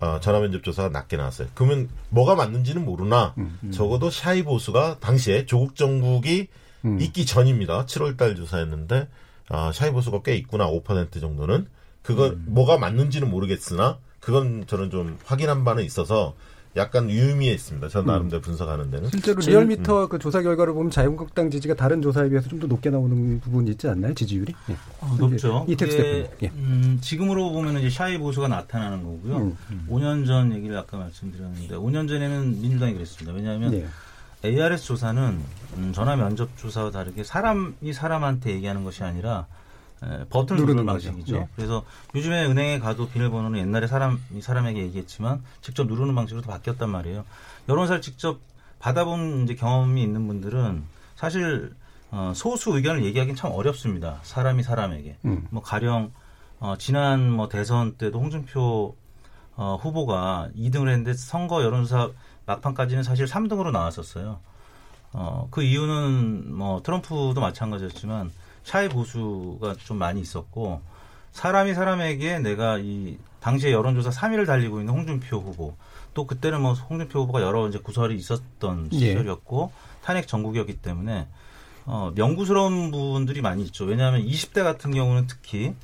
어, 0.00 0.20
전화 0.20 0.38
면접 0.40 0.62
조사가 0.62 0.88
낮게 0.90 1.16
나왔어요. 1.16 1.48
그러면 1.54 1.88
뭐가 2.08 2.34
맞는지는 2.34 2.84
모르나 2.84 3.34
적어도 3.72 4.10
샤이 4.10 4.42
보수가 4.42 4.98
당시에 5.00 5.44
조국 5.46 5.76
정국이 5.76 6.48
있기 7.00 7.26
전입니다. 7.26 7.86
7월달 7.86 8.36
조사했는데 8.36 9.08
아, 9.48 9.72
shy 9.72 9.90
보수가 9.92 10.22
꽤 10.22 10.36
있구나 10.36 10.66
5% 10.70 11.20
정도는 11.20 11.66
그거 12.02 12.34
뭐가 12.46 12.78
맞는지는 12.78 13.30
모르겠으나 13.30 13.98
그건 14.20 14.64
저는 14.66 14.90
좀 14.90 15.18
확인한 15.24 15.64
바는 15.64 15.84
있어서 15.84 16.34
약간 16.76 17.10
유의미했습니다. 17.10 17.88
전 17.88 18.04
나름대로 18.06 18.40
분석하는 18.42 18.90
데는 18.90 19.08
실제로 19.10 19.40
저는- 19.40 19.48
리얼미터 19.48 20.06
그 20.08 20.18
조사 20.18 20.42
결과를 20.42 20.74
보면 20.74 20.90
자유한국당 20.90 21.50
지지가 21.50 21.74
다른 21.74 22.02
조사에 22.02 22.28
비해서 22.28 22.48
좀 22.48 22.60
더 22.60 22.66
높게 22.66 22.90
나오는 22.90 23.40
부분이 23.40 23.70
있지 23.72 23.88
않나요? 23.88 24.14
지지율이? 24.14 24.54
예. 24.70 24.76
어, 25.00 25.16
높죠. 25.18 25.64
이택수 25.68 25.96
그게, 25.96 26.08
대표님. 26.12 26.38
예. 26.42 26.48
음, 26.60 26.98
지금으로 27.00 27.50
보면 27.52 27.78
이제 27.78 27.88
shy 27.90 28.18
보수가 28.18 28.48
나타나는 28.48 29.02
거고요. 29.02 29.36
음, 29.70 29.86
5년 29.90 30.26
전 30.26 30.54
얘기를 30.54 30.76
아까 30.76 30.98
말씀드렸는데 30.98 31.74
5년 31.74 32.06
전에는 32.06 32.60
민주당이 32.60 32.92
그랬습니다. 32.94 33.34
왜냐하면 33.34 33.72
예. 33.74 33.86
ARS 34.44 34.84
조사는 34.84 35.40
음, 35.76 35.92
전화 35.92 36.16
면접 36.16 36.48
조사와 36.56 36.90
다르게 36.90 37.24
사람이 37.24 37.92
사람한테 37.92 38.52
얘기하는 38.52 38.84
것이 38.84 39.02
아니라 39.04 39.46
에, 40.02 40.24
버튼을 40.30 40.60
누르는. 40.60 40.86
방식이죠. 40.86 41.36
예. 41.36 41.48
그래서 41.56 41.84
요즘에 42.14 42.46
은행에 42.46 42.78
가도 42.78 43.08
비밀번호는 43.08 43.58
옛날에 43.58 43.86
사람이 43.88 44.40
사람에게 44.40 44.80
얘기했지만 44.82 45.42
직접 45.60 45.86
누르는 45.88 46.14
방식으로 46.14 46.44
바뀌었단 46.46 46.88
말이에요. 46.88 47.24
여론사를 47.68 48.00
직접 48.00 48.38
받아본 48.78 49.44
이제 49.44 49.54
경험이 49.56 50.02
있는 50.02 50.26
분들은 50.28 50.84
사실 51.16 51.74
어, 52.10 52.32
소수 52.34 52.76
의견을 52.76 53.04
얘기하기는 53.04 53.34
참 53.36 53.50
어렵습니다. 53.50 54.20
사람이 54.22 54.62
사람에게. 54.62 55.16
음. 55.24 55.46
뭐 55.50 55.62
가령 55.62 56.12
어, 56.60 56.76
지난 56.78 57.30
뭐 57.30 57.48
대선 57.48 57.96
때도 57.96 58.20
홍준표 58.20 58.94
어, 59.56 59.78
후보가 59.82 60.50
2등을 60.56 60.88
했는데 60.88 61.12
선거 61.14 61.64
여론조사 61.64 62.10
막판까지는 62.48 63.02
사실 63.02 63.26
3등으로 63.26 63.70
나왔었어요. 63.70 64.40
어, 65.12 65.48
그 65.50 65.62
이유는 65.62 66.54
뭐 66.54 66.82
트럼프도 66.82 67.34
마찬가지였지만 67.34 68.32
샤이 68.64 68.88
보수가 68.88 69.74
좀 69.84 69.98
많이 69.98 70.20
있었고 70.20 70.80
사람이 71.32 71.74
사람에게 71.74 72.38
내가 72.40 72.78
이 72.78 73.18
당시에 73.40 73.72
여론조사 73.72 74.10
3위를 74.10 74.46
달리고 74.46 74.80
있는 74.80 74.92
홍준표 74.92 75.38
후보 75.38 75.76
또 76.14 76.26
그때는 76.26 76.60
뭐 76.60 76.72
홍준표 76.72 77.20
후보가 77.20 77.42
여러 77.42 77.68
이제 77.68 77.78
구설이 77.78 78.16
있었던 78.16 78.90
예. 78.92 78.98
시절이었고 78.98 79.70
탄핵 80.02 80.26
전국이었기 80.26 80.78
때문에 80.78 81.28
어, 81.84 82.12
명구스러운 82.14 82.90
부분들이 82.90 83.40
많이 83.40 83.62
있죠. 83.64 83.84
왜냐하면 83.84 84.22
20대 84.22 84.62
같은 84.62 84.90
경우는 84.90 85.26
특히 85.26 85.74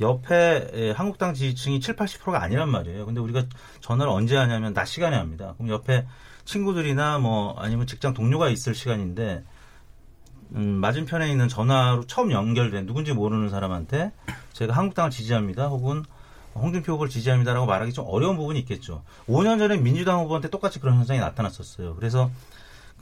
옆에 0.00 0.68
에, 0.72 0.90
한국당 0.90 1.34
지지층이 1.34 1.80
7, 1.80 1.96
80%가 1.96 2.42
아니란 2.42 2.70
말이에요. 2.70 3.06
근데 3.06 3.20
우리가 3.20 3.44
전화를 3.80 4.10
언제 4.10 4.36
하냐면 4.36 4.74
낮 4.74 4.86
시간에 4.86 5.16
합니다. 5.16 5.54
그럼 5.56 5.70
옆에 5.70 6.06
친구들이나 6.44 7.18
뭐 7.18 7.54
아니면 7.58 7.86
직장 7.86 8.12
동료가 8.12 8.48
있을 8.48 8.74
시간인데 8.74 9.44
음, 10.54 10.62
맞은편에 10.62 11.30
있는 11.30 11.48
전화로 11.48 12.06
처음 12.06 12.30
연결된 12.32 12.86
누군지 12.86 13.12
모르는 13.12 13.48
사람한테 13.48 14.12
제가 14.52 14.74
한국당을 14.74 15.10
지지합니다. 15.10 15.66
혹은 15.68 16.04
홍준표 16.54 16.92
후보를 16.92 17.10
지지합니다라고 17.10 17.66
말하기 17.66 17.92
좀 17.92 18.04
어려운 18.08 18.36
부분이 18.36 18.58
있겠죠. 18.60 19.02
5년 19.28 19.58
전에 19.58 19.76
민주당 19.76 20.20
후보한테 20.20 20.48
똑같이 20.50 20.78
그런 20.78 20.96
현상이 20.96 21.18
나타났었어요. 21.18 21.96
그래서 21.96 22.30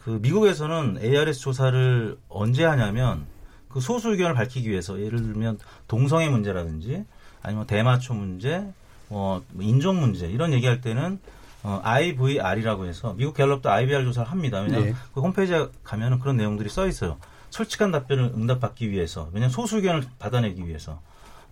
그 0.05 0.19
미국에서는 0.23 0.99
ARS 1.03 1.41
조사를 1.41 2.17
언제 2.29 2.65
하냐면 2.65 3.27
그 3.73 3.81
소수 3.81 4.11
의견을 4.11 4.35
밝히기 4.35 4.69
위해서 4.71 5.01
예를 5.01 5.23
들면 5.23 5.59
동성애 5.89 6.29
문제라든지 6.29 7.05
아니면 7.43 7.67
대마초 7.67 8.15
문제, 8.15 8.65
뭐 9.09 9.43
인종 9.59 10.01
문제 10.01 10.27
이런 10.29 10.53
얘기할 10.53 10.81
때는 10.81 11.19
어, 11.65 11.81
IVR이라고 11.85 12.87
해서 12.87 13.15
미국 13.17 13.35
갤럽도 13.35 13.71
IVR 13.71 14.05
조사를 14.05 14.31
합니다. 14.31 14.61
왜냐하면 14.61 14.91
네. 14.91 14.95
그 15.15 15.21
홈페이지에 15.21 15.69
가면은 15.85 16.19
그런 16.19 16.37
내용들이 16.37 16.69
써 16.69 16.87
있어요. 16.87 17.19
솔직한 17.51 17.93
답변을 17.93 18.33
응답받기 18.35 18.91
위해서, 18.91 19.29
왜냐하면 19.33 19.51
소수 19.51 19.77
의견을 19.77 20.05
받아내기 20.19 20.67
위해서 20.67 21.01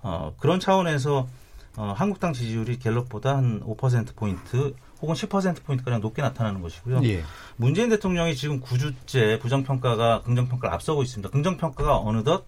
어, 0.03 0.35
그런 0.39 0.59
차원에서 0.59 1.29
어, 1.77 1.95
한국당 1.97 2.33
지지율이 2.33 2.79
갤럽보다 2.79 3.37
한 3.37 3.61
5% 3.61 4.17
포인트 4.17 4.75
혹은 5.03 5.15
10% 5.15 5.63
포인트 5.65 5.85
가량 5.85 6.01
높게 6.01 6.23
나타나는 6.23 6.63
것이고요. 6.63 7.01
예. 7.05 7.23
문재인 7.57 7.89
대통령이 7.89 8.35
지금 8.37 8.61
9주째 8.61 9.41
부정평가가 9.41 10.23
긍정평가를 10.23 10.75
앞서고 10.75 11.03
있습니다. 11.03 11.31
긍정평가가 11.31 11.99
어느덧 11.99 12.47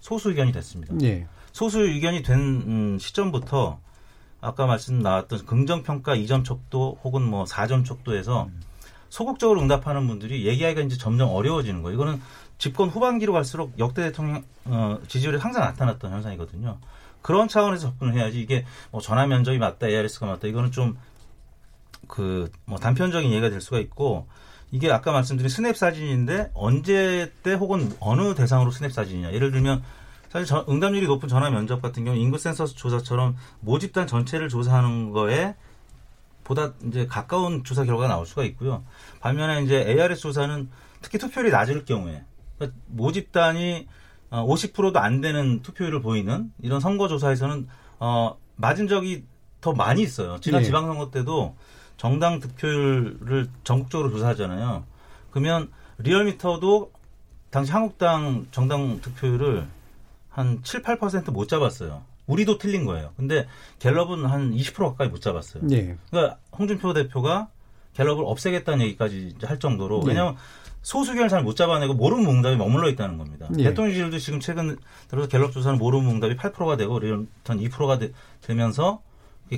소수 0.00 0.30
의견이 0.30 0.52
됐습니다. 0.52 0.94
예. 1.02 1.26
소수 1.52 1.80
의견이 1.80 2.22
된 2.22 2.38
음, 2.38 2.98
시점부터 2.98 3.80
아까 4.40 4.66
말씀 4.66 5.00
나왔던 5.00 5.44
긍정평가 5.44 6.16
2점 6.16 6.44
척도 6.44 6.98
혹은 7.04 7.22
뭐 7.22 7.44
4점 7.44 7.84
척도에서 7.84 8.48
소극적으로 9.10 9.60
응답하는 9.60 10.06
분들이 10.06 10.46
얘기하기가 10.46 10.82
이제 10.82 10.96
점점 10.96 11.28
어려워지는 11.28 11.82
거예요. 11.82 11.94
이거는 11.94 12.22
집권 12.56 12.88
후반기로 12.88 13.32
갈수록 13.32 13.72
역대 13.78 14.02
대통령 14.02 14.44
어, 14.64 14.98
지지율이 15.08 15.38
항상 15.38 15.64
나타났던 15.64 16.12
현상이거든요. 16.12 16.78
그런 17.22 17.48
차원에서 17.48 17.88
접근을 17.88 18.14
해야지 18.14 18.40
이게 18.40 18.64
뭐 18.90 19.00
전화 19.00 19.26
면접이 19.26 19.58
맞다, 19.58 19.88
ARS가 19.88 20.26
맞다 20.26 20.48
이거는 20.48 20.70
좀 20.70 20.96
그 22.10 22.50
뭐 22.66 22.78
단편적인 22.78 23.30
얘기가 23.30 23.50
될 23.50 23.60
수가 23.60 23.78
있고 23.78 24.26
이게 24.72 24.90
아까 24.90 25.12
말씀드린 25.12 25.48
스냅 25.48 25.76
사진인데 25.76 26.50
언제 26.54 27.32
때 27.42 27.54
혹은 27.54 27.92
어느 28.00 28.34
대상으로 28.34 28.70
스냅 28.70 28.92
사진이냐 28.92 29.32
예를 29.32 29.50
들면 29.52 29.82
사실 30.28 30.46
저- 30.46 30.64
응답률이 30.68 31.06
높은 31.06 31.28
전화 31.28 31.50
면접 31.50 31.80
같은 31.82 32.04
경우 32.04 32.16
인구 32.16 32.38
센서스 32.38 32.74
조사처럼 32.74 33.36
모집단 33.60 34.06
전체를 34.06 34.48
조사하는 34.48 35.10
거에 35.10 35.54
보다 36.44 36.72
이제 36.86 37.06
가까운 37.06 37.62
조사 37.64 37.84
결과가 37.84 38.08
나올 38.08 38.26
수가 38.26 38.42
있고요. 38.44 38.84
반면에 39.20 39.62
이제 39.62 39.84
ARS 39.88 40.20
조사는 40.20 40.68
특히 41.00 41.18
투표율이 41.18 41.50
낮을 41.52 41.84
경우에 41.84 42.24
그러니까 42.58 42.78
모집단이 42.88 43.88
어, 44.30 44.46
50%도 44.46 44.98
안 45.00 45.20
되는 45.20 45.62
투표율을 45.62 46.00
보이는 46.02 46.52
이런 46.62 46.80
선거 46.80 47.08
조사에서는 47.08 47.68
어, 48.00 48.36
맞은 48.56 48.86
적이 48.88 49.24
더 49.60 49.72
많이 49.72 50.02
있어요. 50.02 50.38
지난 50.40 50.60
네. 50.60 50.66
지방선거 50.66 51.10
때도 51.10 51.56
정당 52.00 52.40
득표율을 52.40 53.48
전국적으로 53.62 54.08
조사하잖아요. 54.08 54.84
그러면 55.32 55.70
리얼미터도 55.98 56.90
당시 57.50 57.72
한국당 57.72 58.46
정당 58.52 59.02
득표율을 59.02 59.66
한 60.30 60.62
7, 60.62 60.80
8%못 60.80 61.46
잡았어요. 61.46 62.02
우리도 62.26 62.56
틀린 62.56 62.86
거예요. 62.86 63.12
근데 63.18 63.46
갤럽은 63.80 64.24
한 64.24 64.50
20% 64.54 64.78
가까이 64.78 65.08
못 65.08 65.20
잡았어요. 65.20 65.62
예. 65.72 65.94
그러니까 66.08 66.38
홍준표 66.58 66.94
대표가 66.94 67.48
갤럽을 67.92 68.24
없애겠다는 68.24 68.86
얘기까지 68.86 69.34
할 69.42 69.58
정도로 69.58 70.00
예. 70.04 70.08
왜냐하면 70.08 70.36
소수견을 70.80 71.28
잘 71.28 71.42
못 71.42 71.54
잡아내고 71.54 71.92
모르는 71.92 72.26
응답이 72.30 72.56
머물러 72.56 72.88
있다는 72.88 73.18
겁니다. 73.18 73.46
예. 73.58 73.64
대통령 73.64 73.92
지지율도 73.92 74.18
지금 74.20 74.40
최근 74.40 74.78
들어서 75.08 75.28
갤럽 75.28 75.52
조사는 75.52 75.78
모르는 75.78 76.08
응답이 76.12 76.36
8%가 76.36 76.78
되고 76.78 76.98
리얼미터는 76.98 77.58
2%가 77.58 77.98
되, 77.98 78.54
면서 78.54 79.02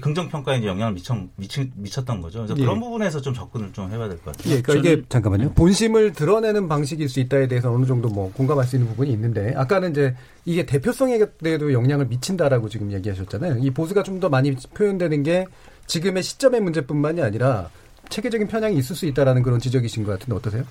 긍정 0.01 0.29
평가에 0.29 0.65
영향을 0.65 0.95
미쳐, 0.95 1.17
미치, 1.37 1.71
미쳤던 1.75 2.21
거죠. 2.23 2.39
그래서 2.41 2.55
예. 2.57 2.63
그런 2.63 2.81
부분에서 2.81 3.21
좀 3.21 3.35
접근을 3.35 3.73
좀 3.73 3.91
해봐야 3.93 4.09
될 4.09 4.19
것 4.19 4.35
같아요. 4.37 4.55
예, 4.55 4.63
그러니까 4.63 4.91
이게 4.91 5.03
잠깐만요. 5.09 5.53
본심을 5.53 6.13
드러내는 6.15 6.69
방식일 6.69 7.09
수 7.09 7.21
있다에 7.21 7.47
대해서 7.49 7.71
어느 7.73 7.85
정도 7.85 8.09
뭐 8.09 8.33
공감할 8.33 8.65
수 8.67 8.77
있는 8.77 8.89
부분이 8.91 9.11
있는데 9.13 9.53
아까는 9.57 9.91
이제 9.91 10.15
이게 10.45 10.65
대표성에도 10.67 11.73
영향을 11.73 12.07
미친다라고 12.07 12.69
지금 12.69 12.91
얘기하셨잖아요. 12.93 13.59
이 13.61 13.71
보수가 13.71 14.03
좀 14.05 14.21
더 14.21 14.29
많이 14.29 14.55
표현되는 14.55 15.23
게 15.25 15.47
지금의 15.87 16.23
시점의 16.23 16.61
문제뿐만이 16.61 17.21
아니라 17.23 17.71
체계적인 18.13 18.47
편향이 18.47 18.77
있을 18.77 18.95
수 18.95 19.07
있다라는 19.07 19.43
그런 19.43 19.59
지적이신 19.59 20.05
것 20.05 20.13
같은데 20.13 20.37
어떠세요? 20.37 20.65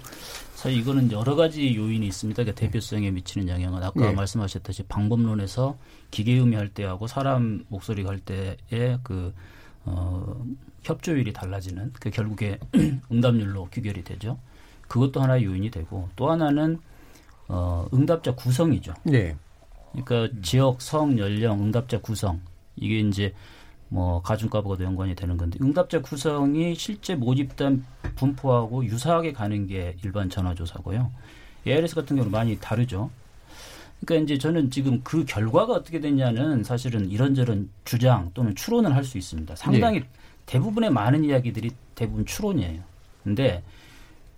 사실 0.53 0.77
이거는 0.77 1.11
여러 1.11 1.35
가지 1.35 1.75
요인이 1.75 2.05
있습니다. 2.05 2.43
그러니까 2.43 2.59
대표성에 2.59 3.09
미치는 3.09 3.49
영향은 3.49 3.81
아까 3.83 3.99
네. 3.99 4.11
말씀하셨듯이 4.13 4.83
방법론에서 4.83 5.75
기계음이 6.11 6.55
할 6.55 6.69
때하고 6.69 7.07
사람 7.07 7.65
목소리가 7.67 8.11
할 8.11 8.19
때의 8.19 8.99
그 9.03 9.33
어, 9.85 10.45
협조율이 10.83 11.33
달라지는 11.33 11.91
그 11.99 12.11
결국에 12.11 12.59
응답률로 13.11 13.69
귀결이 13.73 14.03
되죠. 14.03 14.37
그것도 14.87 15.19
하나의 15.21 15.45
요인이 15.45 15.71
되고 15.71 16.09
또 16.15 16.29
하나는 16.29 16.79
어, 17.47 17.87
응답자 17.91 18.35
구성이죠. 18.35 18.93
네. 19.03 19.35
그러니까 19.93 20.29
지역, 20.43 20.79
성, 20.79 21.17
연령, 21.17 21.63
응답자 21.63 21.99
구성 21.99 22.39
이게 22.75 22.99
이제 22.99 23.33
뭐 23.93 24.21
가중가보고도 24.21 24.85
연관이 24.85 25.13
되는 25.15 25.35
건데 25.35 25.59
응답자 25.61 26.01
구성이 26.01 26.73
실제 26.75 27.13
모집단 27.13 27.85
분포하고 28.15 28.85
유사하게 28.85 29.33
가는 29.33 29.67
게 29.67 29.97
일반 30.01 30.29
전화조사고요. 30.29 31.11
ARS 31.67 31.95
같은 31.95 32.15
경우는 32.15 32.31
많이 32.31 32.57
다르죠. 32.57 33.09
그러니까 33.99 34.23
이제 34.23 34.37
저는 34.37 34.71
지금 34.71 35.01
그 35.03 35.25
결과가 35.25 35.73
어떻게 35.73 35.99
됐냐는 35.99 36.63
사실은 36.63 37.11
이런저런 37.11 37.69
주장 37.83 38.31
또는 38.33 38.55
추론을 38.55 38.95
할 38.95 39.03
수 39.03 39.17
있습니다. 39.17 39.57
상당히 39.57 39.97
예. 39.97 40.07
대부분의 40.45 40.89
많은 40.89 41.25
이야기들이 41.25 41.71
대부분 41.93 42.25
추론이에요. 42.25 42.81
근데 43.25 43.61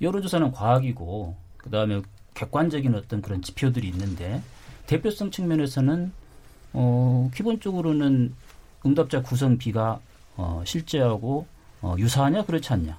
여론조사는 0.01 0.51
과학이고 0.51 1.35
그다음에 1.57 2.01
객관적인 2.33 2.95
어떤 2.95 3.21
그런 3.21 3.43
지표들이 3.43 3.87
있는데 3.89 4.41
대표성 4.87 5.29
측면에서는 5.29 6.11
어 6.73 7.29
기본적으로는 7.35 8.33
응답자 8.85 9.21
구성 9.21 9.57
비가 9.57 9.99
어 10.35 10.61
실제하고 10.65 11.45
어 11.81 11.95
유사하냐 11.97 12.45
그렇지 12.45 12.73
않냐 12.73 12.97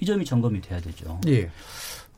이 0.00 0.06
점이 0.06 0.24
점검이 0.24 0.60
돼야 0.60 0.80
되죠. 0.80 1.20
예. 1.26 1.50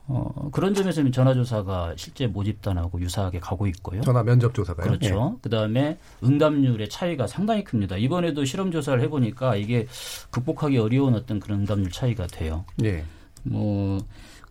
어 0.09 0.49
그런 0.51 0.73
점에서는 0.73 1.11
전화조사가 1.11 1.95
실제 1.97 2.27
모집단하고 2.27 3.01
유사하게 3.01 3.39
가고 3.39 3.67
있고요. 3.67 4.01
전화 4.01 4.23
면접 4.23 4.53
조사가요. 4.53 4.87
그렇죠. 4.87 5.37
그다음에 5.41 5.97
응답률의 6.23 6.89
차이가 6.89 7.27
상당히 7.27 7.63
큽니다. 7.63 7.97
이번에도 7.97 8.45
실험 8.45 8.71
조사를 8.71 9.01
해보니까 9.01 9.57
이게 9.57 9.85
극복하기 10.29 10.77
어려운 10.77 11.13
어떤 11.15 11.39
그런 11.39 11.61
응답률 11.61 11.91
차이가 11.91 12.25
돼요. 12.25 12.63
예. 12.83 13.03
뭐 13.43 13.99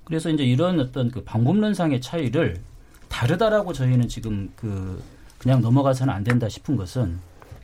그래서 0.05 0.31
이제 0.31 0.45
이런 0.45 0.79
어떤 0.79 1.11
그 1.11 1.25
방법론상의 1.25 2.01
차이를 2.01 2.61
다르다라고 3.09 3.73
저희는 3.73 4.09
지금 4.09 4.53
그 4.57 5.03
그냥 5.39 5.61
넘어가서는 5.63 6.13
안 6.13 6.23
된다 6.23 6.49
싶은 6.49 6.77
것은 6.77 7.19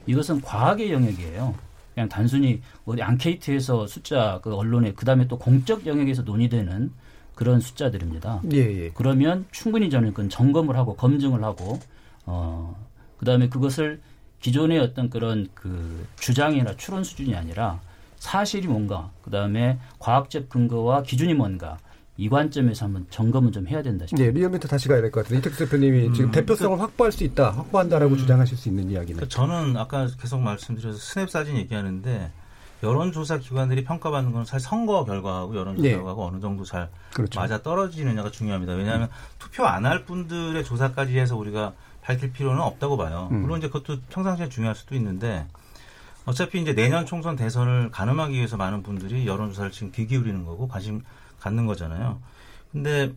이것은 0.06 0.40
과학의 0.40 0.92
영역이에요. 0.92 1.54
그냥 1.94 2.08
단순히 2.08 2.60
어디 2.84 3.02
앙케이트에서 3.02 3.86
숫자 3.86 4.40
그 4.42 4.54
언론에 4.54 4.92
그다음에 4.92 5.28
또 5.28 5.38
공적 5.38 5.86
영역에서 5.86 6.22
논의되는 6.22 6.90
그런 7.34 7.60
숫자들입니다. 7.60 8.42
예, 8.52 8.58
예. 8.58 8.90
그러면 8.94 9.46
충분히 9.50 9.90
저는 9.90 10.10
그건 10.10 10.28
점검을 10.28 10.76
하고 10.76 10.96
검증을 10.96 11.42
하고 11.42 11.78
어 12.24 12.76
그다음에 13.18 13.48
그것을 13.48 14.00
기존의 14.40 14.78
어떤 14.80 15.08
그런 15.08 15.48
그 15.54 16.06
주장이나 16.18 16.76
추론 16.76 17.04
수준이 17.04 17.34
아니라 17.34 17.80
사실이 18.16 18.68
뭔가 18.68 19.10
그다음에 19.22 19.78
과학적 19.98 20.48
근거와 20.48 21.02
기준이 21.02 21.34
뭔가 21.34 21.78
이 22.22 22.28
관점에서 22.28 22.84
한번 22.86 23.04
점검을 23.10 23.50
좀 23.50 23.66
해야 23.66 23.82
된다 23.82 24.06
싶습니다. 24.06 24.32
네, 24.32 24.38
리얼미터 24.38 24.68
다시 24.68 24.86
가야 24.86 25.00
될 25.00 25.10
것 25.10 25.22
같은데 25.24 25.40
이택수 25.40 25.64
대표님이 25.64 26.14
지금 26.14 26.30
대표성을 26.30 26.78
확보할 26.80 27.10
수 27.10 27.24
있다, 27.24 27.50
확보한다라고 27.50 28.16
주장하실 28.16 28.56
수 28.56 28.68
있는 28.68 28.90
이야기는. 28.90 29.16
그러니까 29.16 29.28
저는 29.28 29.76
아까 29.76 30.06
계속 30.20 30.40
말씀드려서 30.40 30.98
스냅 30.98 31.28
사진 31.30 31.56
얘기하는데 31.56 32.30
여론조사 32.84 33.38
기관들이 33.38 33.82
평가받는 33.82 34.30
건 34.32 34.44
사실 34.44 34.68
선거 34.68 35.04
결과하고 35.04 35.56
여론조사 35.56 35.82
네. 35.88 35.94
결과가 35.94 36.22
어느 36.22 36.40
정도 36.40 36.64
잘 36.64 36.88
그렇죠. 37.12 37.40
맞아 37.40 37.60
떨어지느냐가 37.60 38.30
중요합니다. 38.30 38.74
왜냐하면 38.74 39.08
투표 39.40 39.64
안 39.66 39.84
할 39.84 40.04
분들의 40.04 40.62
조사까지 40.64 41.18
해서 41.18 41.36
우리가 41.36 41.72
밝힐 42.02 42.32
필요는 42.32 42.60
없다고 42.60 42.96
봐요. 42.96 43.28
음. 43.32 43.40
물론 43.42 43.58
이제 43.58 43.66
그것도 43.68 43.98
평상시에 44.10 44.48
중요할 44.48 44.76
수도 44.76 44.94
있는데 44.94 45.44
어차피 46.24 46.60
이제 46.62 46.72
내년 46.72 47.04
총선 47.04 47.34
대선을 47.34 47.90
가늠하기 47.90 48.34
위해서 48.34 48.56
많은 48.56 48.84
분들이 48.84 49.26
여론조사를 49.26 49.72
지금 49.72 49.90
귀 49.92 50.06
기울이는 50.06 50.44
거고 50.44 50.68
관심 50.68 51.02
갖는 51.42 51.66
거잖아요. 51.66 52.20
근데 52.70 53.12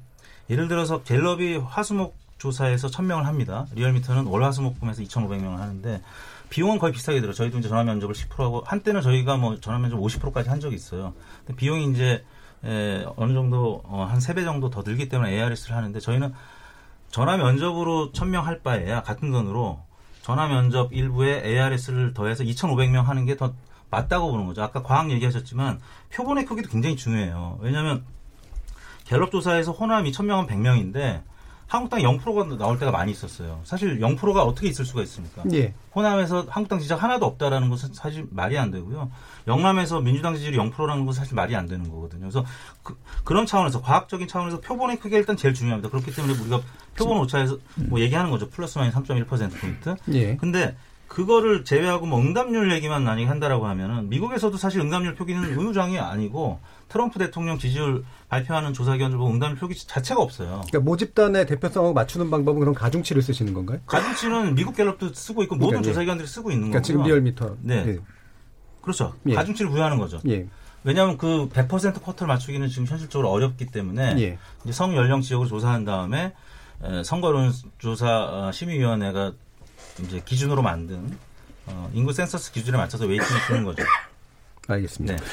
예를 0.50 0.68
들어서 0.68 1.04
갤럽이 1.04 1.58
화수목 1.58 2.16
조사에서 2.38 2.90
1000명을 2.90 3.24
합니다. 3.24 3.66
리얼미터는 3.74 4.26
월화수목금에서 4.26 5.04
2,500명을 5.04 5.58
하는데 5.58 6.02
비용은 6.50 6.80
거의 6.80 6.92
비슷하게 6.94 7.22
들어요. 7.22 7.34
저희도 7.34 7.60
이제 7.60 7.70
전화 7.70 7.84
면접을 7.84 8.14
10%하고 8.14 8.62
한때는 8.66 9.02
저희가 9.02 9.38
뭐 9.38 9.60
전화 9.60 9.80
면접 9.80 9.98
50%까지 9.98 10.50
한 10.50 10.60
적이 10.60 10.76
있어요. 10.76 11.14
근데 11.46 11.56
비용이 11.58 11.92
이제 11.92 12.24
에, 12.64 13.06
어느 13.16 13.34
정도 13.34 13.82
어, 13.86 14.06
한 14.10 14.20
3배 14.20 14.44
정도 14.44 14.70
더 14.70 14.84
들기 14.84 15.08
때문에 15.08 15.32
ARS를 15.32 15.76
하는데 15.76 16.00
저희는 16.00 16.34
전화 17.10 17.38
면접으로 17.38 18.12
1000명 18.12 18.42
할 18.42 18.60
바에야 18.62 19.02
같은 19.04 19.32
돈으로 19.32 19.80
전화 20.22 20.48
면접 20.48 20.92
일부에 20.92 21.42
ARS를 21.46 22.14
더해서 22.14 22.44
2,500명 22.44 23.04
하는 23.04 23.26
게 23.26 23.36
더 23.36 23.54
맞다고 23.92 24.32
보는 24.32 24.46
거죠. 24.48 24.62
아까 24.64 24.82
과학 24.84 25.10
얘기하셨지만 25.12 25.80
표본의 26.14 26.46
크기도 26.46 26.70
굉장히 26.70 26.96
중요해요. 26.98 27.60
왜냐하면 27.62 28.04
갤럽 29.06 29.32
조사에서 29.32 29.72
호남 29.72 30.04
2,000명은 30.06 30.48
100명인데 30.48 31.24
한국당 31.68 32.02
0%가 32.02 32.58
나올 32.58 32.78
때가 32.78 32.92
많이 32.92 33.12
있었어요. 33.12 33.60
사실 33.64 34.00
0%가 34.00 34.44
어떻게 34.44 34.68
있을 34.68 34.86
수가 34.86 35.02
있습니까? 35.04 35.44
예. 35.54 35.74
호남에서 35.96 36.46
한국당 36.48 36.78
지지자 36.78 36.96
하나도 36.96 37.26
없다라는 37.26 37.70
것은 37.70 37.94
사실 37.94 38.28
말이 38.30 38.58
안 38.58 38.70
되고요. 38.70 39.10
영남에서 39.48 40.00
민주당 40.02 40.36
지지율이 40.36 40.58
0%라는 40.58 41.06
것은 41.06 41.20
사실 41.20 41.36
말이 41.36 41.56
안 41.56 41.68
되는 41.68 41.90
거거든요. 41.90 42.22
그래서 42.22 42.46
그, 42.84 43.34
런 43.34 43.48
차원에서 43.48 43.82
과학적인 43.82 44.28
차원에서 44.28 44.62
표본의 44.62 44.98
크기가 44.98 45.18
일단 45.18 45.38
제일 45.38 45.56
중요합니다. 45.56 45.90
그렇기 45.90 46.14
때문에 46.14 46.40
우리가 46.40 46.62
표본 46.96 47.18
오차에서 47.22 47.58
뭐 47.76 48.00
얘기하는 48.00 48.30
거죠. 48.30 48.50
플러스 48.50 48.78
마이너스 48.78 49.00
3.1% 49.00 49.60
포인트. 49.60 49.96
예. 50.14 50.36
근데 50.38 50.76
그거를 51.08 51.64
제외하고 51.64 52.06
뭐 52.06 52.20
응답률 52.20 52.72
얘기만 52.74 53.04
만약에 53.04 53.26
한다라고 53.26 53.68
하면은 53.68 54.10
미국에서도 54.10 54.56
사실 54.58 54.82
응답률 54.82 55.16
표기는 55.16 55.44
의무장이 55.44 55.98
아니고 56.00 56.60
트럼프 56.96 57.20
대통령 57.20 57.60
지지율 57.60 58.06
발표하는 58.30 58.72
조사기관들 58.72 59.18
보고 59.18 59.30
응답률 59.30 59.58
표기 59.60 59.76
자체가 59.76 60.22
없어요. 60.22 60.64
그러니까 60.68 60.80
모집단의 60.80 61.46
대표성을 61.46 61.94
맞추는 61.94 62.32
방법은 62.32 62.62
그럼 62.62 62.74
가중치를 62.74 63.22
쓰시는 63.22 63.54
건가요? 63.54 63.80
가중치는 63.86 64.56
미국 64.56 64.78
갤럽도 64.78 65.14
쓰고 65.14 65.44
있고 65.44 65.56
모든 65.56 65.82
그러니까, 65.82 65.90
예. 65.90 65.92
조사기관들이 65.92 66.26
쓰고 66.26 66.52
있는 66.52 66.70
그러니까 66.70 66.80
거고요. 66.80 66.84
지금 66.86 67.04
리얼미터. 67.04 67.58
네. 67.60 67.84
예. 67.86 68.00
그렇죠. 68.82 69.14
예. 69.26 69.36
가중치를 69.36 69.72
부여하는 69.72 69.98
거죠. 69.98 70.22
예. 70.30 70.48
왜냐하면 70.86 71.18
그 71.18 71.50
100% 71.50 72.02
쿼터를 72.02 72.28
맞추기는 72.34 72.66
지금 72.70 72.86
현실적으로 72.86 73.30
어렵기 73.30 73.66
때문에 73.66 74.16
예. 74.22 74.72
성연령 74.72 75.20
지역을 75.20 75.48
조사한 75.48 75.84
다음에 75.84 76.34
에, 76.82 77.04
선거 77.04 77.52
여론조사 77.78 78.08
어, 78.08 78.52
심의위원회가 78.54 79.34
이제 80.02 80.22
기준으로 80.24 80.62
만든 80.62 81.18
어, 81.66 81.92
인구 81.94 82.14
센서스 82.14 82.54
기준에 82.54 82.78
맞춰서 82.78 83.06
weighting을 83.06 83.42
주는 83.48 83.66
거죠. 83.66 83.84
알겠습니다. 84.70 85.18
네. 85.18 85.24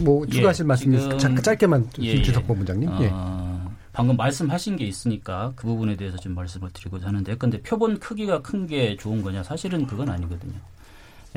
뭐 0.00 0.26
추가하실 0.26 0.64
예, 0.64 0.66
말씀이 0.66 0.98
지금- 1.00 1.18
잠깐 1.18 1.42
짧게만 1.42 1.90
좀 1.92 2.04
예, 2.04 2.10
예. 2.14 2.22
김춘석 2.22 2.58
본부장님. 2.58 2.90
예. 3.00 3.10
어, 3.12 3.70
방금 3.92 4.16
말씀하신 4.16 4.76
게 4.76 4.84
있으니까 4.86 5.52
그 5.56 5.66
부분에 5.66 5.96
대해서 5.96 6.16
좀 6.16 6.34
말씀을 6.34 6.70
드리고자 6.72 7.08
하는데, 7.08 7.36
근데 7.36 7.60
표본 7.60 7.98
크기가 8.00 8.40
큰 8.42 8.66
게 8.66 8.96
좋은 8.96 9.22
거냐? 9.22 9.42
사실은 9.42 9.86
그건 9.86 10.08
아니거든요. 10.08 10.54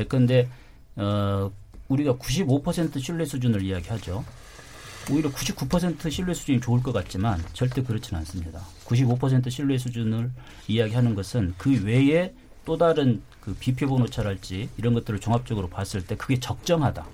근데 0.07 0.47
어, 0.95 1.51
우리가 1.89 2.13
95% 2.15 2.99
신뢰 3.01 3.25
수준을 3.25 3.61
이야기하죠. 3.63 4.23
오히려 5.11 5.29
99% 5.31 6.09
신뢰 6.09 6.33
수준이 6.33 6.59
좋을 6.61 6.81
것 6.81 6.91
같지만 6.91 7.39
절대 7.53 7.83
그렇지는 7.83 8.19
않습니다. 8.19 8.61
95% 8.85 9.51
신뢰 9.51 9.77
수준을 9.77 10.31
이야기하는 10.67 11.13
것은 11.13 11.53
그 11.57 11.83
외에 11.83 12.33
또 12.65 12.77
다른 12.77 13.21
그 13.39 13.53
비표본 13.53 14.01
오차랄지 14.03 14.69
이런 14.77 14.95
것들을 14.95 15.19
종합적으로 15.19 15.69
봤을 15.69 16.03
때 16.05 16.15
그게 16.15 16.39
적정하다. 16.39 17.05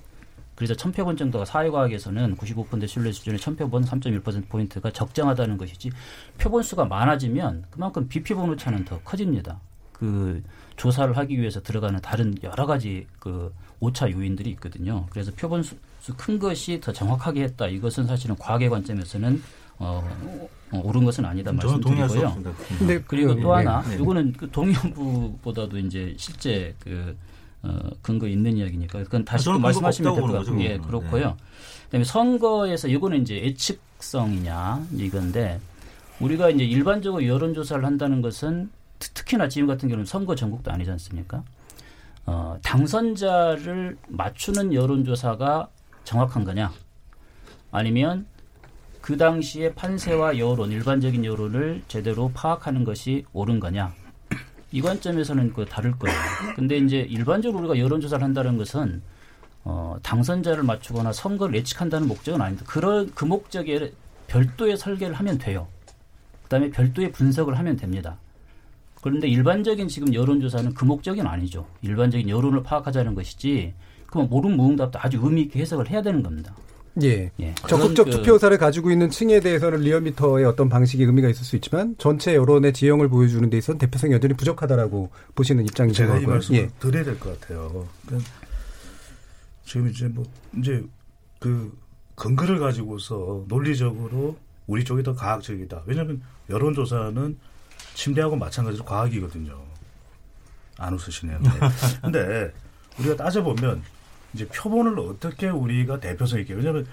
그래서 0.62 0.76
천표본 0.76 1.18
정도가 1.18 1.44
사회과학에서는 1.44 2.38
95% 2.38 2.88
신뢰 2.88 3.12
수준의 3.12 3.40
천표본 3.40 3.84
3.1%포인트가 3.84 4.92
적정하다는 4.92 5.58
것이지 5.58 5.90
표본 6.38 6.62
수가 6.62 6.86
많아지면 6.86 7.66
그만큼 7.72 8.08
비표본 8.08 8.52
오차는 8.52 8.86
더 8.86 9.00
커집니다. 9.00 9.60
그 9.92 10.44
조사를 10.76 11.18
하기 11.18 11.40
위해서 11.40 11.64
들어가는 11.64 12.00
다른 12.02 12.36
여러 12.44 12.68
가지 12.68 13.08
그 13.18 13.52
오차 13.80 14.12
요인들이 14.12 14.52
있거든요. 14.52 15.08
그래서 15.10 15.32
표본 15.36 15.64
수 15.64 15.76
큰 16.16 16.38
것이 16.38 16.80
더 16.80 16.92
정확하게 16.92 17.42
했다. 17.44 17.68
이것은 17.68 18.06
사실은 18.06 18.36
과학의 18.38 18.70
관점에서는 18.70 19.42
어, 19.80 20.08
어, 20.72 20.82
옳은 20.84 21.04
것은 21.06 21.26
아니다 21.26 21.52
말씀드리고요. 21.52 22.04
없습니다. 22.04 22.52
근데 22.78 23.02
그리고 23.08 23.34
그, 23.34 23.42
또 23.42 23.50
예, 23.50 23.54
하나, 23.56 23.82
네. 23.82 23.96
이거는 23.96 24.34
그 24.34 24.52
동의연부보다도 24.52 25.80
이제 25.80 26.14
실제 26.18 26.76
그 26.80 27.18
어, 27.64 27.80
근거 28.02 28.28
있는 28.28 28.58
이야기니까 28.58 29.04
그건 29.04 29.24
다시 29.26 29.46
또 29.46 29.52
근거가 29.54 29.68
말씀하시면 29.68 30.14
될 30.16 30.22
것 30.24 30.32
같고, 30.46 30.62
예. 30.64 30.78
그렇고요. 30.78 31.38
그다음에 31.86 32.04
선거에서 32.04 32.88
이거는 32.88 33.22
이제 33.22 33.36
예측성이냐 33.44 34.88
이건데 34.98 35.60
우리가 36.20 36.50
이제 36.50 36.64
일반적으로 36.64 37.26
여론조사를 37.26 37.84
한다는 37.86 38.22
것은 38.22 38.70
특- 39.00 39.14
특히나 39.14 39.48
지금 39.50 39.68
같은 39.68 39.90
경우는 39.90 40.06
선거 40.06 40.36
전국도 40.36 40.72
아니지 40.72 40.90
않습니까? 40.92 41.44
어, 42.26 42.58
당선자를 42.64 43.98
맞추는 44.08 44.74
여론조사가 44.74 45.68
정확한 46.04 46.44
거냐? 46.44 46.72
아니면 47.72 48.26
그 49.02 49.18
당시에 49.18 49.74
판세와 49.74 50.38
여론, 50.38 50.72
일반적인 50.72 51.26
여론을 51.26 51.82
제대로 51.88 52.32
파악하는 52.34 52.84
것이 52.84 53.26
옳은 53.34 53.60
거냐? 53.60 53.94
이 54.72 54.82
관점에서는 54.82 55.54
그 55.54 55.66
다를 55.66 55.92
거예요. 55.92 56.18
근데 56.56 56.78
이제 56.78 57.00
일반적으로 57.00 57.60
우리가 57.60 57.78
여론조사를 57.78 58.24
한다는 58.24 58.58
것은 58.58 59.02
어, 59.64 59.96
당선자를 60.02 60.64
맞추거나 60.64 61.14
선거를 61.14 61.56
예측한다는 61.56 62.08
목적은 62.08 62.42
아닙니다. 62.42 62.66
그런 62.70 63.12
그 63.14 63.26
목적에 63.26 63.94
별도의 64.28 64.78
설계를 64.78 65.14
하면 65.16 65.38
돼요. 65.38 65.68
그다음에 66.44 66.70
별도의 66.70 67.12
분석을 67.12 67.58
하면 67.60 67.76
됩니다. 67.76 68.18
그런데 69.02 69.28
일반적인 69.28 69.88
지금 69.88 70.14
여론조사는 70.14 70.74
그 70.74 70.86
목적은 70.86 71.26
아니죠. 71.26 71.66
일반적인 71.82 72.30
여론을 72.30 72.64
파악하자는 72.64 73.16
것이지, 73.16 73.74
그럼 74.06 74.30
모른 74.30 74.56
무응답도 74.56 75.00
아주 75.02 75.20
의미 75.22 75.42
있게 75.44 75.60
해석을 75.60 75.90
해야 75.90 76.02
되는 76.02 76.22
겁니다. 76.22 76.56
예. 77.04 77.32
예. 77.40 77.56
적극적 77.68 78.06
그- 78.06 78.12
투표사를 78.12 78.58
가지고 78.58 78.92
있는 78.92 79.10
층에 79.10 79.40
대해서는 79.40 79.80
리얼미터의 79.80 80.44
어떤 80.46 80.68
방식이 80.68 81.04
의미가 81.04 81.30
있을 81.30 81.44
수 81.46 81.56
있지만 81.56 81.96
전체 81.98 82.36
여론의 82.36 82.74
지형을 82.74 83.08
보여주는 83.08 83.50
데 83.50 83.58
있어서는 83.58 83.78
대표성이 83.80 84.14
여전히 84.14 84.34
부족하다라고 84.34 85.10
보시는 85.36 85.64
입장이신 85.66 86.06
제가 86.06 86.20
이. 86.20 86.26
말씀을 86.26 86.60
예. 86.60 86.70
드려야 86.80 87.04
될 87.06 87.18
것 87.20 87.40
같아요. 87.40 87.88
그러니까 88.06 88.30
지금 89.66 89.88
이제 89.90 90.08
뭐 90.08 90.26
이제 90.58 90.84
그 91.40 91.72
근거를 92.16 92.60
가지고서 92.60 93.46
논리적으로 93.48 94.38
우리 94.68 94.84
쪽이 94.84 95.02
더 95.04 95.16
과학적이다. 95.16 95.84
왜냐하면 95.86 96.22
여론조사는 96.50 97.38
침대하고 97.94 98.36
마찬가지로 98.36 98.84
과학이거든요. 98.84 99.58
안 100.78 100.94
웃으시네요. 100.94 101.40
네. 101.42 101.50
근데 102.02 102.54
우리가 103.00 103.16
따져보면 103.16 103.82
이제 104.34 104.48
표본을 104.48 105.00
어떻게 105.00 105.50
우리가 105.50 106.00
대표성 106.00 106.40
있게 106.42 106.54
왜냐하면 106.54 106.88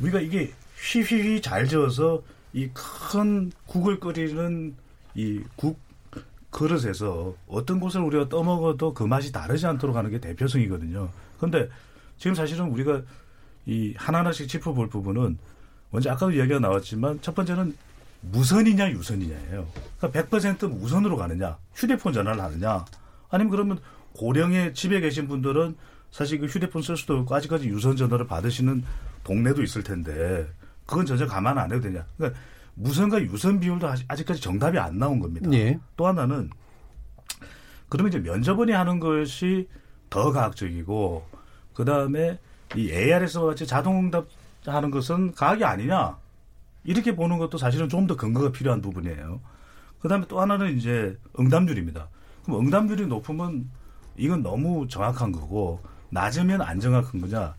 우리가 0.00 0.20
이게 0.20 0.52
휘휘휘 0.76 1.40
잘 1.42 1.66
지어서 1.68 2.22
이 2.54 2.68
큰 2.74 3.50
국을 3.66 3.98
끓이는 4.00 4.74
이 5.14 5.42
국 5.56 5.78
그릇에서 6.50 7.34
어떤 7.48 7.80
곳을 7.80 8.02
우리가 8.02 8.28
떠먹어도 8.28 8.92
그 8.92 9.04
맛이 9.04 9.32
다르지 9.32 9.66
않도록 9.66 9.96
하는 9.96 10.10
게 10.10 10.20
대표성이거든요. 10.20 11.08
그런데 11.38 11.70
지금 12.18 12.34
사실은 12.34 12.66
우리가 12.70 13.00
이 13.64 13.94
하나하나씩 13.96 14.48
짚어볼 14.48 14.90
부분은 14.90 15.38
먼저 15.90 16.10
아까도 16.10 16.32
이야기가 16.32 16.58
나왔지만 16.58 17.20
첫 17.22 17.34
번째는 17.34 17.74
무선이냐 18.20 18.90
유선이냐예요. 18.90 19.66
그러니까 19.98 20.28
100% 20.28 20.68
무선으로 20.68 21.16
가느냐, 21.16 21.56
휴대폰 21.74 22.12
전화를 22.12 22.42
하느냐, 22.42 22.84
아니면 23.30 23.50
그러면 23.50 23.78
고령의 24.14 24.74
집에 24.74 25.00
계신 25.00 25.28
분들은 25.28 25.74
사실 26.12 26.38
그 26.38 26.46
휴대폰 26.46 26.82
쓸 26.82 26.96
수도 26.96 27.16
없고 27.18 27.34
아직까지 27.34 27.68
유선 27.68 27.96
전화를 27.96 28.26
받으시는 28.28 28.84
동네도 29.24 29.62
있을 29.62 29.82
텐데 29.82 30.46
그건 30.86 31.06
전혀 31.06 31.26
감안 31.26 31.58
안 31.58 31.72
해도 31.72 31.80
되냐. 31.80 32.04
그러니까 32.16 32.38
무선과 32.74 33.22
유선 33.22 33.58
비율도 33.58 33.88
아직- 33.88 34.04
아직까지 34.08 34.40
정답이 34.40 34.78
안 34.78 34.98
나온 34.98 35.18
겁니다. 35.18 35.50
예. 35.52 35.78
또 35.96 36.06
하나는 36.06 36.50
그러면 37.88 38.12
이제 38.12 38.18
면접원이 38.20 38.72
하는 38.72 39.00
것이 39.00 39.68
더 40.10 40.32
과학적이고 40.32 41.26
그 41.74 41.84
다음에 41.84 42.38
이 42.76 42.90
AR에서 42.90 43.44
같이 43.46 43.66
자동응답 43.66 44.26
하는 44.66 44.90
것은 44.90 45.32
과학이 45.32 45.64
아니냐 45.64 46.16
이렇게 46.84 47.14
보는 47.16 47.38
것도 47.38 47.58
사실은 47.58 47.88
좀 47.88 48.06
더 48.06 48.16
근거가 48.16 48.52
필요한 48.52 48.80
부분이에요. 48.82 49.40
그 50.00 50.08
다음에 50.08 50.26
또 50.28 50.40
하나는 50.40 50.76
이제 50.76 51.16
응답률입니다. 51.38 52.08
그럼 52.44 52.60
응답률이 52.60 53.06
높으면 53.06 53.70
이건 54.16 54.42
너무 54.42 54.86
정확한 54.88 55.32
거고 55.32 55.80
낮으면 56.16 56.60
안 56.60 56.78
정확한 56.78 57.20
거냐? 57.20 57.54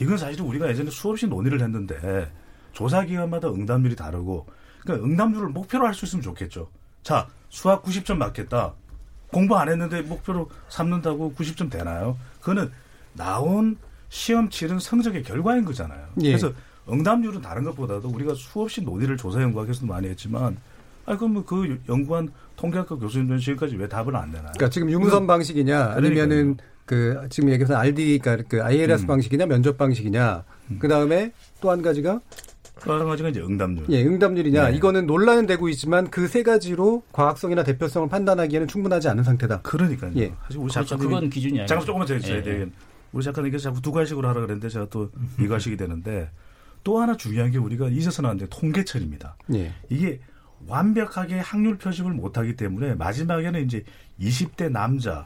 이건 0.00 0.16
사실은 0.18 0.46
우리가 0.46 0.68
예전에 0.68 0.90
수없이 0.90 1.26
논의를 1.26 1.60
했는데 1.62 2.30
조사 2.72 3.02
기관마다 3.04 3.48
응답률이 3.48 3.96
다르고 3.96 4.46
그러니까 4.82 5.06
응답률을 5.06 5.48
목표로 5.48 5.86
할 5.86 5.94
수 5.94 6.04
있으면 6.04 6.22
좋겠죠. 6.22 6.68
자 7.02 7.26
수학 7.48 7.82
90점 7.82 8.16
맞겠다. 8.18 8.74
공부 9.32 9.56
안 9.56 9.68
했는데 9.68 10.02
목표로 10.02 10.48
삼는다고 10.68 11.34
90점 11.36 11.70
되나요? 11.70 12.16
그거는 12.40 12.70
나온 13.14 13.76
시험 14.10 14.48
치른 14.48 14.78
성적의 14.78 15.22
결과인 15.22 15.64
거잖아요. 15.64 16.06
예. 16.22 16.28
그래서 16.30 16.52
응답률은 16.88 17.42
다른 17.42 17.64
것보다도 17.64 18.08
우리가 18.08 18.34
수없이 18.34 18.80
논의를 18.82 19.16
조사 19.16 19.40
연구학에서도 19.42 19.86
많이 19.86 20.08
했지만 20.08 20.56
아 21.04 21.16
그럼 21.16 21.32
뭐 21.34 21.44
그 21.44 21.80
연구한 21.88 22.30
통계학과 22.56 22.96
교수님들은 22.96 23.40
지금까지 23.40 23.76
왜 23.76 23.88
답을 23.88 24.14
안 24.16 24.28
내나요? 24.30 24.52
그러니까 24.54 24.68
지금 24.70 24.90
유무선 24.90 25.26
방식이냐 25.26 25.92
아니면은 25.96 26.56
그 26.88 27.20
지금 27.28 27.50
얘기해서 27.50 27.76
RD 27.76 28.18
그러니까 28.18 28.48
그 28.48 28.62
ILS 28.64 29.02
음. 29.02 29.06
방식이냐 29.06 29.44
면접 29.46 29.76
방식이냐 29.76 30.42
그 30.78 30.88
다음에 30.88 31.32
또 31.60 31.70
한 31.70 31.82
가지가 31.82 32.20
또 32.84 32.92
한 32.94 33.06
가지가 33.06 33.28
이제 33.28 33.40
응답률. 33.40 33.84
예 33.90 34.02
응답률이냐 34.04 34.70
네. 34.70 34.76
이거는 34.76 35.06
논란은 35.06 35.46
되고 35.46 35.68
있지만 35.68 36.08
그 36.10 36.26
세 36.28 36.42
가지로 36.42 37.02
과학성이나 37.12 37.62
대표성을 37.62 38.08
판단하기에는 38.08 38.68
충분하지 38.68 39.08
않은 39.08 39.22
상태다. 39.24 39.60
그러니까요. 39.62 40.12
예. 40.16 40.32
사실 40.44 40.58
우리. 40.60 40.70
작가님이- 40.72 40.98
그건 40.98 41.30
기준이 41.30 41.58
아니죠. 41.60 41.66
잠깐 41.66 41.86
조금만 41.86 42.06
더 42.08 42.14
해주셔야 42.14 42.38
예, 42.38 42.42
돼요. 42.42 42.66
우리 43.12 43.22
작가님께서 43.24 43.64
자꾸 43.64 43.82
두 43.82 43.92
가지식으로 43.92 44.28
하라 44.28 44.40
그랬는데 44.40 44.68
제가 44.70 44.86
또 44.90 45.10
이가식이 45.40 45.76
되는데 45.76 46.30
또 46.84 47.00
하나 47.00 47.16
중요한 47.16 47.50
게 47.50 47.58
우리가 47.58 47.88
잊어서는 47.88 48.30
안 48.30 48.36
돼. 48.38 48.46
통계철입니다. 48.48 49.36
예. 49.54 49.72
이게 49.90 50.20
완벽하게 50.66 51.38
확률 51.40 51.76
표식을 51.78 52.12
못하기 52.12 52.56
때문에 52.56 52.94
마지막에는 52.94 53.64
이제 53.64 53.84
20대 54.20 54.70
남자 54.70 55.24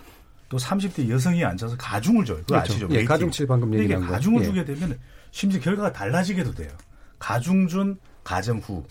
또 0.52 0.58
30대 0.58 1.08
여성이 1.08 1.42
앉아서 1.42 1.78
가중을 1.78 2.26
줘요. 2.26 2.36
그거 2.40 2.56
그렇죠. 2.56 2.72
아시죠? 2.74 2.88
예. 2.90 3.04
가중치 3.06 3.46
방금 3.46 3.72
이게 3.72 3.84
얘기한 3.84 4.04
거. 4.04 4.12
가중을 4.12 4.42
예. 4.42 4.44
주게 4.44 4.64
되면 4.66 4.98
심지어 5.30 5.58
결과가 5.62 5.94
달라지게도 5.94 6.52
돼요. 6.52 6.70
가중 7.18 7.66
준 7.68 7.98
가정 8.22 8.58
후. 8.58 8.84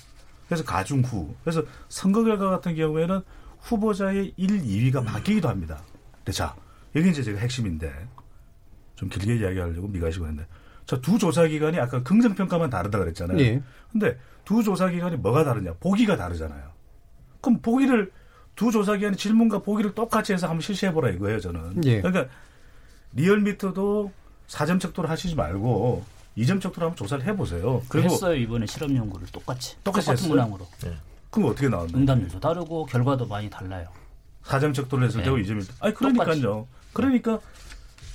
그래서 0.48 0.64
가중 0.64 1.02
후. 1.02 1.36
그래서 1.44 1.64
선거 1.88 2.24
결과 2.24 2.50
같은 2.50 2.74
경우에는 2.74 3.22
후보자의 3.60 4.34
1, 4.38 4.64
2위가 4.64 5.06
바뀌기도 5.06 5.50
합니다. 5.50 5.84
근데 6.16 6.32
자, 6.32 6.56
여기 6.96 7.12
이제 7.12 7.22
제가 7.22 7.40
핵심인데 7.40 7.94
좀 8.96 9.08
길게 9.10 9.36
이야기하려고 9.36 9.88
미가시고 9.88 10.26
했는데 10.26 10.50
자, 10.88 11.00
두 11.00 11.20
조사 11.20 11.46
기관이 11.46 11.80
아까 11.80 12.02
긍정 12.02 12.34
평가만 12.34 12.72
다르다 12.72 12.98
그랬잖아요. 12.98 13.40
예. 13.40 13.62
근데 13.92 14.18
두 14.46 14.64
조사 14.64 14.90
기관이 14.90 15.16
뭐가 15.18 15.44
다르냐? 15.44 15.74
보기가 15.80 16.18
다르잖아요. 16.18 16.72
그럼 17.40 17.62
보기를 17.62 18.12
두 18.56 18.72
조사 18.72 18.96
기관의 18.96 19.18
질문과 19.18 19.60
보기를 19.60 19.94
똑같이 19.94 20.34
해서 20.34 20.48
한번 20.48 20.62
실시해 20.62 20.92
보라 20.94 21.10
이거예요, 21.10 21.40
저는. 21.40 21.84
예. 21.86 22.02
그러니까 22.02 22.34
리얼미터도 23.14 24.12
사점 24.48 24.80
척도를 24.80 25.10
하시지 25.10 25.36
말고 25.36 26.04
이점 26.36 26.60
척도로 26.60 26.88
한번 26.88 26.98
조사를 26.98 27.26
해 27.26 27.36
보세요. 27.36 27.82
그리고 27.90 28.10
했어요 28.10 28.36
이번에 28.36 28.66
실험 28.66 28.96
연구를 28.96 29.28
똑같이 29.32 29.76
똑같이 29.84 30.08
똑같은 30.08 30.26
했어요? 30.26 30.30
문항으로 30.30 30.68
그럼 31.30 31.50
어떻게 31.50 31.70
나왔나요? 31.70 31.98
응답률도 31.98 32.40
다르고 32.40 32.86
결과도 32.86 33.26
많이 33.26 33.50
달라요. 33.50 33.88
사점 34.44 34.74
척도를 34.74 35.08
했을 35.08 35.20
네. 35.20 35.26
때고 35.26 35.38
이점일 35.38 35.66
때. 35.66 35.74
아니 35.80 35.94
그러니까요. 35.94 36.68
그러니까 36.94 37.40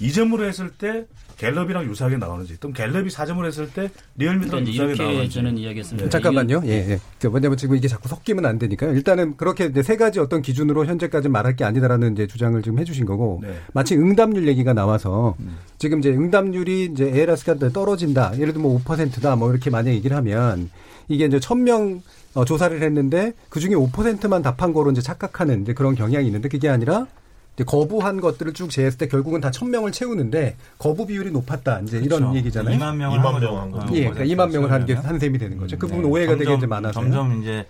이점으로 0.01 0.45
했을 0.45 0.71
때 0.71 1.07
갤럽이랑 1.37 1.85
유사하게 1.85 2.17
나오는지, 2.17 2.59
또 2.61 2.73
갤럽이 2.73 3.11
사점으로 3.11 3.47
했을 3.47 3.69
때 3.71 3.91
리얼미터랑 4.17 4.67
유사하게 4.67 4.93
이렇게 4.95 5.03
나오는지. 5.03 5.35
저는 5.35 5.59
이야기했습니다. 5.59 6.09
잠깐만요. 6.09 6.63
예, 6.65 6.91
예. 6.91 7.01
그 7.21 7.27
뭐냐면 7.27 7.57
지금 7.57 7.77
이게 7.77 7.89
자꾸 7.89 8.09
섞이면 8.09 8.47
안 8.47 8.59
되니까요. 8.59 8.93
일단은 8.93 9.37
그렇게 9.37 9.67
이제 9.67 9.83
세 9.83 9.97
가지 9.97 10.19
어떤 10.19 10.43
기준으로 10.43 10.87
현재까지 10.87 11.29
말할 11.29 11.57
게 11.57 11.65
아니다라는 11.65 12.13
이제 12.13 12.27
주장을 12.27 12.61
지금 12.63 12.79
해주신 12.79 13.05
거고, 13.05 13.41
네. 13.43 13.55
마치 13.73 13.97
응답률 13.97 14.49
얘기가 14.49 14.73
나와서 14.73 15.37
지금 15.79 15.99
이제 15.99 16.11
응답률이 16.11 16.91
이제 16.93 17.07
에라스가 17.07 17.57
떨어진다. 17.71 18.33
예를 18.39 18.53
들면 18.53 18.63
뭐 18.63 18.81
5%다. 18.83 19.37
뭐 19.37 19.51
이렇게 19.51 19.71
만약 19.71 19.93
얘기를 19.93 20.17
하면 20.17 20.71
이게 21.09 21.27
이제 21.27 21.39
1000명 21.39 22.01
어, 22.35 22.45
조사를 22.45 22.83
했는데 22.83 23.33
그 23.49 23.61
중에 23.61 23.73
5%만 23.73 24.43
답한 24.43 24.73
거로 24.73 24.91
이제 24.91 25.01
착각하는 25.01 25.63
이제 25.63 25.73
그런 25.73 25.95
경향이 25.95 26.27
있는데 26.27 26.49
그게 26.49 26.69
아니라 26.69 27.07
거부한 27.65 28.21
것들을 28.21 28.53
쭉 28.53 28.69
제했을 28.71 28.99
때 28.99 29.09
결국은 29.09 29.41
다 29.41 29.51
1000명을 29.51 29.93
채우는데 29.93 30.57
거부 30.79 31.07
비율이 31.07 31.31
높았다. 31.31 31.81
이제 31.81 31.99
이런 31.99 32.21
그렇죠. 32.21 32.37
얘기잖아요. 32.37 32.79
2만 32.79 32.97
명을 32.97 33.19
2만 33.19 33.23
한 33.57 33.71
거죠. 33.71 33.95
예, 33.97 34.11
그러니까 34.11 34.25
2만 34.25 34.51
명을 34.53 34.71
한 34.73 34.85
게. 34.87 34.95
한 34.95 35.19
셈이 35.19 35.39
되는 35.39 35.57
거죠. 35.57 35.79
그 35.79 35.87
부분 35.87 36.03
네. 36.05 36.09
오해가 36.11 36.33
되게 36.33 36.45
점점, 36.45 36.59
이제 36.59 36.67
많아서. 36.67 36.93
점점 37.01 37.41
이제 37.43 37.67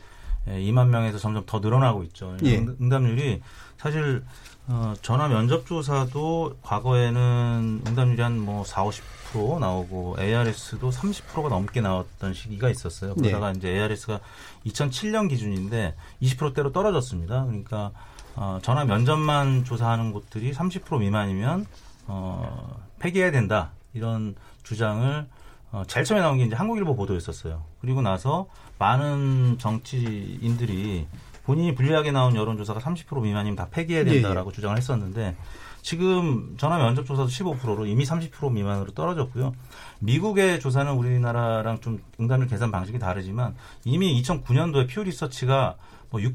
예, 0.49 0.53
2만 0.61 0.89
명에서 0.89 1.19
점점 1.19 1.45
더 1.47 1.59
늘어나고 1.61 2.03
있죠. 2.05 2.37
예. 2.45 2.57
응- 2.59 2.77
응답률이 2.81 3.41
사실 3.79 4.23
어, 4.69 4.95
전화 5.01 5.29
면접 5.29 5.65
조사도 5.67 6.57
과거에는 6.63 7.83
응답률이 7.87 8.21
한 8.23 8.39
뭐 8.41 8.65
4, 8.65 8.85
50% 8.85 9.59
나오고 9.61 10.17
ARS도 10.19 10.91
30%가 10.91 11.49
넘게 11.49 11.81
나왔던 11.81 12.35
시기가 12.35 12.71
있었어요. 12.71 13.15
네. 13.17 13.29
그러다가 13.31 13.53
이제 13.53 13.69
ARS가 13.69 14.19
2007년 14.67 15.29
기준인데 15.29 15.95
20%대로 16.23 16.73
떨어졌습니다. 16.73 17.45
그러니까 17.45 17.93
어, 18.37 18.59
전화 18.63 18.85
면접만 18.85 19.65
조사하는 19.65 20.13
곳들이 20.13 20.53
30% 20.53 20.99
미만이면 21.01 21.67
어, 22.07 22.81
폐기해야 22.99 23.31
된다 23.31 23.73
이런 23.95 24.35
주장을 24.63 25.27
어, 25.73 25.83
제일 25.87 26.05
처음에 26.05 26.23
나온 26.23 26.39
게 26.39 26.45
이제 26.45 26.55
한국일보 26.55 26.95
보도였었어요. 26.97 27.65
그리고 27.81 28.03
나서 28.03 28.47
많은 28.79 29.57
정치인들이 29.59 31.07
본인이 31.45 31.75
불리하게 31.75 32.13
나온 32.13 32.35
여론조사가 32.37 32.81
30% 32.81 33.23
미만이면 33.23 33.57
다 33.57 33.69
폐기해야 33.71 34.05
예, 34.07 34.11
된다라고 34.11 34.53
주장을 34.53 34.77
했었는데 34.77 35.37
지금 35.81 36.57
전화 36.59 36.79
면접 36.79 37.07
조사도 37.07 37.29
15%로 37.29 37.87
이미 37.87 38.05
30% 38.05 38.53
미만으로 38.53 38.93
떨어졌고요. 38.93 39.55
미국의 40.01 40.59
조사는 40.59 40.93
우리나라랑 40.93 41.81
좀 41.81 42.03
응답률 42.19 42.49
계산 42.49 42.73
방식이 42.73 42.99
다르지만 42.99 43.55
이미 43.85 44.21
2009년도에 44.21 44.89
퓨 44.93 45.05
리서치가 45.05 45.77
뭐 46.11 46.21
6% 46.21 46.35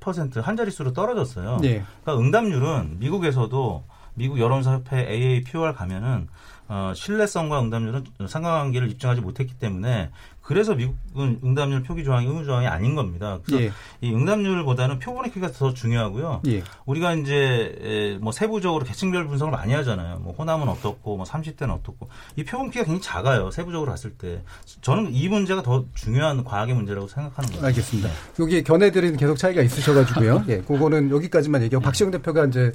7%한 0.00 0.56
자릿수로 0.56 0.92
떨어졌어요. 0.92 1.58
예. 1.64 1.84
그러니까 2.02 2.18
응답률은 2.18 2.98
미국에서도 2.98 3.84
미국 4.14 4.38
여론조사협회 4.38 5.10
AAPOR 5.10 5.74
가면은 5.74 6.28
어, 6.68 6.92
신뢰성과 6.94 7.60
응답률은 7.60 8.04
상관관계를 8.26 8.90
입증하지 8.90 9.20
못했기 9.20 9.54
때문에 9.54 10.10
그래서 10.42 10.74
미국은 10.74 11.40
응답률 11.44 11.82
표기 11.84 12.04
조항이 12.04 12.26
의무 12.26 12.44
조항이 12.44 12.66
아닌 12.66 12.94
겁니다. 12.94 13.38
그래서 13.44 13.64
예. 13.64 13.72
이 14.00 14.12
응답률보다는 14.12 14.98
표본의 14.98 15.32
더 15.56 15.72
중요하고요. 15.72 16.42
예. 16.48 16.62
우리가 16.84 17.14
이제 17.14 17.76
에, 17.80 18.18
뭐 18.18 18.32
세부적으로 18.32 18.84
계층별 18.84 19.28
분석을 19.28 19.52
많이 19.52 19.72
하잖아요. 19.72 20.18
뭐 20.18 20.34
호남은 20.34 20.68
어떻고 20.68 21.16
뭐 21.16 21.24
30대는 21.24 21.70
어떻고 21.70 22.08
이 22.36 22.44
표본 22.44 22.70
키가 22.70 22.84
굉장히 22.84 23.00
작아요. 23.00 23.50
세부적으로 23.50 23.90
봤을 23.90 24.10
때 24.10 24.42
저는 24.80 25.14
이 25.14 25.28
문제가 25.28 25.62
더 25.62 25.84
중요한 25.94 26.42
과학의 26.44 26.74
문제라고 26.74 27.06
생각하는 27.06 27.50
거예요. 27.50 27.66
알겠습니다. 27.66 28.10
여기 28.40 28.62
견해들은 28.62 29.16
계속 29.16 29.36
차이가 29.36 29.62
있으셔가지고요. 29.62 30.44
예, 30.50 30.60
그거는 30.60 31.10
여기까지만 31.10 31.62
얘기하고 31.62 31.84
박시영 31.84 32.10
대표가 32.10 32.46
이제 32.46 32.72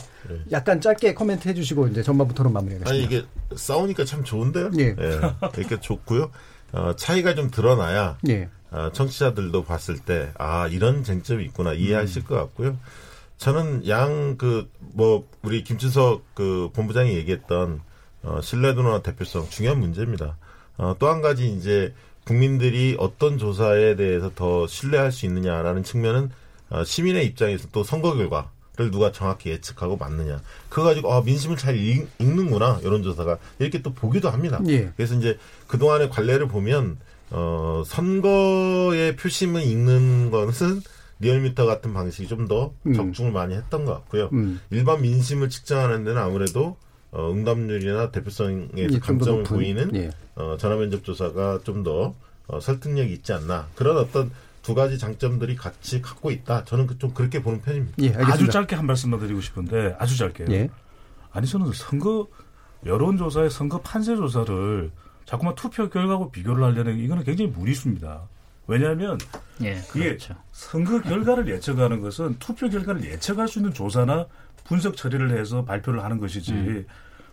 약간 0.51 0.79
짧게 0.79 1.13
코멘트 1.13 1.49
해주시고 1.49 1.87
이제 1.89 2.01
전반부 2.01 2.33
토론 2.33 2.53
마무리하겠습니다. 2.53 2.89
아니 2.89 3.03
이게 3.03 3.25
싸우니까 3.55 4.05
참 4.05 4.23
좋은데요. 4.23 4.71
예. 4.79 4.95
이렇게 5.57 5.79
좋고요. 5.79 6.31
어, 6.77 6.95
차이가 6.95 7.33
좀 7.35 7.49
드러나야 7.49 8.17
예. 8.29 8.49
어, 8.71 8.89
청취자들도 8.93 9.63
봤을 9.63 9.97
때 9.99 10.31
아 10.37 10.67
이런 10.67 11.03
쟁점이 11.03 11.43
있구나 11.45 11.73
이해하실 11.73 12.25
것 12.25 12.35
같고요. 12.35 12.77
저는 13.37 13.87
양 13.87 14.37
그 14.37 14.67
뭐 14.93 15.27
우리 15.43 15.63
김준석 15.63 16.33
그 16.33 16.69
본부장이 16.73 17.13
얘기했던 17.15 17.81
어, 18.23 18.41
신뢰도나 18.41 19.01
대표성 19.03 19.49
중요한 19.49 19.79
문제입니다. 19.79 20.37
어, 20.77 20.95
또 20.99 21.07
한 21.09 21.21
가지 21.21 21.49
이제 21.53 21.93
국민들이 22.25 22.95
어떤 22.99 23.37
조사에 23.37 23.95
대해서 23.95 24.31
더 24.35 24.67
신뢰할 24.67 25.11
수 25.11 25.25
있느냐라는 25.27 25.83
측면은 25.83 26.29
어, 26.69 26.83
시민의 26.83 27.25
입장에서 27.27 27.67
또 27.71 27.83
선거 27.83 28.13
결과 28.15 28.49
를 28.77 28.91
누가 28.91 29.11
정확히 29.11 29.49
예측하고 29.49 29.97
맞느냐 29.97 30.39
그거 30.69 30.83
가지고 30.83 31.11
아, 31.11 31.21
민심을 31.21 31.57
잘 31.57 31.75
읽, 31.75 32.07
읽는구나 32.19 32.79
여론조사가 32.83 33.39
이렇게 33.57 33.81
또 33.81 33.91
보기도 33.91 34.29
합니다. 34.29 34.61
예. 34.67 34.91
그래서 34.95 35.15
이제 35.15 35.39
그 35.65 35.79
동안의 35.79 36.11
관례를 36.11 36.47
보면 36.47 36.97
어, 37.31 37.81
선거의 37.87 39.15
표심을 39.15 39.63
읽는 39.63 40.29
것은 40.29 40.81
리얼미터 41.19 41.65
같은 41.65 41.91
방식이 41.93 42.27
좀더 42.27 42.73
음. 42.85 42.93
적중을 42.93 43.31
많이 43.31 43.55
했던 43.55 43.85
것 43.85 43.93
같고요. 43.93 44.29
음. 44.33 44.61
일반 44.69 45.01
민심을 45.01 45.49
측정하는 45.49 46.03
데는 46.03 46.21
아무래도 46.21 46.77
어, 47.09 47.31
응답률이나 47.31 48.11
대표성에서 48.11 48.69
예, 48.77 48.87
좀더 48.99 49.25
높은, 49.25 49.43
보이는 49.43 49.95
예. 49.95 50.11
어, 50.35 50.55
전화면접 50.59 51.03
조사가 51.03 51.61
좀더 51.63 52.13
어, 52.47 52.59
설득력이 52.59 53.11
있지 53.11 53.33
않나 53.33 53.67
그런 53.75 53.97
어떤 53.97 54.29
두 54.67 54.75
가지 54.75 54.97
장점들이 54.99 55.55
같이 55.55 56.01
갖고 56.01 56.29
있다. 56.29 56.65
저는 56.65 56.87
그- 56.87 56.99
좀 56.99 57.13
그렇게 57.13 57.41
보는 57.41 57.61
편입니다. 57.61 57.95
예. 58.03 58.13
아주 58.17 58.49
짧게 58.49 58.75
한 58.75 58.85
말씀만 58.85 59.17
드리고 59.17 59.39
싶은데 59.39 59.95
아주 59.97 60.17
짧게요. 60.17 60.47
예. 60.51 60.69
아니 61.31 61.47
저는 61.47 61.71
선거 61.71 62.27
여론조사의 62.85 63.49
선거 63.49 63.79
판세 63.79 64.17
조사를 64.17 64.91
자꾸만 65.23 65.55
투표 65.55 65.89
결과하고 65.89 66.31
비교를 66.31 66.65
하려는 66.65 66.99
이거는 66.99 67.23
굉장히 67.23 67.49
무리수입니다. 67.51 68.23
왜냐하면 68.67 69.17
예, 69.63 69.81
이게 69.95 70.03
그렇죠. 70.09 70.35
선거 70.51 71.01
결과를 71.01 71.47
예측하는 71.47 72.01
것은 72.01 72.35
투표 72.39 72.67
결과를 72.69 73.05
예측할 73.05 73.47
수 73.47 73.59
있는 73.59 73.73
조사나 73.73 74.25
분석 74.65 74.97
처리를 74.97 75.39
해서 75.39 75.63
발표를 75.63 76.03
하는 76.03 76.19
것이지. 76.19 76.51
음. 76.51 76.85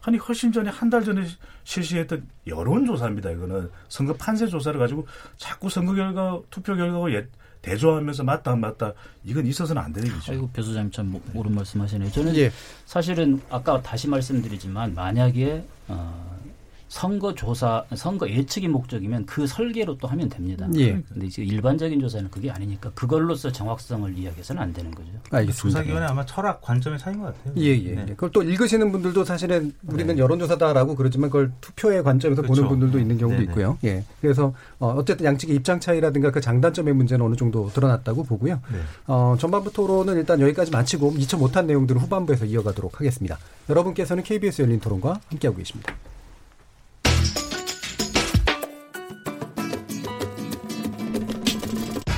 아니 0.07 0.19
훨씬 0.19 0.53
전에 0.53 0.71
한 0.71 0.91
달 0.91 1.03
전에 1.03 1.25
시- 1.27 1.37
실시했던 1.65 2.27
여론조사입니다. 2.47 3.31
이거는 3.31 3.71
선거 3.89 4.13
판세 4.15 4.47
조사를 4.47 4.79
가지고 4.79 5.07
자꾸 5.39 5.69
선거 5.71 5.95
결과 5.95 6.39
투표 6.51 6.75
결과하고 6.77 7.13
예, 7.15 7.27
대조하면서 7.63 8.23
맞다 8.25 8.53
안 8.53 8.61
맞다 8.61 8.93
이건 9.25 9.47
있어서는 9.47 9.81
안 9.81 9.93
되는 9.93 10.11
거죠. 10.13 10.33
아이고 10.33 10.51
교수장님 10.55 10.91
참 10.93 11.07
모- 11.11 11.23
옳은 11.35 11.55
말씀하시네요. 11.55 12.11
저는 12.11 12.37
예. 12.37 12.53
사실은 12.85 13.41
아까 13.51 13.81
다시 13.81 14.07
말씀드리지만 14.09 14.95
만약에 14.95 15.65
어, 15.89 16.39
선거 16.95 17.35
조사, 17.35 17.85
선거 17.97 18.29
예측이 18.29 18.69
목적이면 18.69 19.27
그 19.27 19.49
설계로 19.49 19.99
또 19.99 20.07
하면 20.07 20.29
됩니다. 20.29 20.69
예. 20.77 21.03
근데 21.13 21.27
이제 21.27 21.43
일반적인 21.43 21.99
조사는 21.99 22.31
그게 22.31 22.53
아니니까 22.53 22.93
그걸로서 22.95 23.51
정확성을 23.51 24.17
이야기해서는 24.17 24.63
안 24.63 24.73
되는 24.73 24.93
거죠. 24.93 25.09
알겠습니다. 25.29 25.81
조사기관의 25.81 26.09
아마 26.09 26.25
철학 26.25 26.63
관점의 26.63 27.01
차이인 27.01 27.19
것 27.19 27.27
같아요. 27.27 27.53
예, 27.57 27.71
예. 27.71 27.95
네. 27.97 28.07
그걸 28.07 28.31
또 28.31 28.45
읽으시는 28.45 28.93
분들도 28.93 29.25
사실은 29.25 29.75
우리는 29.89 30.17
여론조사다라고 30.17 30.95
그러지만 30.95 31.31
그걸 31.31 31.51
투표의 31.61 32.05
관점에서 32.05 32.43
그렇죠. 32.43 32.63
보는 32.63 32.69
분들도 32.69 33.01
있는 33.01 33.19
경우도 33.19 33.41
네네. 33.41 33.51
있고요. 33.51 33.77
예. 33.83 34.05
그래서 34.21 34.55
어, 34.79 34.95
어쨌든 34.97 35.27
양측의 35.27 35.57
입장 35.57 35.81
차이라든가 35.81 36.31
그 36.31 36.41
장단점의 36.41 36.95
문제는 36.95 37.27
어느 37.27 37.35
정도 37.35 37.71
드러났다고 37.71 38.23
보고요. 38.23 38.61
네. 38.71 38.79
어, 39.09 39.35
전반부 39.41 39.73
토론은 39.73 40.15
일단 40.15 40.41
여기까지 40.41 40.71
마치고 40.71 41.11
미처 41.11 41.37
못한 41.39 41.67
내용들은 41.67 42.01
후반부에서 42.01 42.45
이어가도록 42.45 43.01
하겠습니다. 43.01 43.37
여러분께서는 43.69 44.23
KBS 44.23 44.63
열린 44.63 44.79
토론과 44.79 45.19
함께하고 45.29 45.59
계십니다. 45.59 45.93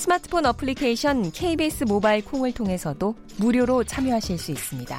스마트폰 0.00 0.46
어플리케이션 0.46 1.30
KBS 1.30 1.84
모바일 1.84 2.24
콩을 2.24 2.52
통해서도 2.52 3.14
무료로 3.36 3.84
참여하실 3.84 4.38
수 4.38 4.50
있습니다. 4.50 4.98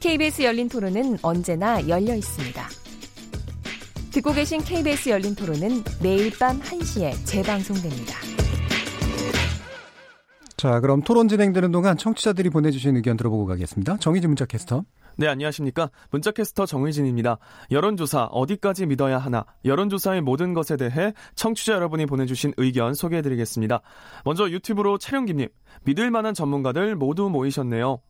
KBS 0.00 0.42
열린 0.42 0.68
토론은 0.68 1.16
언제나 1.22 1.88
열려 1.88 2.14
있습니다. 2.14 2.62
듣고 4.12 4.34
계신 4.34 4.60
KBS 4.60 5.08
열린 5.08 5.34
토론은 5.34 5.82
매일 6.02 6.30
밤 6.38 6.60
1시에 6.60 7.14
재방송됩니다. 7.24 8.18
자, 10.58 10.80
그럼 10.80 11.00
토론 11.00 11.26
진행되는 11.26 11.72
동안 11.72 11.96
청취자들이 11.96 12.50
보내주신 12.50 12.96
의견 12.96 13.16
들어보고 13.16 13.46
가겠습니다. 13.46 13.96
정의진 13.96 14.28
문자 14.28 14.44
캐스터. 14.44 14.84
네, 15.16 15.28
안녕하십니까. 15.28 15.90
문자캐스터 16.10 16.64
정의진입니다. 16.64 17.38
여론조사 17.70 18.24
어디까지 18.26 18.86
믿어야 18.86 19.18
하나? 19.18 19.44
여론조사의 19.64 20.22
모든 20.22 20.54
것에 20.54 20.76
대해 20.76 21.12
청취자 21.34 21.74
여러분이 21.74 22.06
보내주신 22.06 22.54
의견 22.56 22.94
소개해드리겠습니다. 22.94 23.82
먼저 24.24 24.48
유튜브로 24.48 24.96
촬영기님, 24.98 25.48
믿을 25.84 26.10
만한 26.10 26.32
전문가들 26.32 26.96
모두 26.96 27.28
모이셨네요. 27.28 28.00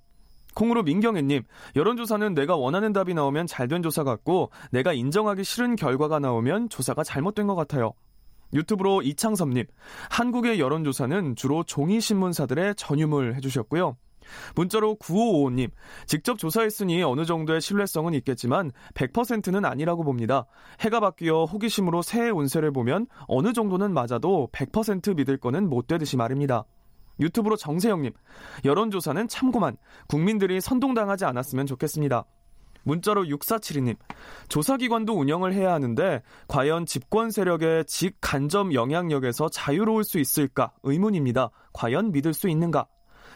콩으로 0.55 0.83
민경애님, 0.83 1.43
여론조사는 1.75 2.35
내가 2.35 2.57
원하는 2.57 2.93
답이 2.93 3.15
나오면 3.15 3.47
잘된 3.47 3.83
조사 3.83 4.05
같고, 4.05 4.51
내가 4.71 4.93
인정하기 4.93 5.43
싫은 5.43 5.77
결과가 5.77 6.19
나오면 6.19 6.69
조사가 6.69 7.03
잘못된 7.03 7.47
것 7.47 7.55
같아요. 7.55 7.95
유튜브로 8.53 9.03
이창섭님, 9.03 9.65
한국의 10.11 10.61
여론조사는 10.61 11.37
주로 11.37 11.65
종이신문사들의 11.65 12.75
전유물 12.77 13.35
해주셨고요. 13.37 13.97
문자로 14.55 14.97
9555님, 14.97 15.71
직접 16.07 16.39
조사했으니 16.39 17.03
어느 17.03 17.25
정도의 17.25 17.61
신뢰성은 17.61 18.15
있겠지만 18.15 18.71
100%는 18.95 19.65
아니라고 19.65 20.05
봅니다. 20.05 20.47
해가 20.81 21.01
바뀌어 21.01 21.45
호기심으로 21.45 22.03
새해 22.03 22.31
운세를 22.31 22.73
보면 22.73 23.07
어느 23.27 23.53
정도는 23.53 23.93
맞아도 23.93 24.49
100% 24.53 25.17
믿을 25.17 25.37
거는 25.39 25.69
못 25.69 25.87
되듯이 25.87 26.17
말입니다. 26.17 26.65
유튜브로 27.21 27.57
정세영님, 27.57 28.13
여론조사는 28.65 29.29
참고만 29.29 29.77
국민들이 30.09 30.61
선동당하지 30.61 31.25
않았으면 31.25 31.67
좋겠습니다. 31.67 32.25
문자로 32.85 33.25
6472님, 33.25 33.97
조사기관도 34.49 35.15
운영을 35.15 35.53
해야 35.53 35.73
하는데 35.73 36.23
과연 36.49 36.87
집권 36.87 37.31
세력의 37.31 37.85
직간접 37.87 38.75
영향력에서 38.75 39.49
자유로울 39.49 40.05
수 40.05 40.19
있을까 40.19 40.73
의문입니다. 40.83 41.51
과연 41.73 42.13
믿을 42.13 42.35
수 42.35 42.49
있는가? 42.49 42.87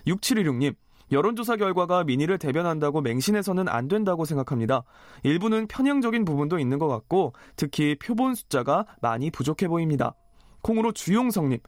6716님, 0.06 0.74
여론조사 1.12 1.56
결과가 1.56 2.04
민의를 2.04 2.38
대변한다고 2.38 3.00
맹신해서는 3.00 3.68
안 3.68 3.88
된다고 3.88 4.24
생각합니다. 4.24 4.82
일부는 5.22 5.68
편향적인 5.68 6.24
부분도 6.24 6.58
있는 6.58 6.78
것 6.78 6.88
같고 6.88 7.32
특히 7.54 7.96
표본 7.96 8.34
숫자가 8.34 8.86
많이 9.00 9.30
부족해 9.30 9.68
보입니다. 9.68 10.14
콩으로 10.62 10.90
주용성님, 10.90 11.58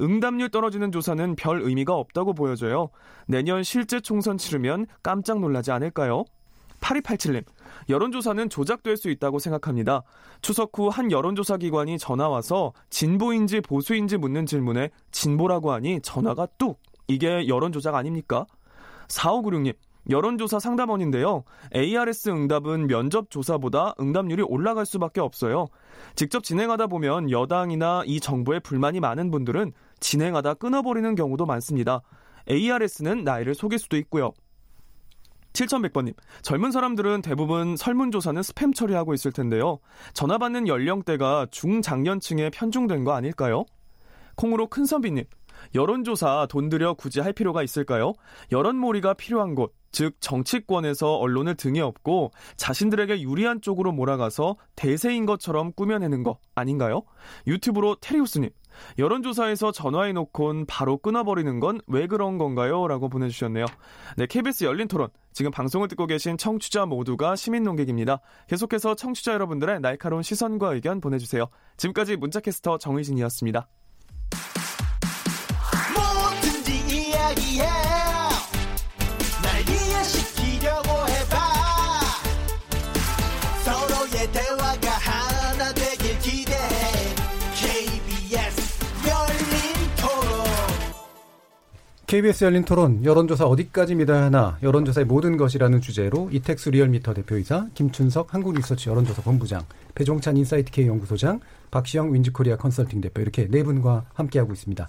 응답률 0.00 0.48
떨어지는 0.48 0.90
조사는 0.90 1.36
별 1.36 1.62
의미가 1.62 1.94
없다고 1.94 2.34
보여져요. 2.34 2.90
내년 3.28 3.62
실제 3.62 4.00
총선 4.00 4.36
치르면 4.36 4.86
깜짝 5.02 5.38
놀라지 5.38 5.70
않을까요? 5.70 6.24
8287님, 6.80 7.44
여론조사는 7.88 8.48
조작될 8.48 8.96
수 8.96 9.10
있다고 9.10 9.38
생각합니다. 9.38 10.02
추석 10.42 10.76
후 10.76 10.88
한 10.88 11.12
여론조사 11.12 11.58
기관이 11.58 11.98
전화 11.98 12.28
와서 12.28 12.72
진보인지 12.90 13.60
보수인지 13.60 14.16
묻는 14.16 14.44
질문에 14.46 14.90
진보라고 15.12 15.72
하니 15.72 16.00
전화가 16.02 16.46
뚝! 16.58 16.80
이게 17.08 17.48
여론조작 17.48 17.94
아닙니까? 17.94 18.46
4596님, 19.08 19.74
여론조사 20.10 20.58
상담원인데요. 20.58 21.44
ARS 21.74 22.30
응답은 22.30 22.86
면접 22.86 23.30
조사보다 23.30 23.94
응답률이 24.00 24.42
올라갈 24.42 24.86
수밖에 24.86 25.20
없어요. 25.20 25.66
직접 26.14 26.44
진행하다 26.44 26.86
보면 26.86 27.30
여당이나 27.30 28.02
이 28.06 28.20
정부에 28.20 28.60
불만이 28.60 29.00
많은 29.00 29.30
분들은 29.30 29.72
진행하다 30.00 30.54
끊어버리는 30.54 31.14
경우도 31.14 31.46
많습니다. 31.46 32.02
ARS는 32.48 33.24
나이를 33.24 33.54
속일 33.54 33.78
수도 33.78 33.96
있고요. 33.96 34.32
7100번님, 35.54 36.14
젊은 36.42 36.70
사람들은 36.72 37.22
대부분 37.22 37.76
설문조사는 37.76 38.40
스팸 38.42 38.74
처리하고 38.74 39.14
있을 39.14 39.32
텐데요. 39.32 39.78
전화 40.12 40.38
받는 40.38 40.68
연령대가 40.68 41.46
중장년층에 41.50 42.50
편중된 42.50 43.04
거 43.04 43.12
아닐까요? 43.12 43.64
콩으로 44.36 44.68
큰선비님, 44.68 45.24
여론조사 45.74 46.46
돈 46.50 46.68
들여 46.68 46.94
굳이 46.94 47.20
할 47.20 47.32
필요가 47.32 47.62
있을까요? 47.62 48.14
여론몰이가 48.52 49.14
필요한 49.14 49.54
곳, 49.54 49.74
즉 49.90 50.16
정치권에서 50.20 51.16
언론을 51.16 51.54
등에 51.56 51.80
업고 51.80 52.30
자신들에게 52.56 53.22
유리한 53.22 53.60
쪽으로 53.60 53.92
몰아가서 53.92 54.56
대세인 54.76 55.26
것처럼 55.26 55.72
꾸며내는 55.72 56.22
거 56.22 56.38
아닌가요? 56.54 57.02
유튜브로 57.46 57.96
테리우스님, 58.00 58.50
여론조사에서 58.98 59.72
전화해놓곤 59.72 60.66
바로 60.66 60.98
끊어버리는 60.98 61.60
건 61.60 61.80
왜 61.86 62.06
그런 62.06 62.38
건가요? 62.38 62.86
라고 62.86 63.08
보내주셨네요. 63.08 63.64
네, 64.16 64.26
KBS 64.26 64.64
열린 64.64 64.88
토론. 64.88 65.08
지금 65.32 65.50
방송을 65.50 65.88
듣고 65.88 66.06
계신 66.06 66.36
청취자 66.36 66.86
모두가 66.86 67.36
시민 67.36 67.62
농객입니다. 67.62 68.20
계속해서 68.48 68.94
청취자 68.94 69.32
여러분들의 69.34 69.80
날카로운 69.80 70.22
시선과 70.22 70.74
의견 70.74 71.00
보내주세요. 71.00 71.46
지금까지 71.76 72.16
문자캐스터 72.16 72.78
정의진이었습니다. 72.78 73.68
KBS 92.08 92.42
열린 92.44 92.64
토론. 92.64 93.04
여론조사 93.04 93.44
어디까지 93.44 93.94
믿어야 93.94 94.24
하나 94.24 94.56
여론조사의 94.62 95.04
모든 95.04 95.36
것이라는 95.36 95.82
주제로 95.82 96.30
이택수 96.32 96.70
리얼미터 96.70 97.12
대표이사 97.12 97.66
김춘석 97.74 98.32
한국리서치 98.32 98.88
여론조사 98.88 99.20
본부장 99.20 99.66
배종찬 99.94 100.38
인사이트K 100.38 100.86
연구소장 100.86 101.40
박시영 101.70 102.14
윈지코리아 102.14 102.56
컨설팅 102.56 103.02
대표 103.02 103.20
이렇게 103.20 103.46
네 103.50 103.62
분과 103.62 104.06
함께하고 104.14 104.54
있습니다. 104.54 104.88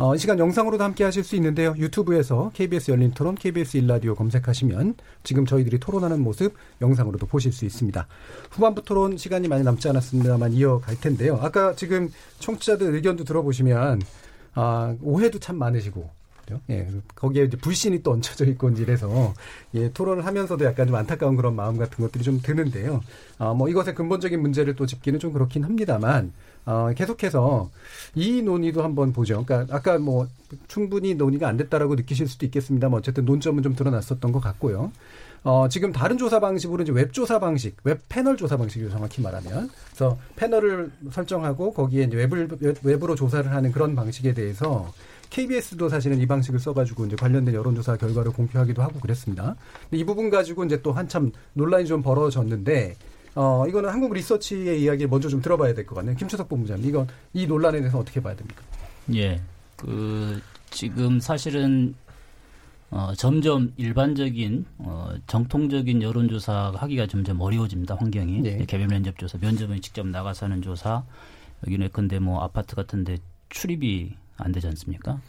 어, 0.00 0.14
이 0.14 0.18
시간 0.18 0.38
영상으로도 0.38 0.82
함께 0.82 1.04
하실 1.04 1.22
수 1.22 1.36
있는데요. 1.36 1.74
유튜브에서 1.76 2.50
KBS 2.54 2.90
열린 2.90 3.10
토론, 3.10 3.34
KBS 3.34 3.76
일라디오 3.76 4.14
검색하시면 4.14 4.94
지금 5.24 5.44
저희들이 5.44 5.78
토론하는 5.78 6.22
모습 6.22 6.54
영상으로도 6.80 7.26
보실 7.26 7.52
수 7.52 7.66
있습니다. 7.66 8.06
후반부 8.50 8.82
토론 8.84 9.18
시간이 9.18 9.48
많이 9.48 9.62
남지 9.62 9.90
않았습니다만 9.90 10.54
이어갈 10.54 10.98
텐데요. 10.98 11.38
아까 11.42 11.74
지금 11.74 12.10
청취자들 12.38 12.94
의견도 12.94 13.24
들어보시면 13.24 14.00
아, 14.54 14.96
오해도 15.02 15.38
참 15.38 15.58
많으시고 15.58 16.08
거죠. 16.50 16.60
예, 16.70 16.88
거기에 17.14 17.44
이제 17.44 17.56
불신이 17.56 18.02
또 18.02 18.12
얹혀져 18.12 18.46
있고 18.46 18.70
이래서 18.70 19.32
예, 19.74 19.90
토론을 19.92 20.26
하면서도 20.26 20.64
약간 20.64 20.88
좀 20.88 20.96
안타까운 20.96 21.36
그런 21.36 21.54
마음 21.54 21.78
같은 21.78 22.04
것들이 22.04 22.24
좀 22.24 22.40
드는데요. 22.42 23.00
어, 23.38 23.54
뭐 23.54 23.68
이것의 23.68 23.94
근본적인 23.94 24.40
문제를 24.40 24.74
또 24.74 24.86
짚기는 24.86 25.20
좀 25.20 25.32
그렇긴 25.32 25.64
합니다만 25.64 26.32
어, 26.66 26.90
계속해서 26.94 27.70
이 28.14 28.42
논의도 28.42 28.82
한번 28.82 29.12
보죠. 29.12 29.44
그러니까 29.44 29.74
아까 29.74 29.98
뭐 29.98 30.26
충분히 30.68 31.14
논의가 31.14 31.48
안 31.48 31.56
됐다라고 31.56 31.94
느끼실 31.94 32.28
수도 32.28 32.44
있겠습니다만 32.46 32.98
어쨌든 32.98 33.24
논점은 33.24 33.62
좀 33.62 33.74
드러났었던 33.74 34.32
것 34.32 34.40
같고요. 34.40 34.92
어, 35.42 35.68
지금 35.70 35.90
다른 35.90 36.18
조사 36.18 36.38
방식으로 36.38 36.82
이제 36.82 36.92
웹 36.92 37.14
조사 37.14 37.38
방식, 37.38 37.76
웹 37.84 38.02
패널 38.10 38.36
조사 38.36 38.58
방식이죠, 38.58 38.90
정확히 38.90 39.22
말하면. 39.22 39.70
그래서 39.86 40.18
패널을 40.36 40.90
설정하고 41.10 41.72
거기에 41.72 42.04
이제 42.04 42.16
웹을, 42.18 42.48
웹으로 42.82 43.14
조사를 43.14 43.50
하는 43.50 43.72
그런 43.72 43.94
방식에 43.94 44.34
대해서 44.34 44.92
KBS도 45.30 45.88
사실은 45.88 46.18
이 46.20 46.26
방식을 46.26 46.58
써가지고 46.58 47.06
이제 47.06 47.16
관련된 47.16 47.54
여론조사 47.54 47.96
결과를 47.96 48.32
공표하기도 48.32 48.82
하고 48.82 48.98
그랬습니다. 49.00 49.54
근데 49.82 49.98
이 49.98 50.04
부분 50.04 50.28
가지고 50.28 50.64
이제 50.64 50.82
또 50.82 50.92
한참 50.92 51.30
논란이 51.54 51.86
좀 51.86 52.02
벌어졌는데 52.02 52.96
어, 53.36 53.64
이거는 53.68 53.90
한국 53.90 54.12
리서치의 54.12 54.82
이야기를 54.82 55.08
먼저 55.08 55.28
좀 55.28 55.40
들어봐야 55.40 55.72
될 55.72 55.86
것 55.86 55.94
같네요. 55.94 56.16
김추석 56.16 56.48
본부장님, 56.48 56.88
이건 56.88 57.06
이 57.32 57.46
논란에 57.46 57.78
대해서 57.78 57.98
어떻게 57.98 58.20
봐야 58.20 58.34
됩니까? 58.34 58.60
예. 59.14 59.40
그, 59.76 60.40
지금 60.70 61.20
사실은, 61.20 61.94
어, 62.90 63.12
점점 63.16 63.72
일반적인, 63.76 64.66
어, 64.78 65.12
정통적인 65.28 66.02
여론조사 66.02 66.72
하기가 66.74 67.06
점점 67.06 67.40
어려워집니다, 67.40 67.94
환경이. 67.94 68.40
네. 68.40 68.64
개별 68.66 68.88
면접조사, 68.88 69.38
면접은 69.40 69.80
직접 69.80 70.08
나가서 70.08 70.46
하는 70.46 70.60
조사, 70.60 71.04
여기는 71.68 71.88
근데 71.92 72.18
뭐 72.18 72.42
아파트 72.42 72.74
같은데 72.74 73.18
출입이 73.48 74.12
안 74.42 74.52
되지 74.52 74.66
않습니까? 74.68 75.20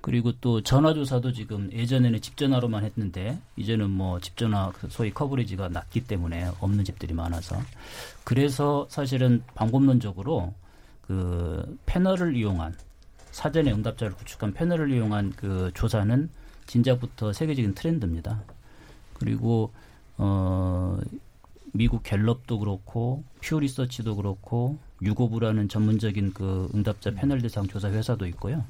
그리고 0.00 0.32
또 0.40 0.62
전화조사도 0.62 1.32
지금 1.32 1.70
예전에는 1.72 2.20
집전화로만 2.20 2.84
했는데 2.84 3.38
이제는 3.56 3.90
뭐 3.90 4.18
집전화 4.20 4.72
그 4.72 4.88
소위 4.88 5.12
커버리지가 5.12 5.68
낮기 5.68 6.06
때문에 6.06 6.50
없는 6.60 6.84
집들이 6.84 7.12
많아서 7.12 7.56
그래서 8.24 8.86
사실은 8.88 9.42
방법론적으로 9.54 10.54
그 11.02 11.78
패널을 11.86 12.36
이용한 12.36 12.74
사전에 13.30 13.72
응답자를 13.72 14.14
구축한 14.14 14.54
패널을 14.54 14.90
이용한 14.90 15.32
그 15.36 15.70
조사는 15.74 16.30
진작부터 16.66 17.32
세계적인 17.32 17.74
트렌드입니다. 17.74 18.42
그리고 19.14 19.72
어 20.16 20.98
미국 21.72 22.02
갤럽도 22.02 22.58
그렇고 22.58 23.22
퓨 23.40 23.60
리서치도 23.60 24.16
그렇고 24.16 24.78
유고브라는 25.02 25.68
전문적인 25.68 26.32
그 26.34 26.68
응답자 26.74 27.12
패널 27.12 27.40
대상 27.40 27.66
조사 27.66 27.88
회사도 27.90 28.26
있고요. 28.26 28.64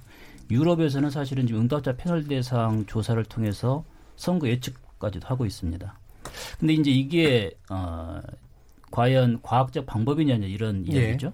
유럽에서는 0.51 1.11
사실은 1.11 1.47
지금 1.47 1.63
응답자 1.63 1.97
패널 1.97 2.27
대상 2.27 2.85
조사를 2.87 3.23
통해서 3.25 3.85
선거 4.17 4.49
예측까지도 4.49 5.27
하고 5.27 5.47
있습니다. 5.47 5.99
근데 6.59 6.75
이제 6.75 6.91
이게 6.91 7.51
어 7.71 8.21
과연 8.91 9.41
과학적 9.43 9.87
방법이냐 9.87 10.37
이런 10.37 10.87
예. 10.93 11.07
이야기죠. 11.07 11.33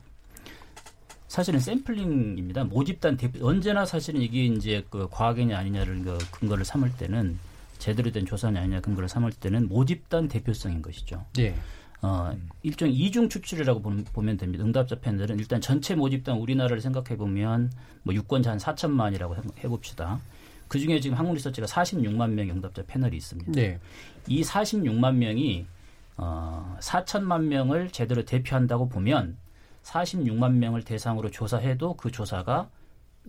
사실은 1.28 1.60
샘플링입니다. 1.60 2.64
모집단 2.64 3.16
대표 3.16 3.46
언제나 3.46 3.84
사실은 3.84 4.22
이게 4.22 4.44
이제 4.44 4.84
그 4.88 5.08
과학이냐 5.10 5.58
아니냐를 5.58 6.02
그 6.02 6.18
근거를 6.30 6.64
삼을 6.64 6.92
때는 6.96 7.38
제대로 7.78 8.10
된 8.10 8.24
조사냐 8.24 8.60
아니냐 8.60 8.80
근거를 8.80 9.08
삼을 9.08 9.32
때는 9.32 9.68
모집단 9.68 10.28
대표성인 10.28 10.80
것이죠. 10.80 11.24
예. 11.38 11.54
어, 12.02 12.36
일종 12.62 12.90
이중 12.90 13.28
추출이라고 13.28 13.80
보면, 13.80 14.36
됩니다. 14.36 14.64
응답자 14.64 14.96
패널은 15.00 15.38
일단 15.38 15.60
전체 15.60 15.94
모집단 15.94 16.36
우리나라를 16.36 16.80
생각해 16.80 17.16
보면 17.16 17.72
뭐 18.02 18.14
유권자 18.14 18.50
한 18.50 18.58
4천만이라고 18.58 19.64
해봅시다. 19.64 20.20
그 20.68 20.78
중에 20.78 21.00
지금 21.00 21.16
한국리서치가 21.16 21.66
46만 21.66 22.30
명의 22.30 22.52
응답자 22.52 22.82
패널이 22.86 23.16
있습니다. 23.16 23.52
네. 23.52 23.78
이 24.26 24.42
46만 24.42 25.14
명이 25.14 25.66
어, 26.18 26.76
4천만 26.80 27.44
명을 27.44 27.90
제대로 27.90 28.24
대표한다고 28.24 28.88
보면 28.88 29.36
46만 29.82 30.54
명을 30.54 30.82
대상으로 30.82 31.30
조사해도 31.30 31.94
그 31.94 32.10
조사가 32.10 32.68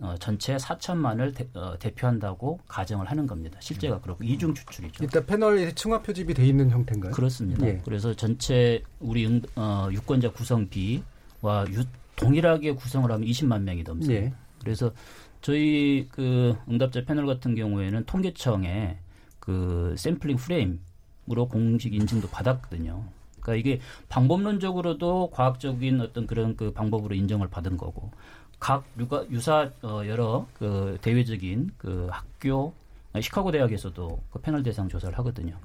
어, 0.00 0.14
전체 0.20 0.56
4천만을 0.56 1.34
대, 1.34 1.48
어, 1.54 1.76
대표한다고 1.78 2.60
가정을 2.68 3.10
하는 3.10 3.26
겁니다. 3.26 3.58
실제가 3.60 4.00
그렇고 4.00 4.22
이중 4.22 4.54
추출이죠. 4.54 5.02
일단 5.02 5.26
패널이 5.26 5.74
층화 5.74 6.02
표집이 6.02 6.34
돼 6.34 6.46
있는 6.46 6.70
형태인가요? 6.70 7.12
그렇습니다. 7.12 7.66
예. 7.66 7.80
그래서 7.84 8.14
전체 8.14 8.82
우리 9.00 9.26
응, 9.26 9.42
어, 9.56 9.88
유권자 9.90 10.32
구성 10.32 10.68
비와 10.68 11.66
유, 11.70 11.84
동일하게 12.16 12.72
구성을 12.72 13.10
하면 13.10 13.26
20만 13.26 13.62
명이 13.62 13.82
넘습니다. 13.82 14.26
예. 14.26 14.32
그래서 14.60 14.92
저희 15.40 16.08
그 16.10 16.56
응답자 16.68 17.04
패널 17.04 17.26
같은 17.26 17.54
경우에는 17.54 18.04
통계청에 18.04 18.98
그 19.40 19.94
샘플링 19.96 20.36
프레임으로 20.36 21.48
공식 21.48 21.94
인증도 21.94 22.28
받았거든요. 22.28 23.04
그러니까 23.40 23.54
이게 23.54 23.80
방법론적으로도 24.08 25.30
과학적인 25.32 26.00
어떤 26.00 26.26
그런 26.26 26.56
그 26.56 26.72
방법으로 26.72 27.14
인정을 27.14 27.48
받은 27.48 27.76
거고 27.76 28.10
각 28.58 28.84
유가, 28.98 29.24
유사 29.30 29.70
어, 29.82 30.02
여러 30.06 30.46
그 30.58 30.98
대외적인 31.02 31.70
그 31.78 32.08
학교 32.10 32.72
시카고 33.20 33.50
대학에서도 33.52 34.20
그 34.30 34.40
패널 34.40 34.62
대상 34.62 34.88
조사를 34.88 35.16
하거든요. 35.18 35.56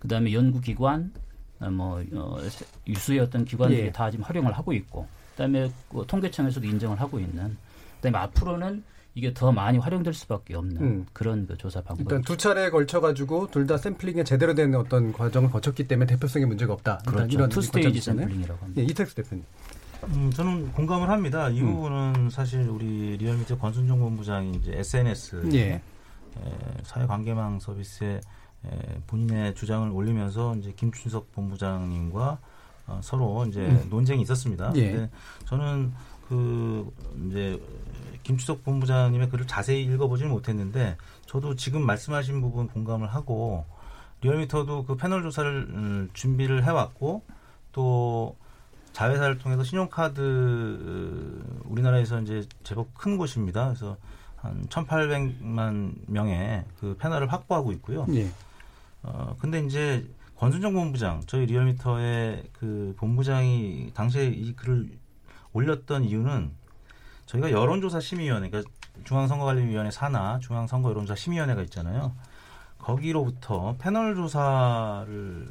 그다음에 0.00 0.32
연구기관 0.32 1.12
어, 1.60 1.70
뭐 1.70 2.02
어, 2.14 2.38
유수의 2.86 3.20
어떤 3.20 3.44
기관들이 3.44 3.80
예. 3.86 3.92
다 3.92 4.10
지금 4.10 4.24
활용을 4.24 4.52
하고 4.52 4.72
있고 4.72 5.06
그다음에 5.32 5.70
그 5.90 6.04
통계청에서도 6.06 6.66
인정을 6.66 7.00
하고 7.00 7.18
있는 7.18 7.56
그다음에 7.96 8.18
앞으로는 8.18 8.82
이게 9.14 9.34
더 9.34 9.50
많이 9.50 9.78
활용될 9.78 10.14
수밖에 10.14 10.54
없는 10.54 10.80
음. 10.80 11.06
그런 11.12 11.46
그 11.46 11.56
조사 11.56 11.80
방법. 11.82 12.02
일단 12.04 12.22
두 12.22 12.36
차례에 12.36 12.70
걸쳐 12.70 13.00
가지고 13.00 13.48
둘 13.50 13.66
다 13.66 13.76
샘플링에 13.76 14.22
제대로 14.22 14.54
된 14.54 14.74
어떤 14.76 15.12
과정을 15.12 15.50
거쳤기 15.50 15.88
때문에 15.88 16.06
대표성에 16.06 16.44
문제가 16.46 16.72
없다. 16.74 16.98
그렇죠. 17.04 17.26
이런 17.34 17.48
two 17.48 17.60
stage. 17.60 18.00
sampling이라고 18.00 18.60
합니다. 18.62 18.80
예, 18.80 18.86
이택수 18.86 19.16
대표님. 19.16 19.44
음, 20.04 20.30
저는 20.30 20.72
공감을 20.72 21.08
합니다. 21.08 21.48
이 21.48 21.60
부분은 21.60 22.30
사실 22.30 22.68
우리 22.68 23.16
리얼미터 23.16 23.58
권순정 23.58 23.98
본부장이 23.98 24.52
이제 24.56 24.72
SNS 24.78 25.50
예. 25.52 25.58
에, 25.72 25.80
사회관계망 26.84 27.58
서비스에 27.58 28.20
에, 28.64 29.00
본인의 29.06 29.54
주장을 29.54 29.90
올리면서 29.90 30.56
이제 30.56 30.72
김춘석 30.76 31.32
본부장님과 31.32 32.38
어, 32.86 33.00
서로 33.02 33.44
이제 33.46 33.60
음. 33.60 33.86
논쟁이 33.90 34.22
있었습니다. 34.22 34.72
예. 34.76 34.92
근데 34.92 35.10
저는 35.46 35.92
그 36.28 36.90
이제 37.28 37.60
김춘석 38.22 38.64
본부장님의 38.64 39.30
글을 39.30 39.46
자세히 39.46 39.82
읽어보지는 39.84 40.30
못했는데 40.30 40.96
저도 41.26 41.56
지금 41.56 41.84
말씀하신 41.84 42.40
부분 42.40 42.68
공감을 42.68 43.08
하고 43.08 43.64
리얼미터도 44.20 44.84
그 44.84 44.96
패널 44.96 45.22
조사를 45.22 45.50
음, 45.70 46.10
준비를 46.12 46.64
해왔고 46.64 47.22
또 47.72 48.36
자회사를 48.98 49.38
통해서 49.38 49.62
신용카드 49.62 50.20
어, 50.20 51.60
우리나라에서 51.66 52.20
이제 52.20 52.44
제법 52.64 52.92
큰 52.94 53.16
곳입니다. 53.16 53.66
그래서 53.66 53.96
한 54.34 54.66
1,800만 54.66 55.94
명의 56.08 56.64
그 56.80 56.96
패널을 56.98 57.32
확보하고 57.32 57.70
있고요. 57.72 58.06
예. 58.14 58.28
어 59.04 59.36
근데 59.38 59.60
이제 59.60 60.04
권순정 60.36 60.72
본부장 60.74 61.22
저희 61.28 61.46
리얼미터의 61.46 62.50
그 62.52 62.94
본부장이 62.98 63.92
당시에 63.94 64.26
이 64.26 64.56
글을 64.56 64.90
올렸던 65.52 66.02
이유는 66.02 66.50
저희가 67.26 67.52
여론조사 67.52 68.00
심의위원회, 68.00 68.50
그러니까 68.50 68.68
중앙선거관리위원회 69.04 69.92
산하 69.92 70.40
중앙선거 70.40 70.90
여론조사 70.90 71.14
심의위원회가 71.14 71.62
있잖아요. 71.62 72.16
거기로부터 72.78 73.76
패널 73.78 74.16
조사를 74.16 75.48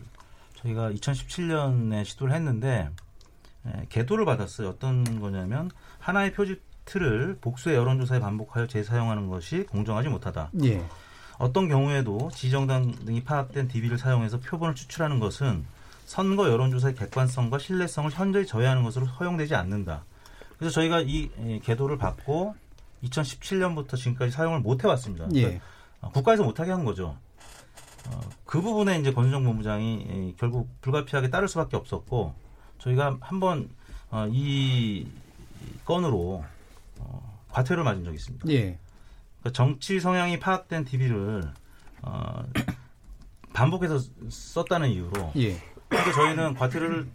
저희가 0.55 0.91
2017년에 0.91 2.03
시도를 2.03 2.33
했는데 2.33 2.89
예, 3.67 3.85
개도를 3.89 4.25
받았어요. 4.25 4.69
어떤 4.69 5.19
거냐면 5.19 5.69
하나의 5.99 6.33
표지 6.33 6.59
틀을 6.85 7.37
복수의 7.41 7.75
여론조사에 7.75 8.19
반복하여 8.19 8.67
재사용하는 8.67 9.27
것이 9.27 9.63
공정하지 9.63 10.09
못하다. 10.09 10.51
예. 10.63 10.83
어떤 11.37 11.67
경우에도 11.67 12.29
지정당 12.33 12.93
등이 13.05 13.23
파악된 13.23 13.67
DB를 13.67 13.97
사용해서 13.97 14.39
표본을 14.39 14.73
추출하는 14.73 15.19
것은 15.19 15.65
선거 16.05 16.49
여론조사의 16.49 16.95
객관성과 16.95 17.59
신뢰성을 17.59 18.09
현저히 18.11 18.45
저해하는 18.45 18.83
것으로 18.83 19.05
허용되지 19.05 19.53
않는다. 19.55 20.05
그래서 20.57 20.73
저희가 20.75 21.01
이 21.01 21.29
예, 21.45 21.59
개도를 21.59 21.97
받고 21.97 22.55
2017년부터 23.03 23.95
지금까지 23.95 24.31
사용을 24.31 24.61
못 24.61 24.83
해왔습니다. 24.83 25.27
예. 25.35 25.61
어, 26.01 26.09
국가에서 26.11 26.43
못하게 26.43 26.71
한 26.71 26.85
거죠. 26.85 27.17
어, 28.09 28.19
그 28.45 28.61
부분에 28.61 28.99
이제 28.99 29.11
권순정 29.11 29.43
본부장이 29.43 30.07
예, 30.09 30.33
결국 30.39 30.69
불가피하게 30.81 31.29
따를 31.29 31.47
수밖에 31.47 31.75
없었고 31.75 32.33
저희가 32.79 33.17
한번 33.21 33.69
어, 34.09 34.27
이 34.31 35.07
건으로 35.85 36.43
어, 36.99 37.41
과태료를 37.49 37.83
맞은 37.83 38.03
적이 38.03 38.15
있습니다. 38.15 38.49
예. 38.49 38.79
그러니까 39.39 39.51
정치 39.53 39.99
성향이 39.99 40.39
파악된 40.39 40.85
DB를 40.85 41.43
어, 42.01 42.43
반복해서 43.53 43.99
썼다는 44.29 44.89
이유로 44.89 45.33
예. 45.37 45.57
근데 45.89 46.11
저희는 46.13 46.53
과태료를 46.55 47.07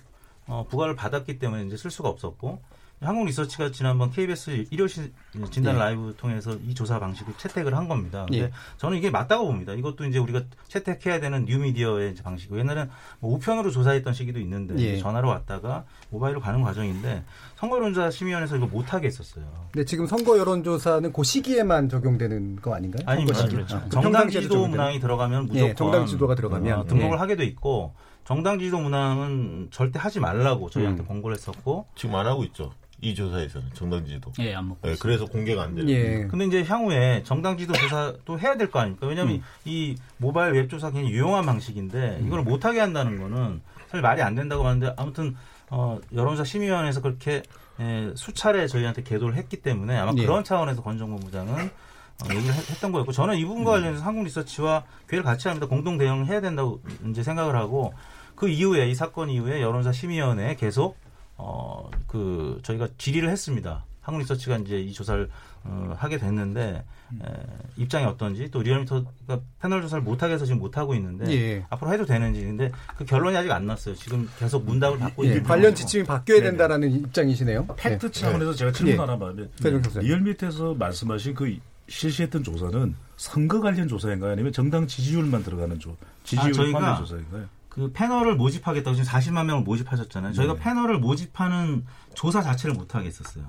어, 0.47 0.67
부과를 0.69 0.97
받았기 0.97 1.39
때문에 1.39 1.65
이제 1.65 1.77
쓸 1.77 1.91
수가 1.91 2.09
없었고 2.09 2.61
한국 3.03 3.27
리서치가 3.27 3.71
지난번 3.71 4.11
KBS 4.11 4.67
일요 4.71 4.87
시- 4.87 5.13
진단 5.51 5.75
예. 5.75 5.79
라이브 5.79 6.15
통해서 6.17 6.57
이 6.67 6.75
조사 6.75 6.99
방식을 7.01 7.35
채택을 7.39 7.77
한 7.77 7.89
겁니다. 7.89 8.27
근데 8.29 8.45
예. 8.45 8.51
저는 8.79 8.99
이게 8.99 9.11
맞다고 9.11 9.47
봅니다. 9.47 9.73
이것도 9.73 10.05
이제 10.07 10.19
우리가 10.19 10.43
채택해야 10.69 11.21
되는 11.21 11.45
뉴미디어의 11.45 12.15
방식이고 12.23 12.59
옛날에는 12.59 12.91
뭐 13.21 13.35
우편으로 13.35 13.71
조사했던 13.71 14.15
시기도 14.15 14.39
있는데 14.41 14.75
예. 14.79 14.93
이제 14.95 14.99
전화로 15.03 15.29
왔다가 15.29 15.85
모바일로 16.11 16.41
가는 16.41 16.63
과정인데 16.63 17.25
선거론조사 17.57 18.11
심의위원회에서 18.11 18.57
이거 18.57 18.67
못 18.67 18.93
하게 18.95 19.07
했었어요. 19.09 19.45
근데 19.73 19.85
지금 19.85 20.07
선거 20.07 20.39
여론조사는 20.39 21.13
그 21.13 21.23
시기에만 21.25 21.89
적용되는 21.89 22.57
거 22.57 22.75
아닌가요? 22.75 23.03
아닙니다. 23.07 23.47
그렇죠. 23.47 23.77
아, 23.77 23.81
그 23.85 23.91
정당 23.91 24.29
지도. 24.29 24.67
문항이 24.67 25.01
들어가면 25.01 25.47
무조건 25.47 25.69
예, 25.69 25.75
정당 25.75 26.07
지도가 26.07 26.35
들어가면 26.35 26.79
어, 26.81 26.85
등록을 26.85 27.17
예. 27.17 27.19
하게 27.21 27.37
돼 27.37 27.45
있고 27.45 27.95
정당 28.25 28.59
지도 28.61 28.79
문항은 28.79 29.69
절대 29.73 29.99
하지 29.99 30.21
말라고 30.21 30.71
저희한테 30.71 31.03
음. 31.03 31.07
권고를 31.09 31.37
했었고 31.37 31.87
지금 31.97 32.15
안 32.15 32.27
하고 32.27 32.45
있죠. 32.45 32.71
이 33.05 33.15
조사에서는 33.17 33.69
정당지도. 33.75 34.33
예, 34.39 34.55
안 34.55 34.69
먹고 34.69 34.89
네, 34.89 34.95
그래서 35.01 35.27
공개가 35.27 35.65
안 35.65 35.75
돼요. 35.75 35.85
예. 35.89 36.27
근데 36.29 36.47
이제 36.47 36.63
향후에 36.65 37.23
정당 37.25 37.59
지도 37.59 37.75
조사도 37.75 38.39
해야 38.39 38.57
될 38.57 38.71
거 38.71 38.79
아닙니까? 38.79 39.07
왜냐하면 39.09 39.37
음. 39.37 39.43
이 39.65 39.97
모바일 40.19 40.55
웹 40.55 40.71
조사 40.71 40.91
굉장히 40.91 41.11
유용한 41.13 41.45
방식인데 41.45 42.23
이걸 42.25 42.43
못하게 42.43 42.79
한다는 42.81 43.21
거는 43.21 43.61
사실 43.89 44.01
말이 44.01 44.23
안 44.23 44.37
된다고 44.37 44.65
하는데 44.67 44.95
아무튼 44.97 45.35
어, 45.69 45.99
여론조사 46.15 46.45
심의위원회에서 46.45 47.03
그렇게 47.03 47.43
에, 47.81 48.13
수차례 48.15 48.69
저희한테 48.69 49.03
계도를 49.03 49.35
했기 49.35 49.57
때문에 49.61 49.97
아마 49.99 50.13
예. 50.17 50.23
그런 50.23 50.45
차원에서 50.45 50.83
권정부 50.83 51.19
부장은 51.25 51.55
어, 51.55 52.27
얘기를 52.31 52.55
했- 52.55 52.71
했던 52.71 52.93
거였고 52.93 53.11
저는 53.11 53.37
이 53.37 53.45
부분과 53.45 53.73
관련해서 53.73 54.05
한국 54.05 54.23
리서치와 54.25 54.85
괴를 55.09 55.25
같이 55.25 55.49
합니다. 55.49 55.67
공동 55.67 55.99
대응을 55.99 56.27
해야 56.29 56.41
된다고 56.41 56.81
이제 57.11 57.25
생각을 57.25 57.57
하고 57.57 57.95
그 58.37 58.49
이후에 58.49 58.89
이 58.89 58.95
사건 58.95 59.29
이후에 59.29 59.61
여론조사 59.61 59.91
심의위원회에 59.93 60.55
계속 60.55 60.97
어, 61.37 61.91
그 62.07 62.61
저희가 62.63 62.89
질의를 62.99 63.29
했습니다. 63.31 63.85
한국리서치가 64.01 64.57
이제 64.59 64.81
이 64.81 64.93
조사를 64.93 65.29
어, 65.65 65.95
하게 65.97 66.19
됐는데 66.19 66.85
에, 67.23 67.47
입장이 67.77 68.05
어떤지 68.05 68.51
또 68.51 68.61
리얼미터가 68.63 69.41
패널 69.61 69.81
조사를 69.83 70.03
못하게 70.03 70.35
해서 70.35 70.45
지금 70.45 70.59
못하고 70.59 70.95
있는데 70.97 71.31
예. 71.33 71.65
앞으로 71.71 71.93
해도 71.93 72.05
되는지 72.05 72.41
근데 72.45 72.71
그 72.97 73.05
결론이 73.05 73.37
아직 73.37 73.53
안 73.53 73.67
났어요. 73.67 73.95
지금 73.95 74.29
계속 74.41 74.65
문답을 74.65 74.99
받고 74.99 75.25
예, 75.25 75.29
있는 75.29 75.43
관련. 75.45 75.73
지침이 75.75 76.05
바뀌어야 76.05 76.43
된다라는 76.43 76.91
입장이시네요. 76.91 77.67
팩트 77.77 78.07
예. 78.07 78.11
차원에서 78.11 78.55
제가 78.55 78.73
질문 78.73 78.95
예. 78.95 78.99
하나 78.99 79.17
봐요. 79.17 79.35
최종 79.61 79.81
교수님. 79.83 80.09
리얼미터에서 80.09 80.75
말씀하신 80.75 81.35
그 81.35 81.57
실시했던 81.89 82.43
조사는 82.43 82.95
선거 83.17 83.61
관련 83.61 83.87
조사인가요? 83.87 84.33
아니면 84.33 84.53
정당 84.53 84.87
지지율만 84.89 85.45
들어가는 85.45 85.79
조, 85.79 85.97
지지율 86.25 86.51
아, 86.51 86.53
저희가 86.53 86.81
관련 86.81 86.97
조사인가요? 86.99 87.45
그 87.73 87.91
패널을 87.91 88.37
모집하겠다고 88.37 88.95
지금 88.95 89.11
40만 89.11 89.47
명을 89.47 89.63
모집하셨잖아요. 89.63 90.35
저희가 90.35 90.55
네. 90.55 90.61
패널을 90.61 90.99
모집하는 90.99 91.87
조사 92.15 92.43
자체를 92.43 92.75
못 92.75 92.95
하게 92.95 93.07
했었어요. 93.07 93.45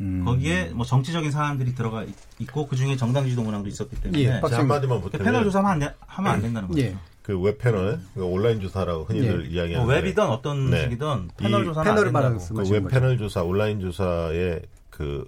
음. 0.00 0.24
거기에 0.24 0.70
뭐 0.74 0.86
정치적인 0.86 1.30
사안들이 1.30 1.74
들어가 1.74 2.02
있- 2.04 2.14
있고 2.38 2.66
그 2.66 2.74
중에 2.76 2.96
정당 2.96 3.26
지도 3.28 3.42
문항도 3.42 3.68
있었기 3.68 3.96
때문에 4.00 4.22
예, 4.24 4.28
한마디만 4.40 4.98
그 4.98 5.04
보태면 5.04 5.24
패널 5.26 5.44
조사하면 5.44 5.72
안, 5.72 5.78
돼- 5.78 5.94
하면 6.06 6.32
안 6.32 6.40
된다는 6.40 6.68
거죠. 6.68 6.98
그 7.22 7.38
웹 7.38 7.58
패널, 7.58 8.00
그 8.14 8.24
온라인 8.24 8.60
조사라고 8.60 9.04
흔히들 9.04 9.46
예. 9.46 9.54
이야기하는 9.54 9.86
뭐 9.86 9.94
웹이든 9.94 10.24
어떤 10.24 10.70
식이든 10.74 11.28
패널 11.36 11.64
조사는 11.66 11.90
안 11.90 12.04
된다고. 12.38 12.54
그 12.54 12.70
웹 12.70 12.88
패널 12.88 13.18
조사, 13.18 13.42
온라인 13.42 13.80
조사의 13.80 14.62
그 14.88 15.26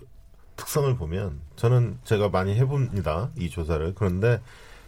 특성을 0.57 0.94
보면 0.96 1.40
저는 1.57 1.99
제가 2.05 2.30
많이 2.30 2.55
해봅니다 2.57 3.30
이 3.36 3.51
조사를 3.51 3.94
그런데 3.94 4.40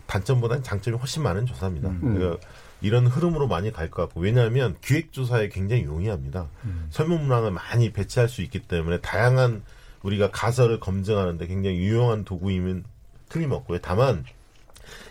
단점보다는 0.07 0.63
장점이 0.63 0.97
훨씬 0.97 1.23
많은 1.23 1.45
조사입니다. 1.47 1.89
음. 1.91 2.15
그러니까 2.15 2.47
이런 2.81 3.07
흐름으로 3.07 3.47
많이 3.47 3.71
갈 3.73 3.91
것 3.91 4.03
같고 4.03 4.21
왜냐하면 4.21 4.77
기획 4.81 5.13
조사에 5.13 5.49
굉장히 5.49 5.85
용이합니다. 5.85 6.49
설문 6.91 7.23
문항을 7.23 7.51
많이 7.51 7.93
배치할 7.93 8.29
수 8.29 8.43
있기 8.43 8.61
때문에 8.61 9.01
다양한 9.01 9.63
우리가 10.03 10.31
가설을 10.31 10.81
검증하는데 10.81 11.47
굉장히 11.47 11.77
유용한 11.79 12.25
도구임엔 12.25 12.85
틀림없고요. 13.29 13.79
다만 13.83 14.25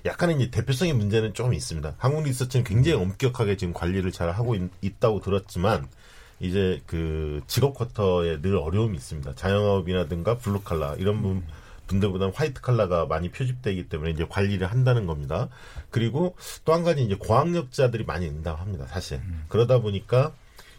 약간의 0.06 0.38
이제 0.38 0.52
대표성의 0.52 0.94
문제는 0.94 1.34
조금 1.34 1.54
있습니다. 1.54 1.96
한국 1.98 2.24
리서치는 2.24 2.64
굉장히 2.64 3.02
엄격하게 3.02 3.58
지금 3.58 3.74
관리를 3.74 4.12
잘 4.12 4.32
하고 4.32 4.56
있, 4.56 5.00
다고 5.00 5.22
들었지만 5.22 5.88
이제 6.40 6.82
그 6.86 7.42
직업 7.48 7.76
쿼터에 7.76 8.42
늘 8.42 8.58
어려움이 8.58 8.98
있습니다. 8.98 9.36
자영업이라든가 9.36 10.38
블루 10.38 10.62
칼라 10.62 10.96
이런 10.98 11.22
분, 11.22 11.44
분들보다는 11.90 12.34
화이트 12.34 12.62
칼라가 12.62 13.06
많이 13.06 13.30
표집되기 13.30 13.90
때문에 13.90 14.12
이제 14.12 14.26
관리를 14.30 14.68
한다는 14.72 15.06
겁니다. 15.06 15.50
그리고 15.90 16.36
또 16.64 16.74
한 16.74 16.84
가지 16.84 17.04
이제 17.04 17.16
고학력자들이 17.16 18.06
많이 18.06 18.28
응답합니다. 18.28 18.88
사실 18.88 19.20
그러다 19.50 19.80
보니까 19.80 20.34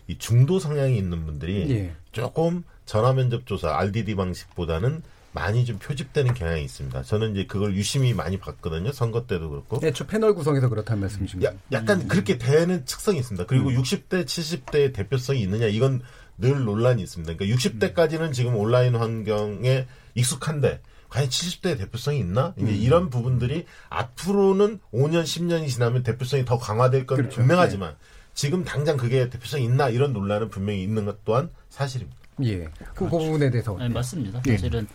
이 0.07 0.17
중도 0.17 0.59
성향이 0.59 0.97
있는 0.97 1.27
분들이 1.27 1.71
예. 1.71 1.93
조금 2.13 2.65
전화 2.87 3.13
면접 3.13 3.45
조사 3.47 3.77
RDD 3.77 4.15
방식보다는 4.15 5.03
많이 5.33 5.65
좀 5.65 5.79
표집되는 5.79 6.35
경향이 6.35 6.65
있습니다. 6.65 7.03
저는 7.03 7.33
이제 7.33 7.47
그걸 7.47 7.75
유심히 7.75 8.13
많이 8.15 8.39
봤거든요. 8.39 8.91
선거 8.91 9.27
때도 9.27 9.51
그렇고. 9.51 9.79
애초 9.87 10.07
패널 10.07 10.35
구성에서 10.35 10.69
그렇다는 10.69 11.03
말씀이십니다. 11.03 11.53
약간 11.71 12.09
그렇게 12.09 12.37
되는 12.39 12.85
특성이 12.85 13.19
있습니다. 13.21 13.47
그리고 13.47 13.71
60대, 13.71 14.25
70대의 14.25 14.93
대표성이 14.93 15.41
있느냐 15.43 15.67
이건 15.67 16.03
늘 16.39 16.65
논란이 16.65 17.03
있습니다. 17.03 17.35
그러니까 17.37 17.57
60대까지는 17.57 18.33
지금 18.33 18.57
온라인 18.57 18.97
환경에 18.97 19.87
익숙한데 20.15 20.81
과연 21.11 21.29
70대의 21.29 21.79
대표성이 21.79 22.21
있나? 22.21 22.55
이제 22.57 22.71
음. 22.71 22.77
이런 22.77 23.11
부분들이 23.11 23.67
앞으로는 23.89 24.81
5년, 24.93 25.25
10년이 25.25 25.69
지나면 25.69 26.03
대표성이 26.03 26.45
더 26.45 26.59
강화될 26.59 27.07
건 27.07 27.19
그렇죠. 27.19 27.37
분명하지만 27.37 27.97
지금 28.33 28.65
당장 28.65 28.97
그게 28.97 29.29
대표성이 29.29 29.65
있나 29.65 29.89
이런 29.89 30.13
논란은 30.13 30.49
분명히 30.49 30.83
있는 30.83 31.05
것 31.05 31.25
또한 31.25 31.51
사실입니다. 31.69 32.17
예. 32.45 32.65
그, 32.95 33.05
그 33.05 33.09
부분에 33.09 33.51
대해서. 33.51 33.77
네, 33.77 33.89
맞습니다. 33.89 34.41
예. 34.47 34.53
사실은 34.53 34.87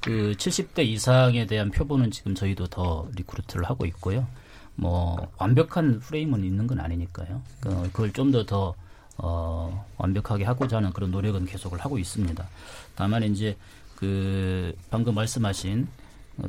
그 0.00 0.34
70대 0.36 0.84
이상에 0.84 1.46
대한 1.46 1.70
표본은 1.70 2.10
지금 2.10 2.34
저희도 2.34 2.66
더 2.66 3.08
recruit를 3.16 3.64
하고 3.64 3.86
있고요. 3.86 4.26
뭐 4.74 5.30
완벽한 5.38 6.00
프레임은 6.00 6.44
있는 6.44 6.66
건 6.66 6.80
아니니까요. 6.80 7.42
그, 7.60 7.82
그걸 7.92 8.12
좀더더 8.12 8.74
어, 9.18 9.86
완벽하게 9.98 10.44
하고자 10.44 10.78
하는 10.78 10.92
그런 10.92 11.10
노력은 11.10 11.44
계속을 11.44 11.78
하고 11.78 11.98
있습니다. 11.98 12.48
다만 12.94 13.22
이제 13.22 13.56
그 14.00 14.74
방금 14.90 15.14
말씀하신 15.14 15.86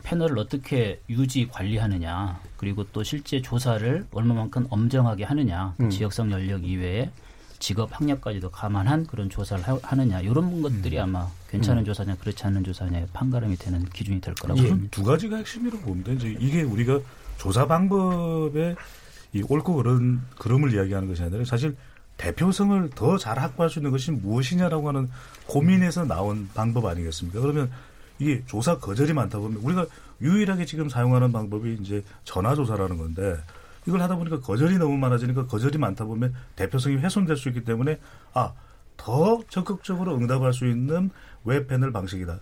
패널을 0.04 0.40
어떻게 0.40 1.02
유지 1.10 1.48
관리하느냐 1.50 2.40
그리고 2.56 2.86
또 2.94 3.04
실제 3.04 3.42
조사를 3.42 4.08
얼마만큼 4.12 4.68
엄정하게 4.70 5.26
하느냐 5.26 5.74
그 5.78 5.84
음. 5.84 5.90
지역성 5.90 6.32
연령 6.32 6.64
이외에 6.64 7.12
직업 7.60 7.90
학력까지도 7.92 8.50
감안한 8.50 9.06
그런 9.06 9.30
조사를 9.30 9.64
하, 9.68 9.96
느냐 9.96 10.22
이런 10.22 10.62
것들이 10.62 10.98
아마 10.98 11.28
괜찮은 11.50 11.84
음. 11.84 11.86
조사냐 11.86 12.16
그렇지 12.16 12.42
않은 12.46 12.64
조사냐의 12.64 13.08
판가름이 13.12 13.58
되는 13.58 13.84
기준이 13.86 14.22
될 14.22 14.34
거라고 14.34 14.62
봅니다. 14.62 14.88
두 14.90 15.04
가지가 15.04 15.36
핵심이라고 15.36 15.84
봅니다. 15.84 16.14
이제 16.14 16.36
이게 16.40 16.64
우리가 16.64 17.00
조사 17.38 17.68
방법의 17.68 18.76
이 19.34 19.44
옳고 19.48 19.76
그른 19.76 20.22
그름을 20.40 20.74
이야기하는 20.74 21.08
것이 21.10 21.22
아니라 21.22 21.44
사실 21.44 21.76
대표성을 22.22 22.92
더 22.92 23.18
잘 23.18 23.40
확보할 23.40 23.70
수 23.70 23.80
있는 23.80 23.92
것이 23.92 24.12
무엇이냐라고 24.12 24.88
하는 24.88 25.10
고민에서 25.48 26.06
나온 26.06 26.50
방법 26.54 26.86
아니겠습니까? 26.86 27.40
그러면 27.40 27.72
이게 28.20 28.44
조사 28.46 28.78
거절이 28.78 29.14
많다 29.14 29.40
보면 29.40 29.60
우리가 29.64 29.88
유일하게 30.22 30.66
지금 30.66 30.88
사용하는 30.88 31.32
방법이 31.32 31.78
이제 31.82 32.04
전화 32.24 32.54
조사라는 32.54 32.98
건데 32.98 33.38
이걸 33.88 34.02
하다 34.02 34.18
보니까 34.18 34.40
거절이 34.40 34.78
너무 34.78 34.98
많아지니까 34.98 35.48
거절이 35.48 35.80
많다 35.80 36.06
보면 36.06 36.36
대표성이 36.56 36.98
훼손될 36.98 37.38
수 37.38 37.50
있기 37.50 37.64
때문에 37.64 38.00
아 38.34 38.54
더 38.98 39.42
적극적으로 39.50 40.16
응답할 40.16 40.54
수 40.54 40.68
있는 40.68 41.10
웹 41.44 41.68
패널 41.68 41.92
방식이다. 41.92 42.38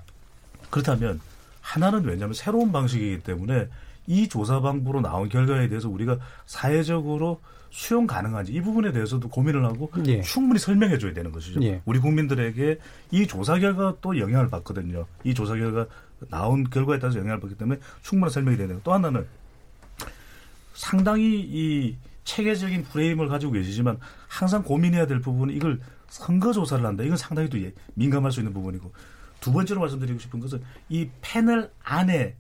그렇다면 0.70 1.22
하나는 1.62 2.04
왜냐하면 2.04 2.34
새로운 2.34 2.74
방식이기 2.74 3.24
때문에 3.24 3.70
이 4.08 4.28
조사 4.28 4.60
방법으로 4.60 5.00
나온 5.00 5.30
결과에 5.30 5.70
대해서 5.70 5.88
우리가 5.88 6.18
사회적으로 6.46 7.40
수용 7.72 8.08
가능한지 8.08 8.52
이 8.54 8.62
부분에 8.62 8.92
대해서도 8.92 9.30
고민을 9.30 9.64
하고 9.66 9.92
예. 10.08 10.22
충분히 10.22 10.60
설명해 10.60 10.98
줘야 10.98 11.14
되는 11.14 11.32
것이죠. 11.32 11.62
예. 11.64 11.82
우리 11.86 12.00
국민들에게 12.00 12.80
이 13.12 13.28
조사 13.28 13.60
결과가 13.60 13.98
또 14.02 14.18
영향을 14.18 14.50
받거든요. 14.50 15.06
이 15.24 15.34
조사 15.34 15.56
결과 15.56 15.86
나온 16.30 16.70
결과에 16.70 17.00
따라서 17.00 17.20
영향을 17.20 17.40
받기 17.40 17.56
때문에 17.58 17.80
충분한 18.02 18.32
설명이 18.32 18.58
되는 18.58 18.80
또 18.84 18.94
하나는 18.94 19.26
상당히 20.74 21.40
이 21.42 21.96
체계적인 22.24 22.84
프레임을 22.86 23.28
가지고 23.28 23.54
계시지만 23.54 23.98
항상 24.28 24.64
고민해야 24.64 25.08
될 25.08 25.20
부분은 25.20 25.56
이걸 25.56 25.80
선거 26.08 26.52
조사를 26.54 26.86
한다. 26.86 27.04
이건 27.04 27.18
상당히 27.18 27.50
또 27.50 27.62
예- 27.62 27.74
민감할 27.96 28.32
수 28.32 28.40
있는 28.40 28.54
부분이고 28.54 28.92
두 29.40 29.52
번째로 29.54 29.80
말씀드리고 29.82 30.20
싶은 30.20 30.40
것은 30.40 30.62
이 30.90 31.10
패널 31.22 31.72
안에 31.84 32.36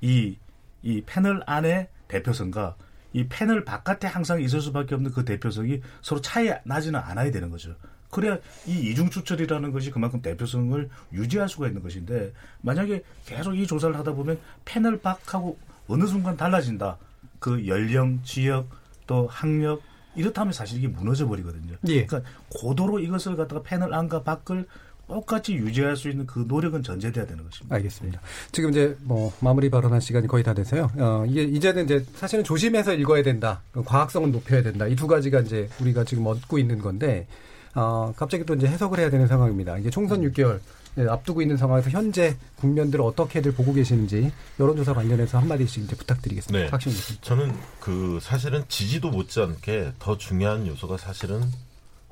이, 0.00 0.36
이 0.82 1.02
패널 1.04 1.42
안에 1.46 1.88
대표성과 2.08 2.76
이 3.18 3.26
패널 3.28 3.64
바깥에 3.64 4.06
항상 4.06 4.40
있을 4.40 4.60
수밖에 4.60 4.94
없는 4.94 5.10
그 5.10 5.24
대표성이 5.24 5.80
서로 6.02 6.20
차이 6.20 6.52
나지는 6.64 7.00
않아야 7.00 7.32
되는 7.32 7.50
거죠. 7.50 7.74
그래야 8.10 8.38
이 8.64 8.90
이중 8.90 9.10
추천이라는 9.10 9.72
것이 9.72 9.90
그만큼 9.90 10.22
대표성을 10.22 10.88
유지할 11.12 11.48
수가 11.48 11.66
있는 11.66 11.82
것인데 11.82 12.32
만약에 12.60 13.02
계속 13.26 13.56
이 13.56 13.66
조사를 13.66 13.98
하다 13.98 14.12
보면 14.12 14.38
패널 14.64 15.00
밖하고 15.00 15.58
어느 15.88 16.06
순간 16.06 16.36
달라진다. 16.36 16.96
그 17.40 17.66
연령, 17.66 18.22
지역, 18.22 18.68
또 19.08 19.26
학력 19.26 19.82
이렇다면 20.14 20.52
사실 20.52 20.78
이게 20.78 20.86
무너져 20.86 21.26
버리거든요. 21.26 21.74
예. 21.88 22.06
그러니까 22.06 22.30
고도로 22.50 23.00
이것을 23.00 23.34
갖다가 23.34 23.62
패널 23.64 23.94
안과 23.94 24.22
밖을 24.22 24.66
똑같이 25.08 25.54
유지할 25.54 25.96
수 25.96 26.08
있는 26.10 26.26
그 26.26 26.44
노력은 26.46 26.82
전제돼야 26.82 27.26
되는 27.26 27.42
것입니다. 27.42 27.74
알겠습니다. 27.74 28.20
지금 28.52 28.70
이제 28.70 28.96
뭐 29.02 29.32
마무리 29.40 29.70
발언할 29.70 30.00
시간이 30.00 30.26
거의 30.28 30.44
다 30.44 30.52
돼서요. 30.54 30.90
어, 30.98 31.24
이게 31.26 31.42
이제는 31.44 31.84
이제 31.84 32.04
사실은 32.14 32.44
조심해서 32.44 32.92
읽어야 32.94 33.22
된다. 33.22 33.62
과학성은 33.84 34.30
높여야 34.32 34.62
된다. 34.62 34.86
이 34.86 34.94
두 34.94 35.06
가지가 35.06 35.40
이제 35.40 35.68
우리가 35.80 36.04
지금 36.04 36.26
얻고 36.26 36.58
있는 36.58 36.78
건데 36.80 37.26
어, 37.74 38.12
갑자기 38.16 38.44
또 38.44 38.54
이제 38.54 38.66
해석을 38.66 38.98
해야 38.98 39.10
되는 39.10 39.26
상황입니다. 39.26 39.78
이게 39.78 39.90
총선 39.90 40.20
6개월 40.22 40.60
예, 40.98 41.06
앞두고 41.06 41.40
있는 41.42 41.56
상황에서 41.56 41.90
현재 41.90 42.36
국면들을 42.56 43.04
어떻게들 43.04 43.52
보고 43.52 43.72
계시는지 43.72 44.32
여론조사 44.58 44.94
관련해서 44.94 45.38
한마디씩 45.38 45.84
이제 45.84 45.94
부탁드리겠습니다. 45.94 46.64
네. 46.64 46.70
박시영 46.70 46.92
교수님. 46.94 47.20
저는 47.22 47.54
그 47.78 48.18
사실은 48.20 48.64
지지도 48.68 49.10
못지않게 49.10 49.92
더 50.00 50.18
중요한 50.18 50.66
요소가 50.66 50.96
사실은 50.96 51.40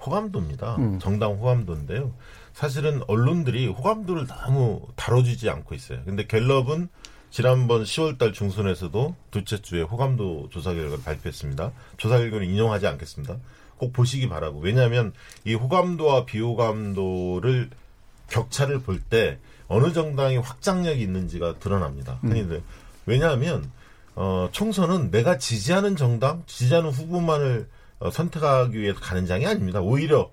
호감도입니다. 0.05 0.76
음. 0.76 0.99
정당 1.01 1.32
호감도인데요. 1.32 2.12
사실은 2.57 3.02
언론들이 3.07 3.66
호감도를 3.66 4.26
너무 4.28 4.80
다뤄주지 4.96 5.50
않고 5.50 5.74
있어요. 5.74 6.00
근데 6.07 6.26
갤럽은 6.26 6.88
지난번 7.30 7.84
10월달 7.84 8.32
중순에서도 8.32 9.14
둘째 9.30 9.61
주에 9.61 9.82
호감도 9.82 10.48
조사 10.48 10.72
결과를 10.72 11.04
발표했습니다. 11.04 11.72
조사 11.98 12.16
결과를 12.16 12.46
인용하지 12.46 12.86
않겠습니다. 12.86 13.36
꼭 13.76 13.92
보시기 13.92 14.30
바라고. 14.30 14.61
왜냐하면 14.61 15.12
이 15.44 15.52
호감도와 15.52 16.24
비호감도를 16.24 17.68
격차를 18.30 18.80
볼 18.80 19.02
때 19.02 19.38
어느 19.68 19.92
정당이 19.92 20.38
확장력이 20.38 21.02
있는지가 21.02 21.59
드러납니다. 21.59 22.20
음. 22.24 22.30
흔히들. 22.30 22.62
왜냐하면 23.04 23.70
어, 24.14 24.48
총선은 24.50 25.11
내가 25.11 25.36
지지하는 25.36 25.94
정당, 25.94 26.42
지지하는 26.46 26.88
후보만을 26.88 27.68
어, 27.98 28.11
선택하기 28.11 28.80
위해서 28.80 28.98
가는 28.98 29.26
장이 29.26 29.46
아닙니다. 29.46 29.82
오히려 29.82 30.30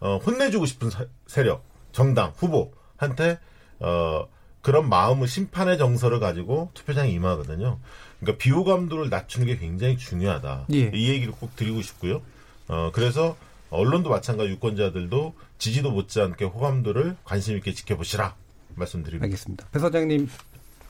어, 0.00 0.16
혼내주고 0.18 0.66
싶은 0.66 0.90
사- 0.90 1.06
세력, 1.26 1.64
정당, 1.92 2.32
후보한테 2.36 3.38
어 3.80 4.26
그런 4.62 4.88
마음을 4.88 5.26
심판의 5.26 5.78
정서를 5.78 6.20
가지고 6.20 6.70
투표장에 6.74 7.10
임하거든요. 7.10 7.78
그러니까 8.20 8.38
비호감도를 8.42 9.08
낮추는 9.08 9.46
게 9.46 9.56
굉장히 9.56 9.96
중요하다. 9.96 10.66
예. 10.74 10.90
이 10.94 11.08
얘기를 11.08 11.32
꼭 11.32 11.56
드리고 11.56 11.80
싶고요. 11.82 12.20
어 12.68 12.90
그래서 12.92 13.36
언론도 13.70 14.10
마찬가지 14.10 14.50
유권자들도 14.50 15.34
지지도 15.58 15.90
못지않게 15.92 16.44
호감도를 16.44 17.16
관심 17.24 17.56
있게 17.56 17.72
지켜보시라 17.72 18.34
말씀드립니다. 18.74 19.24
알겠습니다. 19.24 19.66
배 19.72 19.78
사장님 19.78 20.28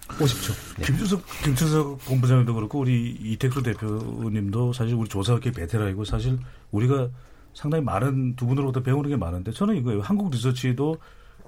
50초. 0.08 0.76
네. 0.78 0.86
김준석 0.86 1.22
김준석 1.44 2.04
본부장님도 2.06 2.54
그렇고 2.54 2.80
우리 2.80 3.10
이택수 3.22 3.62
대표님도 3.62 4.72
사실 4.72 4.94
우리 4.94 5.08
조사학계 5.08 5.52
베테랑이고 5.52 6.04
사실 6.04 6.38
우리가 6.72 7.08
상당히 7.54 7.84
많은 7.84 8.36
두 8.36 8.46
분으로부터 8.46 8.82
배우는 8.82 9.10
게 9.10 9.16
많은데 9.16 9.52
저는 9.52 9.76
이거예요. 9.76 10.00
한국 10.02 10.30
리서치도 10.30 10.96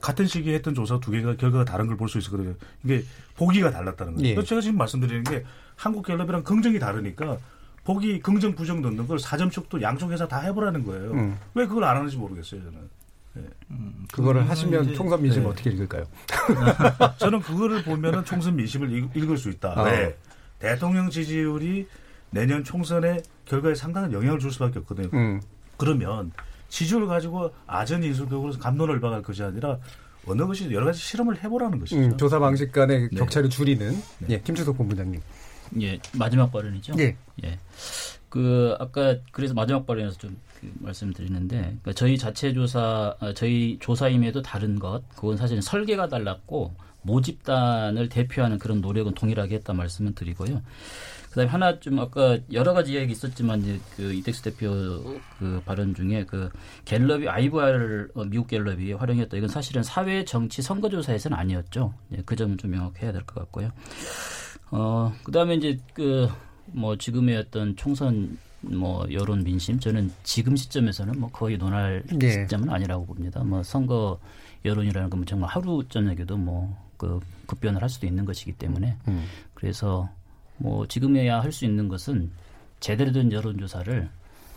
같은 0.00 0.26
시기에 0.26 0.54
했던 0.54 0.74
조사 0.74 0.98
두 0.98 1.10
개가 1.12 1.36
결과가 1.36 1.64
다른 1.64 1.86
걸 1.86 1.96
볼 1.96 2.08
수 2.08 2.18
있었거든요. 2.18 2.54
이게 2.84 3.04
보기가 3.36 3.70
달랐다는 3.70 4.16
거예요. 4.16 4.36
예. 4.38 4.42
제가 4.44 4.60
지금 4.60 4.76
말씀드리는 4.78 5.22
게 5.24 5.44
한국 5.76 6.04
갤럽이랑 6.06 6.42
긍정이 6.42 6.78
다르니까 6.78 7.38
보기 7.84 8.20
긍정 8.20 8.54
부정 8.54 8.80
넣는 8.82 9.06
걸 9.06 9.18
사점축도 9.18 9.80
양쪽 9.82 10.10
회사 10.12 10.26
다 10.28 10.38
해보라는 10.40 10.84
거예요. 10.84 11.12
음. 11.12 11.38
왜 11.54 11.66
그걸 11.66 11.84
안 11.84 11.96
하는지 11.96 12.16
모르겠어요 12.16 12.62
저는. 12.62 12.78
예. 13.38 13.42
그거를 14.12 14.48
하시면 14.48 14.84
이제- 14.84 14.94
총선 14.94 15.22
민심 15.22 15.42
네. 15.44 15.48
어떻게 15.48 15.70
읽을까요? 15.70 16.04
저는 17.18 17.40
그거를 17.40 17.82
보면은 17.84 18.24
총선 18.24 18.56
민심을 18.56 18.92
읽- 18.92 19.16
읽을 19.16 19.38
수 19.38 19.48
있다. 19.50 19.74
아. 19.76 19.82
왜? 19.84 20.16
대통령 20.58 21.10
지지율이 21.10 21.86
내년 22.30 22.62
총선의 22.64 23.22
결과에 23.44 23.74
상당한 23.74 24.12
영향을 24.12 24.38
줄 24.38 24.50
수밖에 24.52 24.78
없거든요. 24.80 25.08
음. 25.14 25.40
그러면 25.84 26.32
지지율 26.68 27.06
가지고 27.06 27.52
아전인수격으로 27.66 28.52
감론을 28.58 29.00
박을 29.00 29.22
것이 29.22 29.42
아니라 29.42 29.78
어느 30.26 30.46
것이 30.46 30.72
여러 30.72 30.86
가지 30.86 31.00
실험을 31.00 31.42
해보라는 31.42 31.80
것이죠. 31.80 32.00
음, 32.00 32.16
조사 32.16 32.38
방식 32.38 32.70
간의 32.70 33.08
네. 33.10 33.18
격차를 33.18 33.50
줄이는 33.50 34.00
예, 34.28 34.40
김주석 34.40 34.76
본부장님. 34.78 35.20
예, 35.80 35.98
마지막 36.12 36.52
발언이죠. 36.52 36.94
예. 36.98 37.16
예. 37.44 37.58
그 38.28 38.76
아까 38.78 39.16
그래서 39.32 39.54
마지막 39.54 39.86
발언에서 39.86 40.16
좀 40.18 40.36
그 40.62 40.72
말씀드리는데 40.78 41.56
그러니까 41.56 41.92
저희 41.92 42.16
자체 42.16 42.52
조사 42.52 43.16
아, 43.18 43.32
저희 43.34 43.76
조사임에도 43.80 44.42
다른 44.42 44.78
것 44.78 45.02
그건 45.16 45.36
사실은 45.36 45.60
설계가 45.60 46.08
달랐고 46.08 46.72
모집단을 47.02 48.08
대표하는 48.08 48.58
그런 48.58 48.80
노력은 48.80 49.14
동일하게 49.14 49.56
했다 49.56 49.72
말씀을 49.72 50.14
드리고요. 50.14 50.62
그다음에 51.32 51.50
하나 51.50 51.80
좀 51.80 51.98
아까 51.98 52.38
여러 52.52 52.72
가지 52.74 52.92
이야기 52.92 53.12
있었지만 53.12 53.60
이제 53.62 53.80
그 53.96 54.12
이택수 54.12 54.42
대표 54.42 54.70
그 55.38 55.62
발언 55.64 55.94
중에 55.94 56.24
그 56.26 56.50
갤럽이 56.84 57.28
아이브알 57.28 58.10
어, 58.14 58.24
미국 58.24 58.48
갤럽이 58.48 58.92
활용했다 58.92 59.36
이건 59.36 59.48
사실은 59.48 59.82
사회 59.82 60.24
정치 60.24 60.60
선거 60.62 60.88
조사에서는 60.88 61.36
아니었죠. 61.36 61.94
예, 62.12 62.22
그 62.24 62.36
점은 62.36 62.58
좀 62.58 62.70
명확해야 62.70 63.12
될 63.12 63.22
것 63.24 63.34
같고요. 63.40 63.70
어 64.70 65.12
그다음에 65.24 65.54
이제 65.56 65.78
그 65.94 66.28
뭐 66.66 66.96
지금의 66.96 67.36
어떤 67.36 67.74
총선 67.76 68.38
뭐 68.60 69.04
여론 69.12 69.42
민심 69.42 69.80
저는 69.80 70.12
지금 70.22 70.54
시점에서는 70.56 71.18
뭐 71.18 71.28
거의 71.30 71.58
논할 71.58 72.02
예. 72.22 72.30
시점은 72.30 72.70
아니라고 72.70 73.04
봅니다. 73.04 73.42
뭐 73.42 73.62
선거 73.62 74.18
여론이라는 74.64 75.10
건 75.10 75.26
정말 75.26 75.50
하루 75.50 75.82
저녁에도 75.88 76.36
뭐 76.36 76.82
그 77.02 77.18
급변을 77.48 77.82
할 77.82 77.88
수도 77.88 78.06
있는 78.06 78.24
것이기 78.24 78.52
때문에 78.52 78.96
음. 79.08 79.24
그래서 79.54 80.08
뭐 80.56 80.86
지금에야 80.86 81.40
할 81.40 81.52
수 81.52 81.64
있는 81.64 81.88
것은 81.88 82.30
제대로 82.80 83.12
된 83.12 83.30
여론조사를 83.32 84.08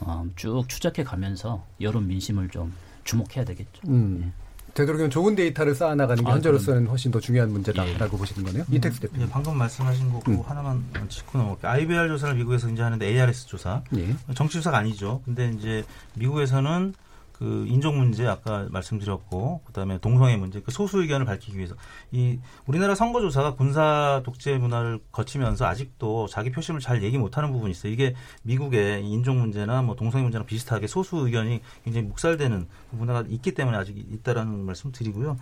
어, 0.01 0.25
쭉 0.35 0.65
추적해 0.67 1.03
가면서 1.03 1.65
여론 1.81 2.07
민심을 2.07 2.49
좀 2.49 2.73
주목해야 3.03 3.45
되겠죠. 3.45 3.81
음. 3.87 4.33
되도록이면 4.73 5.09
좋은 5.09 5.35
데이터를 5.35 5.73
쌓아나가는 5.73 6.21
게 6.21 6.29
아, 6.29 6.33
현재로서는 6.33 6.87
훨씬 6.87 7.09
더 7.09 7.17
중요한 7.21 7.49
문제다라고 7.49 8.17
보시는 8.17 8.43
거네요. 8.43 8.65
이택수 8.69 8.99
대표. 8.99 9.21
예, 9.21 9.27
방금 9.29 9.57
말씀하신 9.57 10.11
거고 10.11 10.31
음. 10.31 10.41
하나만 10.45 10.83
짚고 11.07 11.37
넘어갈게요. 11.37 11.71
IBR 11.71 12.07
조사를 12.09 12.35
미국에서 12.35 12.69
이제 12.69 12.81
하는데 12.81 13.05
ARS 13.07 13.45
조사. 13.47 13.81
예. 13.95 14.13
정치 14.33 14.55
조사가 14.55 14.77
아니죠. 14.79 15.21
근데 15.23 15.49
이제 15.57 15.85
미국에서는 16.15 16.93
그 17.37 17.65
인종 17.67 17.97
문제 17.97 18.25
아까 18.25 18.65
말씀드렸고 18.69 19.61
그다음에 19.65 19.97
동성애 19.99 20.37
문제 20.37 20.61
그 20.61 20.71
소수 20.71 21.01
의견을 21.01 21.25
밝히기 21.25 21.57
위해서 21.57 21.75
이 22.11 22.39
우리나라 22.65 22.95
선거 22.95 23.19
조사가 23.19 23.55
군사 23.55 24.21
독재 24.23 24.57
문화를 24.57 25.01
거치면서 25.11 25.65
아직도 25.65 26.27
자기 26.27 26.51
표심을 26.51 26.79
잘 26.79 27.03
얘기 27.03 27.17
못하는 27.17 27.51
부분이 27.51 27.71
있어요. 27.71 27.91
이게 27.91 28.15
미국의 28.43 29.05
인종 29.05 29.39
문제나 29.41 29.81
뭐 29.81 29.97
동성애 29.97 30.23
문제랑 30.23 30.45
비슷하게 30.45 30.87
소수 30.87 31.17
의견이 31.17 31.59
굉장히 31.83 32.07
묵살되는 32.07 32.67
문화가 32.91 33.25
있기 33.27 33.53
때문에 33.53 33.77
아직 33.77 33.97
있다라는 33.97 34.65
말씀 34.65 34.93
드리고요. 34.93 35.37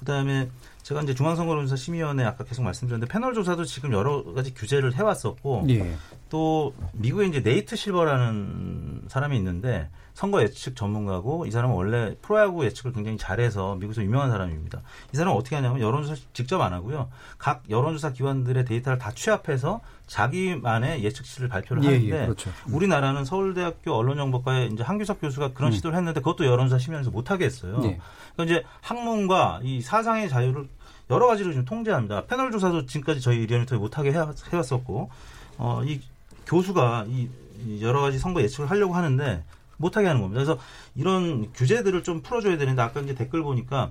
그다음에 0.00 0.50
제가 0.88 1.02
이제 1.02 1.14
중앙선거론조사 1.14 1.76
심의위원회 1.76 2.24
아까 2.24 2.44
계속 2.44 2.62
말씀드렸는데 2.62 3.12
패널 3.12 3.34
조사도 3.34 3.66
지금 3.66 3.92
여러 3.92 4.24
가지 4.32 4.54
규제를 4.54 4.94
해왔었고 4.94 5.66
예. 5.68 5.94
또 6.30 6.74
미국에 6.94 7.26
이제 7.26 7.42
네이트 7.42 7.76
실버라는 7.76 9.02
사람이 9.06 9.36
있는데 9.36 9.90
선거 10.14 10.42
예측 10.42 10.74
전문가고 10.74 11.44
이 11.44 11.50
사람은 11.50 11.76
원래 11.76 12.16
프로야구 12.22 12.64
예측을 12.64 12.92
굉장히 12.92 13.18
잘해서 13.18 13.74
미국에서 13.76 14.02
유명한 14.02 14.30
사람입니다. 14.30 14.80
이 15.12 15.16
사람은 15.16 15.38
어떻게 15.38 15.56
하냐면 15.56 15.80
여론조사 15.80 16.22
직접 16.32 16.60
안 16.62 16.72
하고요. 16.72 17.10
각 17.36 17.64
여론조사 17.68 18.12
기관들의 18.12 18.64
데이터를 18.64 18.98
다 18.98 19.12
취합해서 19.12 19.82
자기만의 20.06 21.04
예측치를 21.04 21.48
발표를 21.48 21.84
예, 21.84 21.88
예, 21.88 21.92
하는데 21.92 22.24
그렇죠. 22.24 22.50
우리나라는 22.68 23.26
서울대학교 23.26 23.92
언론정보과의 23.92 24.70
이제 24.72 24.82
한규석 24.82 25.20
교수가 25.20 25.52
그런 25.52 25.70
음. 25.70 25.72
시도를 25.76 25.98
했는데 25.98 26.20
그것도 26.20 26.46
여론조사 26.46 26.78
심의하면서 26.78 27.10
못하게 27.10 27.44
했어요. 27.44 27.78
예. 27.84 28.00
그러니까 28.34 28.44
이제 28.44 28.64
학문과 28.80 29.60
이 29.62 29.82
사상의 29.82 30.30
자유를 30.30 30.66
여러 31.10 31.26
가지로 31.26 31.50
지금 31.52 31.64
통제합니다. 31.64 32.26
패널 32.26 32.50
조사도 32.50 32.86
지금까지 32.86 33.20
저희 33.20 33.46
리얼미터에 33.46 33.78
못하게 33.78 34.12
해- 34.12 34.24
해왔었고, 34.52 35.10
어, 35.56 35.82
이 35.84 36.00
교수가 36.46 37.06
이, 37.08 37.28
이 37.66 37.82
여러 37.82 38.00
가지 38.00 38.18
선거 38.18 38.40
예측을 38.42 38.70
하려고 38.70 38.94
하는데 38.94 39.42
못하게 39.78 40.06
하는 40.08 40.20
겁니다. 40.20 40.42
그래서 40.44 40.60
이런 40.96 41.52
규제들을 41.52 42.02
좀 42.02 42.20
풀어줘야 42.22 42.58
되는데 42.58 42.82
아까 42.82 43.00
이제 43.00 43.14
댓글 43.14 43.42
보니까 43.42 43.90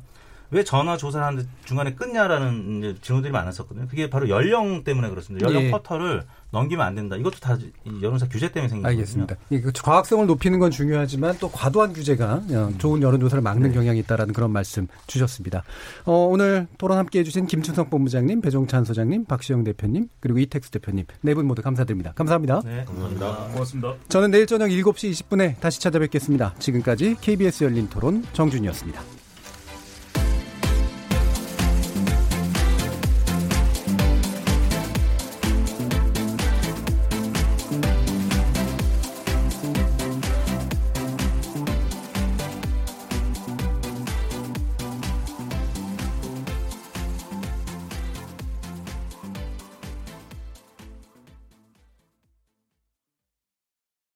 왜 0.51 0.63
전화 0.63 0.95
조사를 0.97 1.25
하는데 1.25 1.47
중간에 1.65 1.93
끊냐라는 1.93 2.77
이제 2.79 2.95
질문들이 3.01 3.31
많았었거든요. 3.31 3.87
그게 3.87 4.09
바로 4.09 4.29
연령 4.29 4.83
때문에 4.83 5.09
그렇습니다. 5.09 5.45
연령 5.45 5.63
예. 5.63 5.71
커터를 5.71 6.23
넘기면 6.51 6.85
안 6.85 6.95
된다. 6.95 7.17
이것도 7.17 7.39
다이 7.39 7.71
여론사 8.01 8.27
규제 8.29 8.49
때문에 8.51 8.69
생긴 8.69 8.83
거거든요. 8.83 8.99
알겠습니다. 9.01 9.35
이그 9.49 9.71
과학성을 9.83 10.25
높이는 10.27 10.59
건 10.59 10.71
중요하지만 10.71 11.35
또 11.39 11.51
과도한 11.51 11.91
규제가 11.91 12.41
어, 12.51 12.71
좋은 12.77 13.01
여론조사를 13.01 13.41
막는 13.41 13.73
경향이 13.73 13.99
있다라는 13.99 14.33
그런 14.33 14.51
말씀 14.51 14.87
주셨습니다. 15.07 15.63
어, 16.05 16.13
오늘 16.13 16.67
토론 16.77 16.97
함께해 16.97 17.23
주신 17.25 17.45
김춘석 17.47 17.89
본부장님, 17.89 18.39
배종찬 18.41 18.85
소장님, 18.85 19.25
박시영 19.25 19.63
대표님, 19.65 20.07
그리고 20.21 20.39
이택수 20.39 20.71
대표님 20.71 21.05
네 21.21 21.33
분 21.33 21.45
모두 21.47 21.61
감사드립니다. 21.61 22.13
감사합니다. 22.13 22.61
네, 22.63 22.85
감사합니다. 22.85 23.35
고맙습니다. 23.51 23.93
저는 24.07 24.31
내일 24.31 24.47
저녁 24.47 24.67
7시 24.69 25.11
20분에 25.11 25.59
다시 25.59 25.81
찾아뵙겠습니다. 25.81 26.55
지금까지 26.59 27.17
KBS 27.21 27.65
열린 27.65 27.89
토론 27.89 28.23
정준이었습니다. 28.33 29.26